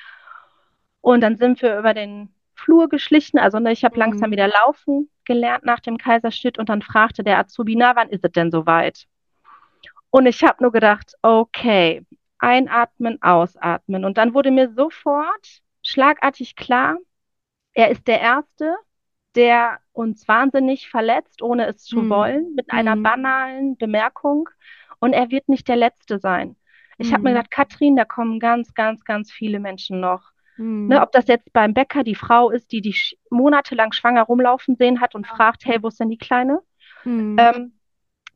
Und 1.01 1.21
dann 1.23 1.37
sind 1.37 1.63
wir 1.63 1.79
über 1.79 1.95
den 1.95 2.35
Flur 2.55 2.89
geschlichen. 2.89 3.39
Also 3.39 3.59
ne, 3.59 3.73
ich 3.73 3.85
habe 3.85 3.99
langsam 3.99 4.31
Mhm. 4.31 4.33
wieder 4.33 4.49
laufen 4.49 5.11
gelernt 5.25 5.65
nach 5.65 5.81
dem 5.81 5.99
Kaiserschnitt 5.99 6.59
und 6.59 6.69
dann 6.71 6.83
fragte 6.83 7.23
der 7.25 7.39
Azubi, 7.39 7.77
na, 7.77 7.95
wann 7.97 8.09
ist 8.11 8.25
es 8.25 8.33
denn 8.33 8.51
soweit? 8.51 9.07
Und 10.11 10.27
ich 10.27 10.43
habe 10.43 10.63
nur 10.63 10.73
gedacht, 10.73 11.15
okay, 11.23 12.05
einatmen, 12.39 13.21
ausatmen. 13.23 14.05
Und 14.05 14.19
dann 14.19 14.35
wurde 14.35 14.51
mir 14.51 14.73
sofort 14.73 15.61
schlagartig 15.83 16.57
klar, 16.57 16.97
er 17.75 17.91
ist 17.91 18.07
der 18.09 18.21
Erste, 18.21 18.77
der 19.39 19.81
uns 19.93 20.29
wahnsinnig 20.29 20.91
verletzt, 20.91 21.43
ohne 21.43 21.67
es 21.69 21.85
zu 21.85 22.01
Mhm. 22.03 22.11
wollen, 22.11 22.55
mit 22.57 22.73
einer 22.73 22.97
Mhm. 22.97 23.03
banalen 23.05 23.79
Bemerkung. 23.79 24.49
Und 25.01 25.15
er 25.15 25.31
wird 25.31 25.49
nicht 25.49 25.69
der 25.69 25.77
Letzte 25.77 26.19
sein. 26.19 26.57
Ich 26.99 27.13
habe 27.15 27.23
mir 27.25 27.31
Mhm. 27.31 27.37
gedacht, 27.37 27.53
Katrin, 27.53 27.97
da 27.97 28.05
kommen 28.05 28.41
ganz, 28.41 28.75
ganz, 28.75 29.05
ganz 29.05 29.33
viele 29.33 29.61
Menschen 29.61 30.01
noch. 30.01 30.33
Ne, 30.89 30.97
Mhm. 30.97 31.03
ob 31.03 31.13
das 31.13 31.29
jetzt 31.29 31.53
beim 31.53 31.73
Bäcker 31.75 32.03
die 32.05 32.17
Frau 32.17 32.51
ist, 32.51 32.73
die 32.73 32.81
dich 32.83 33.19
monatelang 33.31 33.93
schwanger 33.93 34.25
rumlaufen 34.25 34.77
sehen 34.77 35.01
hat 35.01 35.15
und 35.15 35.27
Ja. 35.29 35.37
fragt, 35.37 35.65
hey, 35.67 35.79
wo 35.83 35.89
ist 35.89 36.01
denn 36.01 36.11
die 36.11 36.19
Kleine? 36.19 36.61
Mhm. 37.05 37.37
Ähm, 37.39 37.73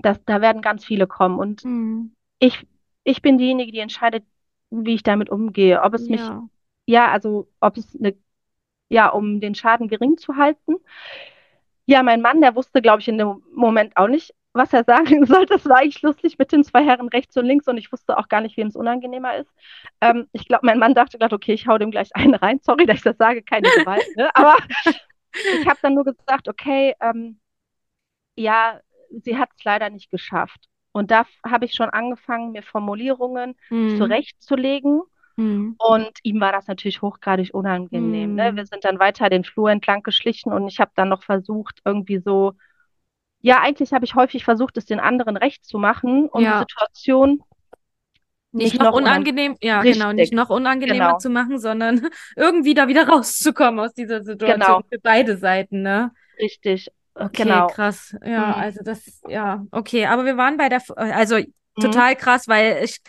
das, 0.00 0.24
da 0.24 0.40
werden 0.40 0.62
ganz 0.62 0.84
viele 0.84 1.06
kommen. 1.08 1.38
Und 1.38 1.64
Mhm. 1.64 2.14
ich, 2.38 2.66
ich 3.04 3.22
bin 3.22 3.38
diejenige, 3.38 3.72
die 3.72 3.80
entscheidet, 3.80 4.24
wie 4.70 4.94
ich 4.94 5.02
damit 5.02 5.30
umgehe. 5.30 5.82
Ob 5.82 5.94
es 5.94 6.08
mich, 6.08 6.20
Ja. 6.20 6.48
ja, 6.86 7.10
also 7.10 7.48
ob 7.60 7.76
es 7.76 7.96
eine, 7.98 8.14
ja, 8.92 9.08
um 9.08 9.40
den 9.40 9.54
Schaden 9.54 9.88
gering 9.88 10.18
zu 10.18 10.36
halten. 10.36 10.76
Ja, 11.86 12.02
mein 12.02 12.22
Mann, 12.22 12.40
der 12.40 12.54
wusste, 12.54 12.80
glaube 12.80 13.00
ich, 13.00 13.08
in 13.08 13.18
dem 13.18 13.42
Moment 13.52 13.96
auch 13.96 14.08
nicht, 14.08 14.34
was 14.52 14.72
er 14.72 14.84
sagen 14.86 15.26
sollte. 15.26 15.54
Das 15.54 15.66
war 15.66 15.78
eigentlich 15.78 16.02
lustig 16.02 16.38
mit 16.38 16.52
den 16.52 16.64
zwei 16.64 16.84
Herren 16.84 17.08
rechts 17.08 17.36
und 17.36 17.46
links 17.46 17.66
und 17.68 17.76
ich 17.76 17.90
wusste 17.92 18.16
auch 18.18 18.28
gar 18.28 18.40
nicht, 18.40 18.56
wem 18.56 18.68
es 18.68 18.76
unangenehmer 18.76 19.36
ist. 19.36 19.50
Ähm, 20.00 20.28
ich 20.32 20.46
glaube, 20.46 20.66
mein 20.66 20.78
Mann 20.78 20.94
dachte 20.94 21.18
gerade, 21.18 21.34
okay, 21.34 21.52
ich 21.54 21.66
hau 21.66 21.78
dem 21.78 21.90
gleich 21.90 22.10
einen 22.14 22.34
rein. 22.34 22.60
Sorry, 22.62 22.86
dass 22.86 22.98
ich 22.98 23.02
das 23.02 23.16
sage, 23.18 23.42
keine 23.42 23.72
Gewalt. 23.72 24.04
Ne? 24.14 24.34
Aber 24.36 24.56
ich 25.50 25.66
habe 25.66 25.78
dann 25.82 25.94
nur 25.94 26.04
gesagt, 26.04 26.48
okay, 26.48 26.94
ähm, 27.00 27.40
ja, 28.36 28.80
sie 29.10 29.36
hat 29.38 29.50
es 29.56 29.64
leider 29.64 29.90
nicht 29.90 30.10
geschafft. 30.10 30.68
Und 30.92 31.10
da 31.10 31.24
habe 31.46 31.64
ich 31.64 31.74
schon 31.74 31.90
angefangen, 31.90 32.52
mir 32.52 32.62
Formulierungen 32.62 33.56
Mhm. 33.70 33.96
zurechtzulegen. 33.96 35.02
Mhm. 35.36 35.76
Und 35.78 36.10
ihm 36.22 36.40
war 36.40 36.52
das 36.52 36.68
natürlich 36.68 37.02
hochgradig 37.02 37.54
unangenehm. 37.54 38.34
Ne? 38.34 38.54
Wir 38.56 38.64
Mhm. 38.64 38.66
sind 38.66 38.84
dann 38.84 38.98
weiter 39.00 39.28
den 39.30 39.44
Flur 39.44 39.70
entlang 39.70 40.02
geschlichen 40.02 40.52
und 40.52 40.68
ich 40.68 40.80
habe 40.80 40.92
dann 40.94 41.08
noch 41.08 41.24
versucht, 41.24 41.80
irgendwie 41.84 42.18
so, 42.20 42.52
ja, 43.42 43.60
eigentlich 43.60 43.92
habe 43.92 44.04
ich 44.06 44.14
häufig 44.16 44.44
versucht, 44.44 44.76
es 44.78 44.86
den 44.86 45.00
anderen 45.00 45.36
recht 45.36 45.64
zu 45.66 45.78
machen, 45.78 46.28
um 46.30 46.46
die 46.46 46.54
Ja. 46.54 46.56
Situation 46.56 47.42
Nicht 48.54 48.74
nicht 48.74 48.80
noch 48.80 48.90
noch 48.90 48.96
unan 48.98 49.26
unangenehm, 49.26 49.56
ja, 49.62 49.82
genau, 49.82 50.12
nicht 50.12 50.32
richtig, 50.32 50.34
noch 50.34 50.50
unangenehmer 50.50 51.16
genau, 51.16 51.18
zu 51.18 51.30
machen, 51.30 51.58
sondern 51.58 52.06
irgendwie 52.36 52.74
da 52.74 52.86
wieder 52.88 53.08
rauszukommen 53.08 53.80
aus 53.80 53.94
dieser 53.94 54.22
Situation 54.22 54.76
genau, 54.76 54.82
für 54.90 54.98
beide 55.00 55.38
Seiten, 55.38 55.82
ne? 55.82 56.12
richtig, 56.38 56.88
äh, 57.14 57.26
Okay, 57.26 57.34
genau. 57.34 57.66
krass. 57.66 58.16
Ja, 58.24 58.54
Mhm. 58.54 58.54
also 58.56 58.80
das, 58.82 59.20
ja, 59.28 59.64
okay. 59.70 60.06
Aber 60.06 60.24
wir 60.24 60.36
waren 60.36 60.56
bei 60.56 60.68
der, 60.68 60.78
F- 60.78 60.90
also 60.96 61.38
Mhm. 61.76 62.02
total 62.02 62.16
krass, 62.16 62.48
weil 62.48 62.82
ich, 62.84 63.00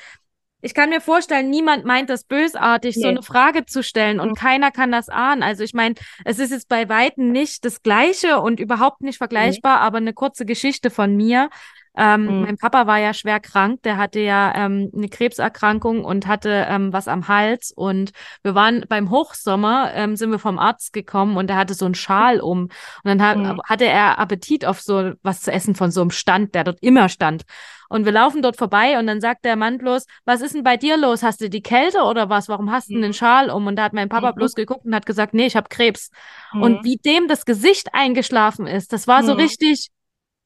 ich 0.63 0.73
kann 0.73 0.89
mir 0.89 1.01
vorstellen, 1.01 1.49
niemand 1.49 1.85
meint 1.85 2.09
das 2.09 2.23
bösartig, 2.23 2.95
so 2.95 3.01
Nee. 3.01 3.07
eine 3.09 3.21
Frage 3.23 3.65
zu 3.65 3.83
stellen 3.83 4.19
und 4.19 4.29
Mhm. 4.29 4.35
keiner 4.35 4.71
kann 4.71 4.91
das 4.91 5.09
ahnen. 5.09 5.43
Also 5.43 5.63
ich 5.63 5.73
meine, 5.73 5.95
es 6.25 6.39
ist 6.39 6.51
jetzt 6.51 6.69
bei 6.69 6.87
Weitem 6.89 7.31
nicht 7.31 7.65
das 7.65 7.83
Gleiche 7.83 8.39
und 8.39 8.59
überhaupt 8.59 9.01
nicht 9.01 9.15
Nee. 9.15 9.17
vergleichbar, 9.17 9.81
aber 9.81 9.97
eine 9.97 10.13
kurze 10.13 10.45
Geschichte 10.45 10.89
von 10.89 11.15
mir. 11.15 11.49
Ähm, 11.95 12.39
Mhm. 12.39 12.45
mein 12.45 12.57
Papa 12.57 12.87
war 12.87 12.97
ja 12.97 13.13
schwer 13.13 13.39
krank, 13.39 13.83
der 13.83 13.97
hatte 13.97 14.19
ja 14.19 14.53
ähm, 14.55 14.89
eine 14.95 15.09
Krebserkrankung 15.09 16.03
und 16.03 16.25
hatte 16.27 16.65
ähm, 16.67 16.91
was 16.91 17.07
am 17.07 17.27
Hals 17.27 17.71
und 17.75 18.11
wir 18.41 18.55
waren 18.55 18.83
beim 18.89 19.11
Hochsommer, 19.11 19.91
ähm, 19.93 20.15
sind 20.15 20.31
wir 20.31 20.39
vom 20.39 20.57
Arzt 20.57 20.93
gekommen 20.93 21.37
und 21.37 21.49
er 21.51 21.55
hatte 21.57 21.75
so 21.75 21.85
einen 21.85 21.93
Schal 21.95 22.39
um 22.41 22.63
und 22.63 22.71
dann 23.05 23.21
hat, 23.21 23.37
Mhm. 23.37 23.59
hatte 23.65 23.85
er 23.85 24.17
Appetit 24.19 24.65
auf 24.65 24.81
so 24.81 25.13
was 25.21 25.41
zu 25.41 25.51
essen 25.51 25.75
von 25.75 25.91
so 25.91 26.01
einem 26.01 26.09
Stand, 26.11 26.55
der 26.55 26.63
dort 26.63 26.79
immer 26.81 27.09
stand. 27.09 27.43
Und 27.89 28.05
wir 28.05 28.11
laufen 28.11 28.41
dort 28.41 28.57
vorbei 28.57 28.97
und 28.97 29.05
dann 29.05 29.21
sagt 29.21 29.45
der 29.45 29.55
Mann 29.55 29.77
bloß, 29.77 30.05
was 30.25 30.41
ist 30.41 30.55
denn 30.55 30.63
bei 30.63 30.77
dir 30.77 30.97
los? 30.97 31.21
Hast 31.21 31.41
du 31.41 31.49
die 31.49 31.61
Kälte 31.61 32.01
oder 32.03 32.27
was? 32.29 32.49
Warum 32.49 32.71
hast 32.71 32.89
du 32.89 32.93
denn 32.95 33.03
den 33.03 33.09
Mhm. 33.09 33.13
Schal 33.13 33.49
um? 33.51 33.67
Und 33.67 33.75
da 33.75 33.83
hat 33.83 33.93
mein 33.93 34.09
Papa 34.09 34.31
Mhm. 34.31 34.35
bloß 34.35 34.55
geguckt 34.55 34.85
und 34.85 34.95
hat 34.95 35.05
gesagt, 35.05 35.33
nee, 35.35 35.45
ich 35.45 35.55
habe 35.55 35.69
Krebs. 35.69 36.09
Und 36.57 36.79
Mhm. 36.79 36.83
wie 36.83 36.97
dem 36.97 37.27
das 37.27 37.45
Gesicht 37.45 37.93
eingeschlafen 37.93 38.65
ist, 38.65 38.93
das 38.93 39.07
war 39.07 39.23
so 39.23 39.33
Mhm. 39.33 39.37
richtig, 39.39 39.89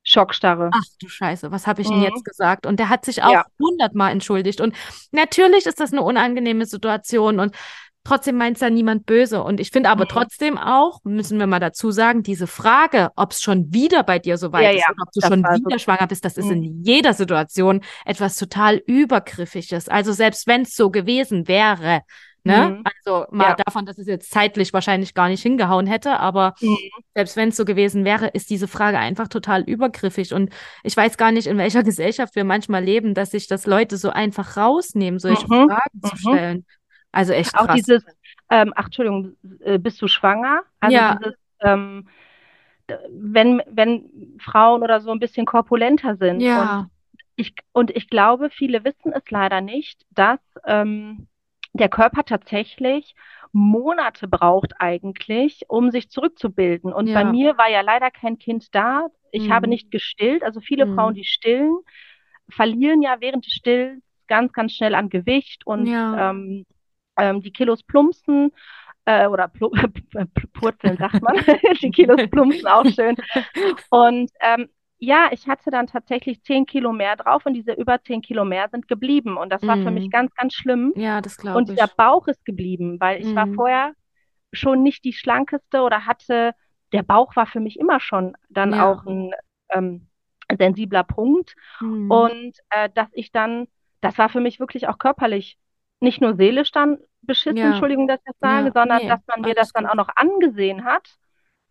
Schockstarre. 0.10 0.70
ach 0.74 0.84
du 1.02 1.10
Scheiße, 1.10 1.52
was 1.52 1.68
habe 1.68 1.82
ich 1.82 1.88
denn 1.90 1.98
Mhm. 1.98 2.04
jetzt 2.04 2.24
gesagt? 2.24 2.66
Und 2.66 2.80
der 2.80 2.88
hat 2.88 3.04
sich 3.04 3.24
auch 3.24 3.32
Ja. 3.34 3.46
hundertmal 3.60 4.12
entschuldigt. 4.14 4.62
Und 4.62 4.74
natürlich 5.12 5.66
ist 5.66 5.82
das 5.82 5.92
eine 5.92 6.02
unangenehme 6.02 6.66
Situation 6.66 7.42
und 7.42 7.54
trotzdem 8.06 8.38
meint 8.38 8.56
es 8.56 8.62
ja 8.62 8.70
niemand 8.70 9.06
böse. 9.06 9.44
Und 9.44 9.60
ich 9.60 9.70
finde 9.70 9.90
aber 9.90 10.06
Mhm. 10.06 10.10
trotzdem 10.10 10.58
auch, 10.58 11.02
müssen 11.04 11.40
wir 11.40 11.48
mal 11.48 11.60
dazu 11.60 11.92
sagen, 11.92 12.24
diese 12.24 12.48
Frage, 12.48 13.10
ob 13.18 13.34
es 13.34 13.42
schon 13.42 13.74
wieder 13.74 14.04
bei 14.04 14.18
dir 14.18 14.38
so 14.38 14.48
Ja, 14.48 14.54
weit 14.54 14.76
ist 14.76 14.86
ja, 14.88 14.94
ob 15.02 15.12
du 15.12 15.20
das 15.20 15.30
schon 15.30 15.44
war 15.44 15.58
so. 15.58 15.66
wieder 15.66 15.78
schwanger 15.80 16.08
bist, 16.08 16.24
das 16.24 16.38
ist 16.38 16.46
Mhm. 16.46 16.52
in 16.54 16.84
jeder 16.86 17.12
Situation 17.14 17.82
etwas 18.06 18.38
total 18.38 18.78
Übergriffiges. 18.86 19.90
Also 19.90 20.14
selbst 20.14 20.48
wenn 20.48 20.62
es 20.62 20.74
so 20.74 20.90
gewesen 20.90 21.50
wäre, 21.50 22.02
ne? 22.48 22.76
Mhm. 22.78 22.84
Also 23.04 23.26
mal 23.32 23.50
Ja. 23.50 23.56
davon, 23.56 23.86
dass 23.86 23.98
es 23.98 24.08
jetzt 24.08 24.32
zeitlich 24.32 24.74
wahrscheinlich 24.74 25.14
gar 25.14 25.30
nicht 25.30 25.42
hingehauen 25.44 25.88
hätte, 25.88 26.20
aber 26.20 26.56
Mhm. 26.62 26.78
selbst 27.16 27.36
wenn 27.36 27.50
es 27.50 27.58
so 27.58 27.66
gewesen 27.66 28.06
wäre, 28.06 28.28
ist 28.28 28.50
diese 28.50 28.68
Frage 28.68 29.00
einfach 29.00 29.28
total 29.28 29.64
übergriffig. 29.64 30.34
Und 30.34 30.54
ich 30.84 30.96
weiß 30.96 31.18
gar 31.18 31.32
nicht, 31.32 31.48
in 31.48 31.58
welcher 31.58 31.84
Gesellschaft 31.84 32.36
wir 32.36 32.44
manchmal 32.44 32.84
leben, 32.84 33.14
dass 33.14 33.32
sich 33.32 33.48
das 33.48 33.66
Leute 33.66 33.98
so 33.98 34.10
einfach 34.10 34.58
rausnehmen, 34.58 35.20
solche 35.20 35.48
Mhm. 35.48 35.68
Fragen 35.68 36.02
zu 36.02 36.16
Mhm. 36.16 36.20
stellen. 36.20 36.66
Also 37.12 37.34
echt 37.34 37.54
Auch 37.56 37.66
krass. 37.66 37.80
dieses, 37.80 38.04
ähm, 38.50 38.74
ach, 38.76 38.86
Entschuldigung, 38.86 39.36
äh, 39.62 39.80
bist 39.80 40.02
du 40.02 40.08
schwanger? 40.08 40.62
Also 40.80 40.98
Ja, 40.98 41.18
dieses, 41.20 41.34
ähm, 41.62 42.08
wenn, 43.10 43.62
wenn 43.70 44.38
Frauen 44.40 44.84
oder 44.84 45.02
so 45.02 45.12
ein 45.12 45.20
bisschen 45.20 45.46
korpulenter 45.46 46.16
sind 46.18 46.42
und 46.42 46.46
ja, 46.46 46.90
ich, 47.36 47.54
und 47.72 47.92
ich 47.96 48.10
glaube, 48.10 48.50
viele 48.50 48.84
wissen 48.84 49.14
es 49.14 49.30
leider 49.30 49.62
nicht, 49.62 50.06
dass 50.12 50.40
ähm, 50.66 51.28
der 51.78 51.90
Körper 51.90 52.24
tatsächlich 52.26 53.16
Monate 53.54 54.28
braucht 54.28 54.74
eigentlich, 54.80 55.64
um 55.70 55.92
sich 55.92 56.10
zurückzubilden. 56.10 56.94
Und 56.94 57.14
bei 57.14 57.22
Ja. 57.22 57.32
mir 57.32 57.58
war 57.58 57.70
ja 57.70 57.82
leider 57.82 58.12
kein 58.12 58.38
Kind 58.38 58.74
da. 58.76 59.08
Ich 59.32 59.50
habe 59.52 59.68
Mhm. 59.68 59.72
nicht 59.72 59.92
gestillt. 59.92 60.44
Also 60.44 60.60
viele 60.62 60.86
Mhm. 60.86 60.96
Frauen, 60.96 61.14
die 61.16 61.24
stillen, 61.26 61.76
verlieren 62.50 63.02
ja 63.02 63.18
während 63.20 63.46
des 63.46 63.54
Stillens 63.54 64.04
ganz, 64.28 64.54
ganz 64.54 64.74
schnell 64.74 64.96
an 64.96 65.10
Gewicht 65.10 65.66
und 65.66 65.88
Ja. 65.88 66.32
ähm, 66.32 66.66
ähm, 67.18 67.42
die 67.42 67.52
Kilos 67.52 67.84
plumpsen 67.84 68.52
äh, 69.06 69.28
oder 69.28 69.48
plu 69.48 69.72
purzeln, 70.54 70.98
sagt 70.98 71.22
man. 71.22 71.36
Die 71.82 71.92
Kilos 71.92 72.20
plumpsen 72.30 72.68
auch 72.68 72.86
schön. 72.88 73.16
Und 73.90 74.32
ähm, 74.42 74.70
ja, 75.00 75.30
ich 75.32 75.48
hatte 75.48 75.70
dann 75.72 75.88
tatsächlich 75.88 76.42
zehn 76.44 76.66
Kilo 76.66 76.92
mehr 76.94 77.16
drauf 77.16 77.46
und 77.46 77.54
diese 77.54 77.74
über 77.74 78.02
zehn 78.04 78.22
Kilo 78.22 78.46
mehr 78.46 78.68
sind 78.72 78.88
geblieben. 78.88 79.38
Und 79.38 79.50
das 79.52 79.66
war 79.68 79.78
für 79.78 79.92
mich 79.92 80.06
Mhm. 80.06 80.10
ganz, 80.10 80.34
ganz 80.36 80.54
schlimm. 80.54 80.94
Ja, 80.96 81.22
das 81.22 81.38
Und 81.38 81.42
glaube 81.44 81.66
dieser 81.66 81.86
ich. 81.86 81.96
Bauch 81.96 82.28
ist 82.28 82.44
geblieben, 82.46 83.00
weil 83.00 83.22
ich 83.22 83.36
war 83.36 83.46
Mhm. 83.46 83.56
vorher 83.56 83.94
schon 84.54 84.84
nicht 84.84 85.04
die 85.06 85.14
schlankeste 85.14 85.82
oder 85.82 86.06
hatte, 86.06 86.54
der 86.94 87.04
Bauch 87.04 87.36
war 87.36 87.46
für 87.48 87.60
mich 87.60 87.80
immer 87.80 88.00
schon 88.00 88.36
dann 88.50 88.74
Ja. 88.74 88.92
auch 88.94 89.06
ein 89.06 89.32
ähm, 89.72 90.08
sensibler 90.58 91.04
Punkt. 91.04 91.56
Mhm. 91.80 92.12
Und 92.12 92.54
äh, 92.70 92.90
dass 92.94 93.10
ich 93.14 93.32
dann, 93.32 93.68
das 94.02 94.18
war 94.18 94.30
für 94.30 94.40
mich 94.42 94.60
wirklich 94.60 94.88
auch 94.88 94.98
körperlich, 94.98 95.58
nicht 96.00 96.22
nur 96.22 96.36
seelisch 96.36 96.72
dann 96.72 97.00
beschissen, 97.22 97.58
Ja. 97.58 97.68
Entschuldigung, 97.72 98.08
dass 98.08 98.20
ich 98.20 98.26
das 98.26 98.36
sage, 98.40 98.68
Ja. 98.68 98.72
sondern 98.74 99.00
Nee, 99.00 99.08
dass 99.10 99.20
man 99.28 99.42
mir 99.42 99.56
das 99.56 99.74
dann 99.74 99.84
gut. 99.84 99.92
auch 99.92 99.96
noch 99.96 100.10
angesehen 100.16 100.86
hat. 100.86 101.18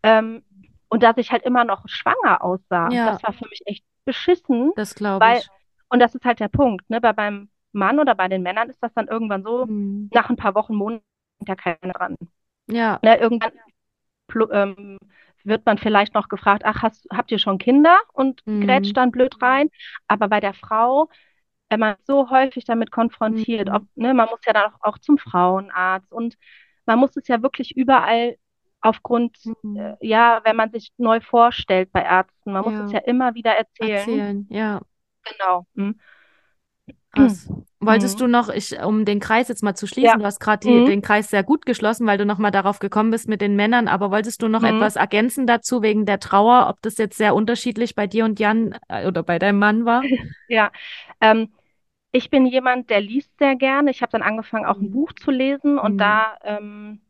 Ähm, 0.02 0.44
und 0.88 1.02
dass 1.02 1.16
ich 1.16 1.32
halt 1.32 1.44
immer 1.44 1.64
noch 1.64 1.88
schwanger 1.88 2.42
aussah. 2.42 2.90
Ja. 2.90 3.12
Das 3.12 3.22
war 3.22 3.32
für 3.32 3.48
mich 3.48 3.62
echt 3.66 3.84
beschissen, 4.04 4.72
Das 4.76 4.94
glaube 4.94 5.26
weil, 5.26 5.38
ich. 5.38 5.48
und 5.88 6.00
das 6.00 6.14
ist 6.14 6.24
halt 6.24 6.40
der 6.40 6.48
Punkt, 6.48 6.88
ne? 6.90 7.00
Bei 7.00 7.12
beim 7.12 7.48
Mann 7.72 7.98
oder 8.00 8.14
bei 8.14 8.28
den 8.28 8.42
Männern 8.42 8.70
ist 8.70 8.82
das 8.82 8.92
dann 8.94 9.08
irgendwann 9.08 9.42
so, 9.44 9.66
Mhm. 9.66 10.08
nach 10.12 10.30
ein 10.30 10.36
paar 10.36 10.54
Wochen, 10.54 10.74
Monaten 10.74 11.04
da 11.40 11.54
keiner 11.56 11.92
dran. 11.92 12.16
Ja. 12.66 12.98
Ne, 13.02 13.16
irgendwann 13.18 13.52
ähm, 14.52 14.98
wird 15.44 15.64
man 15.66 15.78
vielleicht 15.78 16.14
noch 16.14 16.28
gefragt, 16.28 16.62
ach, 16.64 16.82
hast, 16.82 17.06
habt 17.12 17.30
ihr 17.30 17.38
schon 17.38 17.58
Kinder? 17.58 17.96
Und 18.12 18.42
Mhm. 18.46 18.60
grätscht 18.60 18.96
dann 18.96 19.10
blöd 19.10 19.40
rein. 19.42 19.70
Aber 20.08 20.28
bei 20.28 20.40
der 20.40 20.54
Frau, 20.54 21.08
wenn 21.70 21.80
man 21.80 21.96
so 22.04 22.30
häufig 22.30 22.64
damit 22.64 22.90
konfrontiert, 22.90 23.70
ob, 23.70 23.82
Mhm. 23.82 23.88
ne, 23.96 24.14
man 24.14 24.28
muss 24.30 24.40
ja 24.46 24.52
dann 24.52 24.72
auch, 24.72 24.78
auch 24.82 24.98
zum 24.98 25.18
Frauenarzt 25.18 26.12
und 26.12 26.36
man 26.86 26.98
muss 26.98 27.16
es 27.16 27.28
ja 27.28 27.42
wirklich 27.42 27.76
überall 27.76 28.36
aufgrund, 28.86 29.36
äh, 29.74 29.92
Mhm. 29.92 29.96
ja, 30.00 30.40
wenn 30.44 30.56
man 30.56 30.70
sich 30.70 30.92
neu 30.98 31.20
vorstellt 31.20 31.90
bei 31.92 32.02
Ärzten, 32.02 32.52
man 32.52 32.64
muss 32.64 32.74
es 32.74 32.92
Ja. 32.92 32.92
ja 32.92 33.00
immer 33.00 33.34
wieder 33.34 33.52
erzählen. 33.52 34.06
Erzählen. 34.06 34.46
Ja. 34.50 34.80
Genau. 35.24 35.66
Mhm. 35.74 36.00
Wolltest 37.80 38.16
Mhm. 38.16 38.22
du 38.22 38.26
noch, 38.26 38.48
ich, 38.48 38.78
um 38.80 39.04
den 39.04 39.20
Kreis 39.20 39.48
jetzt 39.48 39.62
mal 39.62 39.74
zu 39.74 39.86
Ja. 39.86 39.92
schließen, 39.92 40.18
du 40.18 40.24
hast 40.24 40.40
gerade 40.40 40.66
Mhm. 40.68 40.86
den 40.86 41.02
Kreis 41.02 41.28
sehr 41.30 41.42
gut 41.44 41.66
geschlossen, 41.66 42.06
weil 42.06 42.18
du 42.18 42.24
nochmal 42.26 42.50
darauf 42.50 42.78
gekommen 42.78 43.10
bist 43.10 43.28
mit 43.28 43.40
den 43.40 43.54
Männern, 43.54 43.86
aber 43.88 44.10
wolltest 44.10 44.42
du 44.42 44.48
noch 44.48 44.62
Mhm. 44.62 44.68
etwas 44.68 44.96
ergänzen 44.96 45.46
dazu 45.46 45.82
wegen 45.82 46.06
der 46.06 46.18
Trauer, 46.20 46.68
ob 46.68 46.80
das 46.82 46.96
jetzt 46.98 47.16
sehr 47.16 47.34
unterschiedlich 47.34 47.94
bei 47.94 48.06
dir 48.06 48.24
und 48.24 48.40
Jan 48.40 48.74
äh, 48.88 49.06
oder 49.06 49.22
bei 49.22 49.38
deinem 49.38 49.58
Mann 49.58 49.84
war? 49.84 50.02
Ja, 50.48 50.70
ähm, 51.20 51.52
ich 52.12 52.30
bin 52.30 52.46
jemand, 52.46 52.88
der 52.90 53.00
liest 53.00 53.30
sehr 53.38 53.56
gerne. 53.56 53.90
Ich 53.90 54.00
habe 54.02 54.12
dann 54.12 54.22
angefangen, 54.22 54.64
auch 54.64 54.80
ein 54.80 54.86
Mhm. 54.86 54.92
Buch 54.92 55.12
zu 55.12 55.30
lesen 55.30 55.78
und 55.78 55.94
Mhm. 55.94 56.00
da 56.00 56.36
ähm, 56.44 57.00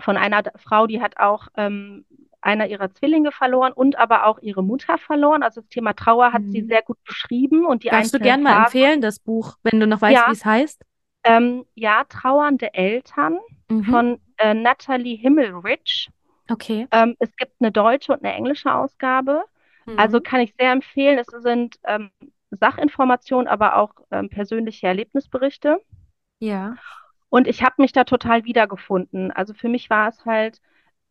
von 0.00 0.16
einer 0.16 0.42
Frau, 0.56 0.86
die 0.86 1.00
hat 1.00 1.18
auch 1.18 1.48
ähm, 1.56 2.04
einer 2.40 2.68
ihrer 2.68 2.92
Zwillinge 2.94 3.32
verloren 3.32 3.72
und 3.72 3.96
aber 3.96 4.26
auch 4.26 4.38
ihre 4.40 4.62
Mutter 4.62 4.96
verloren. 4.98 5.42
Also 5.42 5.60
das 5.60 5.70
Thema 5.70 5.92
Trauer 5.94 6.32
hat 6.32 6.42
sie 6.50 6.62
Mhm. 6.62 6.68
sehr 6.68 6.82
gut 6.82 7.02
beschrieben 7.04 7.66
und 7.66 7.82
die 7.82 7.90
Darfst 7.90 8.14
du 8.14 8.18
einzelnen 8.18 8.28
gern 8.28 8.42
mal 8.42 8.58
empfehlen, 8.58 9.00
das 9.00 9.18
Buch, 9.18 9.56
wenn 9.62 9.80
du 9.80 9.86
noch 9.86 10.00
weißt, 10.00 10.16
Ja, 10.18 10.28
wie 10.28 10.32
es 10.32 10.44
heißt? 10.44 10.82
ähm, 11.24 11.64
ja, 11.74 12.04
Trauernde 12.04 12.72
Eltern 12.74 13.38
Mhm. 13.70 13.84
von 13.90 14.20
äh, 14.38 14.54
Natalie 14.54 15.16
Himmelrich. 15.16 16.10
Okay. 16.50 16.86
Ähm, 16.90 17.16
es 17.18 17.34
gibt 17.36 17.52
eine 17.60 17.72
deutsche 17.72 18.12
und 18.12 18.24
eine 18.24 18.34
englische 18.34 18.72
Ausgabe. 18.72 19.44
Also 19.96 20.18
Mhm. 20.18 20.22
kann 20.22 20.40
ich 20.40 20.54
sehr 20.58 20.72
empfehlen. 20.72 21.18
Es 21.18 21.26
sind 21.42 21.76
ähm, 21.84 22.10
Sachinformationen, 22.50 23.48
aber 23.48 23.76
auch 23.76 23.92
ähm, 24.10 24.30
persönliche 24.30 24.86
Erlebnisberichte. 24.86 25.80
Ja. 26.40 26.76
Und 27.30 27.46
ich 27.46 27.62
habe 27.62 27.74
mich 27.78 27.92
da 27.92 28.04
total 28.04 28.44
wiedergefunden. 28.44 29.30
Also 29.32 29.54
für 29.54 29.68
mich 29.68 29.90
war 29.90 30.08
es 30.08 30.24
halt 30.24 30.60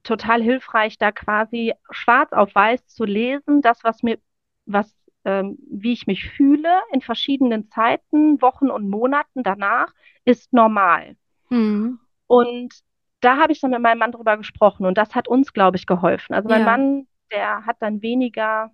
total 0.04 0.42
hilfreich, 0.42 0.98
da 0.98 1.12
quasi 1.12 1.74
schwarz 1.92 2.32
auf 2.34 2.54
weiß 2.56 2.88
zu 2.88 3.04
lesen, 3.06 3.62
das, 3.62 3.84
was 3.84 4.04
mir, 4.04 4.18
was, 4.66 4.96
ähm, 5.26 5.58
wie 5.70 5.94
ich 5.94 6.08
mich 6.08 6.30
fühle 6.30 6.70
in 6.92 7.02
verschiedenen 7.02 7.70
Zeiten, 7.70 8.42
Wochen 8.42 8.70
und 8.70 8.90
Monaten 8.90 9.44
danach, 9.44 9.94
ist 10.26 10.54
normal. 10.54 11.16
Mhm. 11.50 12.00
Und 12.28 12.74
da 13.22 13.38
habe 13.38 13.52
ich 13.52 13.60
dann 13.60 13.72
mit 13.72 13.82
meinem 13.82 14.00
Mann 14.00 14.12
drüber 14.12 14.38
gesprochen 14.38 14.86
und 14.86 14.98
das 14.98 15.16
hat 15.16 15.28
uns, 15.28 15.54
glaube 15.54 15.78
ich, 15.78 15.86
geholfen. 15.86 16.34
Also 16.34 16.50
mein 16.50 16.62
Ja. 16.62 16.66
Mann, 16.66 17.08
der 17.32 17.66
hat 17.66 17.78
dann 17.80 18.02
weniger 18.02 18.72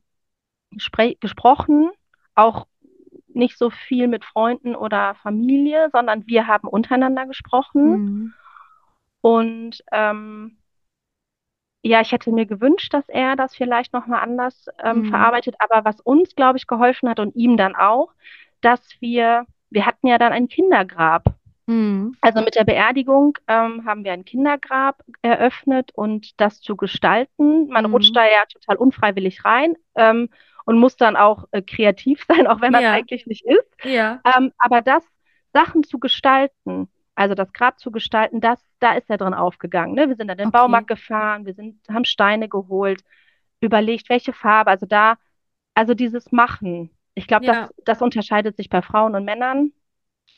gesprochen, 1.20 1.90
auch 2.36 2.68
nicht 3.36 3.58
so 3.58 3.70
viel 3.70 4.08
mit 4.08 4.24
Freunden 4.26 4.76
oder 4.76 5.16
Familie, 5.16 5.90
sondern 5.92 6.26
wir 6.28 6.48
haben 6.48 6.68
untereinander 6.68 7.26
gesprochen. 7.26 7.90
Mhm. 7.90 8.34
Und 9.22 9.84
ähm, 9.92 10.58
ja, 11.82 12.02
ich 12.02 12.12
hätte 12.12 12.32
mir 12.32 12.46
gewünscht, 12.46 12.94
dass 12.94 13.08
er 13.10 13.36
das 13.36 13.56
vielleicht 13.56 13.94
nochmal 13.94 14.22
anders 14.22 14.68
ähm, 14.82 15.00
Mhm. 15.00 15.06
verarbeitet. 15.06 15.56
Aber 15.60 15.84
was 15.86 16.00
uns, 16.00 16.36
glaube 16.36 16.58
ich, 16.58 16.68
geholfen 16.68 17.10
hat 17.10 17.20
und 17.20 17.36
ihm 17.36 17.58
dann 17.58 17.76
auch, 17.76 18.14
dass 18.62 18.82
wir, 19.02 19.46
wir 19.70 19.86
hatten 19.86 20.08
ja 20.08 20.18
dann 20.18 20.32
ein 20.32 20.48
Kindergrab. 20.48 21.26
Mhm. 21.66 22.16
Also 22.22 22.42
mit 22.42 22.56
der 22.56 22.64
Beerdigung 22.64 23.38
ähm, 23.48 23.86
haben 23.86 24.04
wir 24.06 24.14
ein 24.14 24.26
Kindergrab 24.26 25.04
eröffnet 25.22 25.92
und 25.94 26.40
das 26.40 26.62
zu 26.62 26.76
gestalten. 26.78 27.68
Man 27.68 27.86
rutscht 27.86 28.12
Mhm. 28.12 28.16
da 28.16 28.26
ja 28.26 28.44
total 28.52 28.78
unfreiwillig 28.78 29.44
rein 29.44 29.76
ähm, 29.96 30.30
und 30.66 30.78
muss 30.80 30.96
dann 30.98 31.16
auch 31.16 31.46
äh, 31.52 31.62
kreativ 31.62 32.26
sein, 32.28 32.48
auch 32.48 32.62
wenn 32.62 32.72
man 32.72 32.84
Ja. 32.84 32.92
eigentlich 32.94 33.26
nicht 33.28 33.46
ist. 33.46 33.86
Ja. 33.86 34.22
Ähm, 34.38 34.52
aber 34.58 34.82
das, 34.82 35.04
Sachen 35.54 35.84
zu 35.84 36.00
gestalten, 36.00 36.90
also 37.16 37.36
das 37.36 37.54
Grab 37.54 37.80
zu 37.80 37.92
gestalten, 37.92 38.42
das, 38.42 38.60
da 38.80 38.94
ist 38.96 39.10
er 39.10 39.18
drin 39.18 39.34
aufgegangen. 39.36 39.94
Ne? 39.94 40.10
Wir 40.10 40.16
sind 40.16 40.30
an 40.32 40.38
den 40.38 40.48
Okay. 40.48 40.58
Baumarkt 40.58 40.88
gefahren, 40.88 41.46
wir 41.46 41.54
sind, 41.54 41.80
haben 41.90 42.06
Steine 42.06 42.50
geholt, 42.50 43.04
überlegt, 43.62 44.10
welche 44.10 44.34
Farbe, 44.34 44.72
also 44.72 44.86
da, 44.88 45.18
also 45.76 45.94
dieses 45.94 46.32
Machen. 46.32 46.90
Ich 47.14 47.28
glaube, 47.28 47.46
Ja. 47.46 47.54
das, 47.68 47.72
das 47.86 48.02
unterscheidet 48.02 48.58
sich 48.58 48.70
bei 48.70 48.82
Frauen 48.82 49.16
und 49.16 49.26
Männern. 49.26 49.72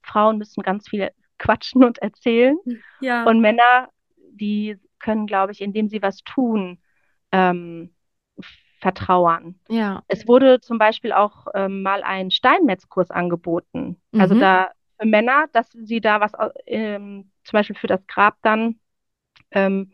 Frauen 0.03 0.38
müssen 0.38 0.61
ganz 0.63 0.89
viel 0.89 1.11
quatschen 1.39 1.84
und 1.84 1.99
erzählen. 1.99 2.57
Ja. 2.99 3.23
Und 3.23 3.39
Männer, 3.41 3.89
die 4.32 4.78
können, 4.99 5.28
glaube 5.28 5.53
ich, 5.53 5.61
indem 5.61 5.88
sie 5.88 6.01
was 6.01 6.23
tun, 6.23 6.82
ähm, 7.32 7.94
vertrauern. 8.80 9.59
Ja. 9.69 10.03
Es 10.07 10.28
wurde 10.28 10.61
zum 10.61 10.78
Beispiel 10.78 11.11
auch 11.13 11.47
ähm, 11.53 11.82
mal 11.82 12.03
ein 12.03 12.32
Steinmetzkurs 12.32 13.11
angeboten. 13.11 14.01
Also 14.17 14.36
Mhm. 14.36 14.39
da 14.39 14.71
für 14.99 15.07
Männer, 15.07 15.45
dass 15.51 15.71
sie 15.71 15.99
da 16.01 16.21
was 16.21 16.34
ähm, 16.67 17.32
zum 17.43 17.57
Beispiel 17.57 17.76
für 17.76 17.88
das 17.88 18.05
Grab 18.07 18.38
dann 18.41 18.80
ähm, 19.51 19.91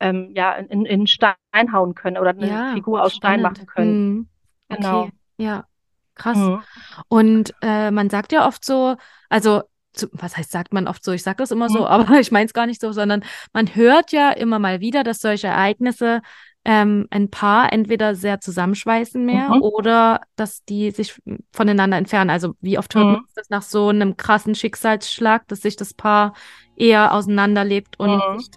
ähm, 0.00 0.32
ja, 0.34 0.52
in, 0.54 0.84
in 0.86 1.06
Stein 1.06 1.34
hauen 1.72 1.94
können 1.94 2.16
oder 2.18 2.30
eine 2.30 2.46
Ja, 2.48 2.72
Figur 2.72 3.02
aus 3.02 3.14
Stein 3.14 3.40
spannend. 3.40 3.42
machen 3.42 3.66
können. 3.66 4.00
Mhm. 4.16 4.28
Genau. 4.68 5.04
Okay, 5.04 5.12
ja, 5.38 5.64
krass. 6.14 6.38
Mhm. 6.38 6.62
Und 7.08 7.54
äh, 7.62 7.90
man 7.90 8.10
sagt 8.10 8.32
ja 8.32 8.46
oft 8.46 8.64
so, 8.64 8.96
also 9.28 9.62
zu, 9.92 10.08
was 10.12 10.36
heißt, 10.36 10.50
sagt 10.50 10.72
man 10.72 10.86
oft 10.86 11.04
so, 11.04 11.12
ich 11.12 11.22
sage 11.22 11.38
das 11.38 11.50
immer 11.50 11.68
so, 11.68 11.80
Mhm. 11.80 11.86
aber 11.86 12.20
ich 12.20 12.30
meine 12.30 12.46
es 12.46 12.52
gar 12.54 12.66
nicht 12.66 12.80
so, 12.80 12.92
sondern 12.92 13.24
man 13.52 13.74
hört 13.74 14.12
ja 14.12 14.30
immer 14.30 14.58
mal 14.58 14.80
wieder, 14.80 15.02
dass 15.04 15.20
solche 15.20 15.48
Ereignisse 15.48 16.22
ähm, 16.72 17.08
ein 17.10 17.30
Paar 17.30 17.72
entweder 17.72 18.14
sehr 18.14 18.40
zusammenschweißen 18.40 19.24
mehr 19.26 19.48
Mhm. 19.48 19.62
oder 19.62 20.20
dass 20.36 20.64
die 20.64 20.92
sich 20.92 21.20
voneinander 21.52 21.96
entfernen. 21.96 22.30
Also 22.30 22.54
wie 22.60 22.78
oft 22.78 22.94
hört 22.94 23.06
man 23.06 23.14
Mhm. 23.16 23.26
das 23.34 23.50
nach 23.50 23.62
so 23.62 23.88
einem 23.88 24.16
krassen 24.16 24.54
Schicksalsschlag, 24.54 25.48
dass 25.48 25.62
sich 25.62 25.74
das 25.74 25.94
Paar 25.94 26.32
eher 26.76 27.12
auseinanderlebt 27.12 27.98
und 27.98 28.10
Mhm. 28.10 28.38
sich 28.38 28.50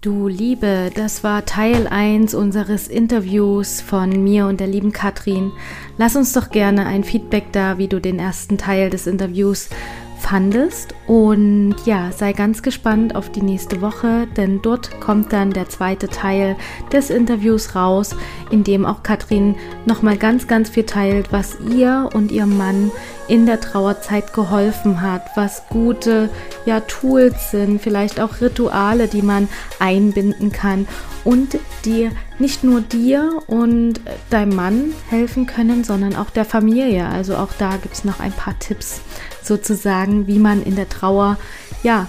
Du 0.00 0.28
Liebe, 0.28 0.92
das 0.94 1.24
war 1.24 1.44
Teil 1.44 1.88
1 1.88 2.32
unseres 2.32 2.86
Interviews 2.86 3.80
von 3.80 4.22
mir 4.22 4.46
und 4.46 4.60
der 4.60 4.68
lieben 4.68 4.92
Katrin. 4.92 5.50
Lass 5.96 6.14
uns 6.14 6.32
doch 6.34 6.50
gerne 6.50 6.86
ein 6.86 7.02
Feedback 7.02 7.46
da, 7.50 7.78
wie 7.78 7.88
du 7.88 8.00
den 8.00 8.20
ersten 8.20 8.58
Teil 8.58 8.90
des 8.90 9.08
Interviews 9.08 9.70
fandest. 10.18 10.94
Und 11.06 11.76
ja, 11.84 12.12
sei 12.12 12.32
ganz 12.32 12.62
gespannt 12.62 13.16
auf 13.16 13.30
die 13.30 13.42
nächste 13.42 13.80
Woche, 13.80 14.26
denn 14.36 14.60
dort 14.62 15.00
kommt 15.00 15.32
dann 15.32 15.52
der 15.52 15.68
zweite 15.68 16.08
Teil 16.08 16.56
des 16.92 17.10
Interviews 17.10 17.74
raus, 17.74 18.14
in 18.50 18.64
dem 18.64 18.84
auch 18.84 19.02
Katrin 19.02 19.56
nochmal 19.86 20.16
ganz, 20.16 20.46
ganz 20.46 20.68
viel 20.68 20.84
teilt, 20.84 21.32
was 21.32 21.58
ihr 21.60 22.10
und 22.12 22.30
ihrem 22.30 22.56
Mann 22.58 22.90
in 23.28 23.46
der 23.46 23.60
Trauerzeit 23.60 24.32
geholfen 24.32 25.02
hat, 25.02 25.22
was 25.36 25.66
gute 25.68 26.30
ja 26.64 26.80
Tools 26.80 27.50
sind, 27.50 27.80
vielleicht 27.80 28.20
auch 28.20 28.40
Rituale, 28.40 29.06
die 29.06 29.22
man 29.22 29.48
einbinden 29.78 30.50
kann 30.50 30.88
und 31.24 31.58
dir 31.84 32.10
nicht 32.38 32.64
nur 32.64 32.80
dir 32.80 33.42
und 33.46 34.00
deinem 34.30 34.56
Mann 34.56 34.92
helfen 35.10 35.46
können, 35.46 35.84
sondern 35.84 36.16
auch 36.16 36.30
der 36.30 36.44
Familie. 36.44 37.06
Also 37.06 37.36
auch 37.36 37.50
da 37.58 37.76
gibt 37.76 37.94
es 37.94 38.04
noch 38.04 38.20
ein 38.20 38.32
paar 38.32 38.58
Tipps 38.58 39.00
sozusagen, 39.48 40.26
wie 40.26 40.38
man 40.38 40.62
in 40.62 40.76
der 40.76 40.88
Trauer 40.88 41.38
ja 41.82 42.06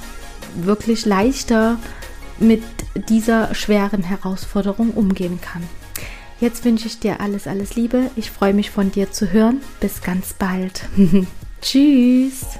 wirklich 0.56 1.06
leichter 1.06 1.78
mit 2.40 2.64
dieser 3.10 3.54
schweren 3.56 4.04
Herausforderung 4.04 4.92
umgehen 4.92 5.40
kann. 5.42 5.64
Jetzt 6.40 6.64
wünsche 6.64 6.88
ich 6.88 7.00
dir 7.00 7.20
alles, 7.20 7.48
alles 7.48 7.76
Liebe. 7.76 8.12
Ich 8.16 8.32
freue 8.32 8.54
mich 8.54 8.72
von 8.72 8.92
dir 8.92 9.12
zu 9.12 9.32
hören. 9.32 9.62
Bis 9.82 10.02
ganz 10.02 10.34
bald. 10.34 10.84
Tschüss. 11.62 12.60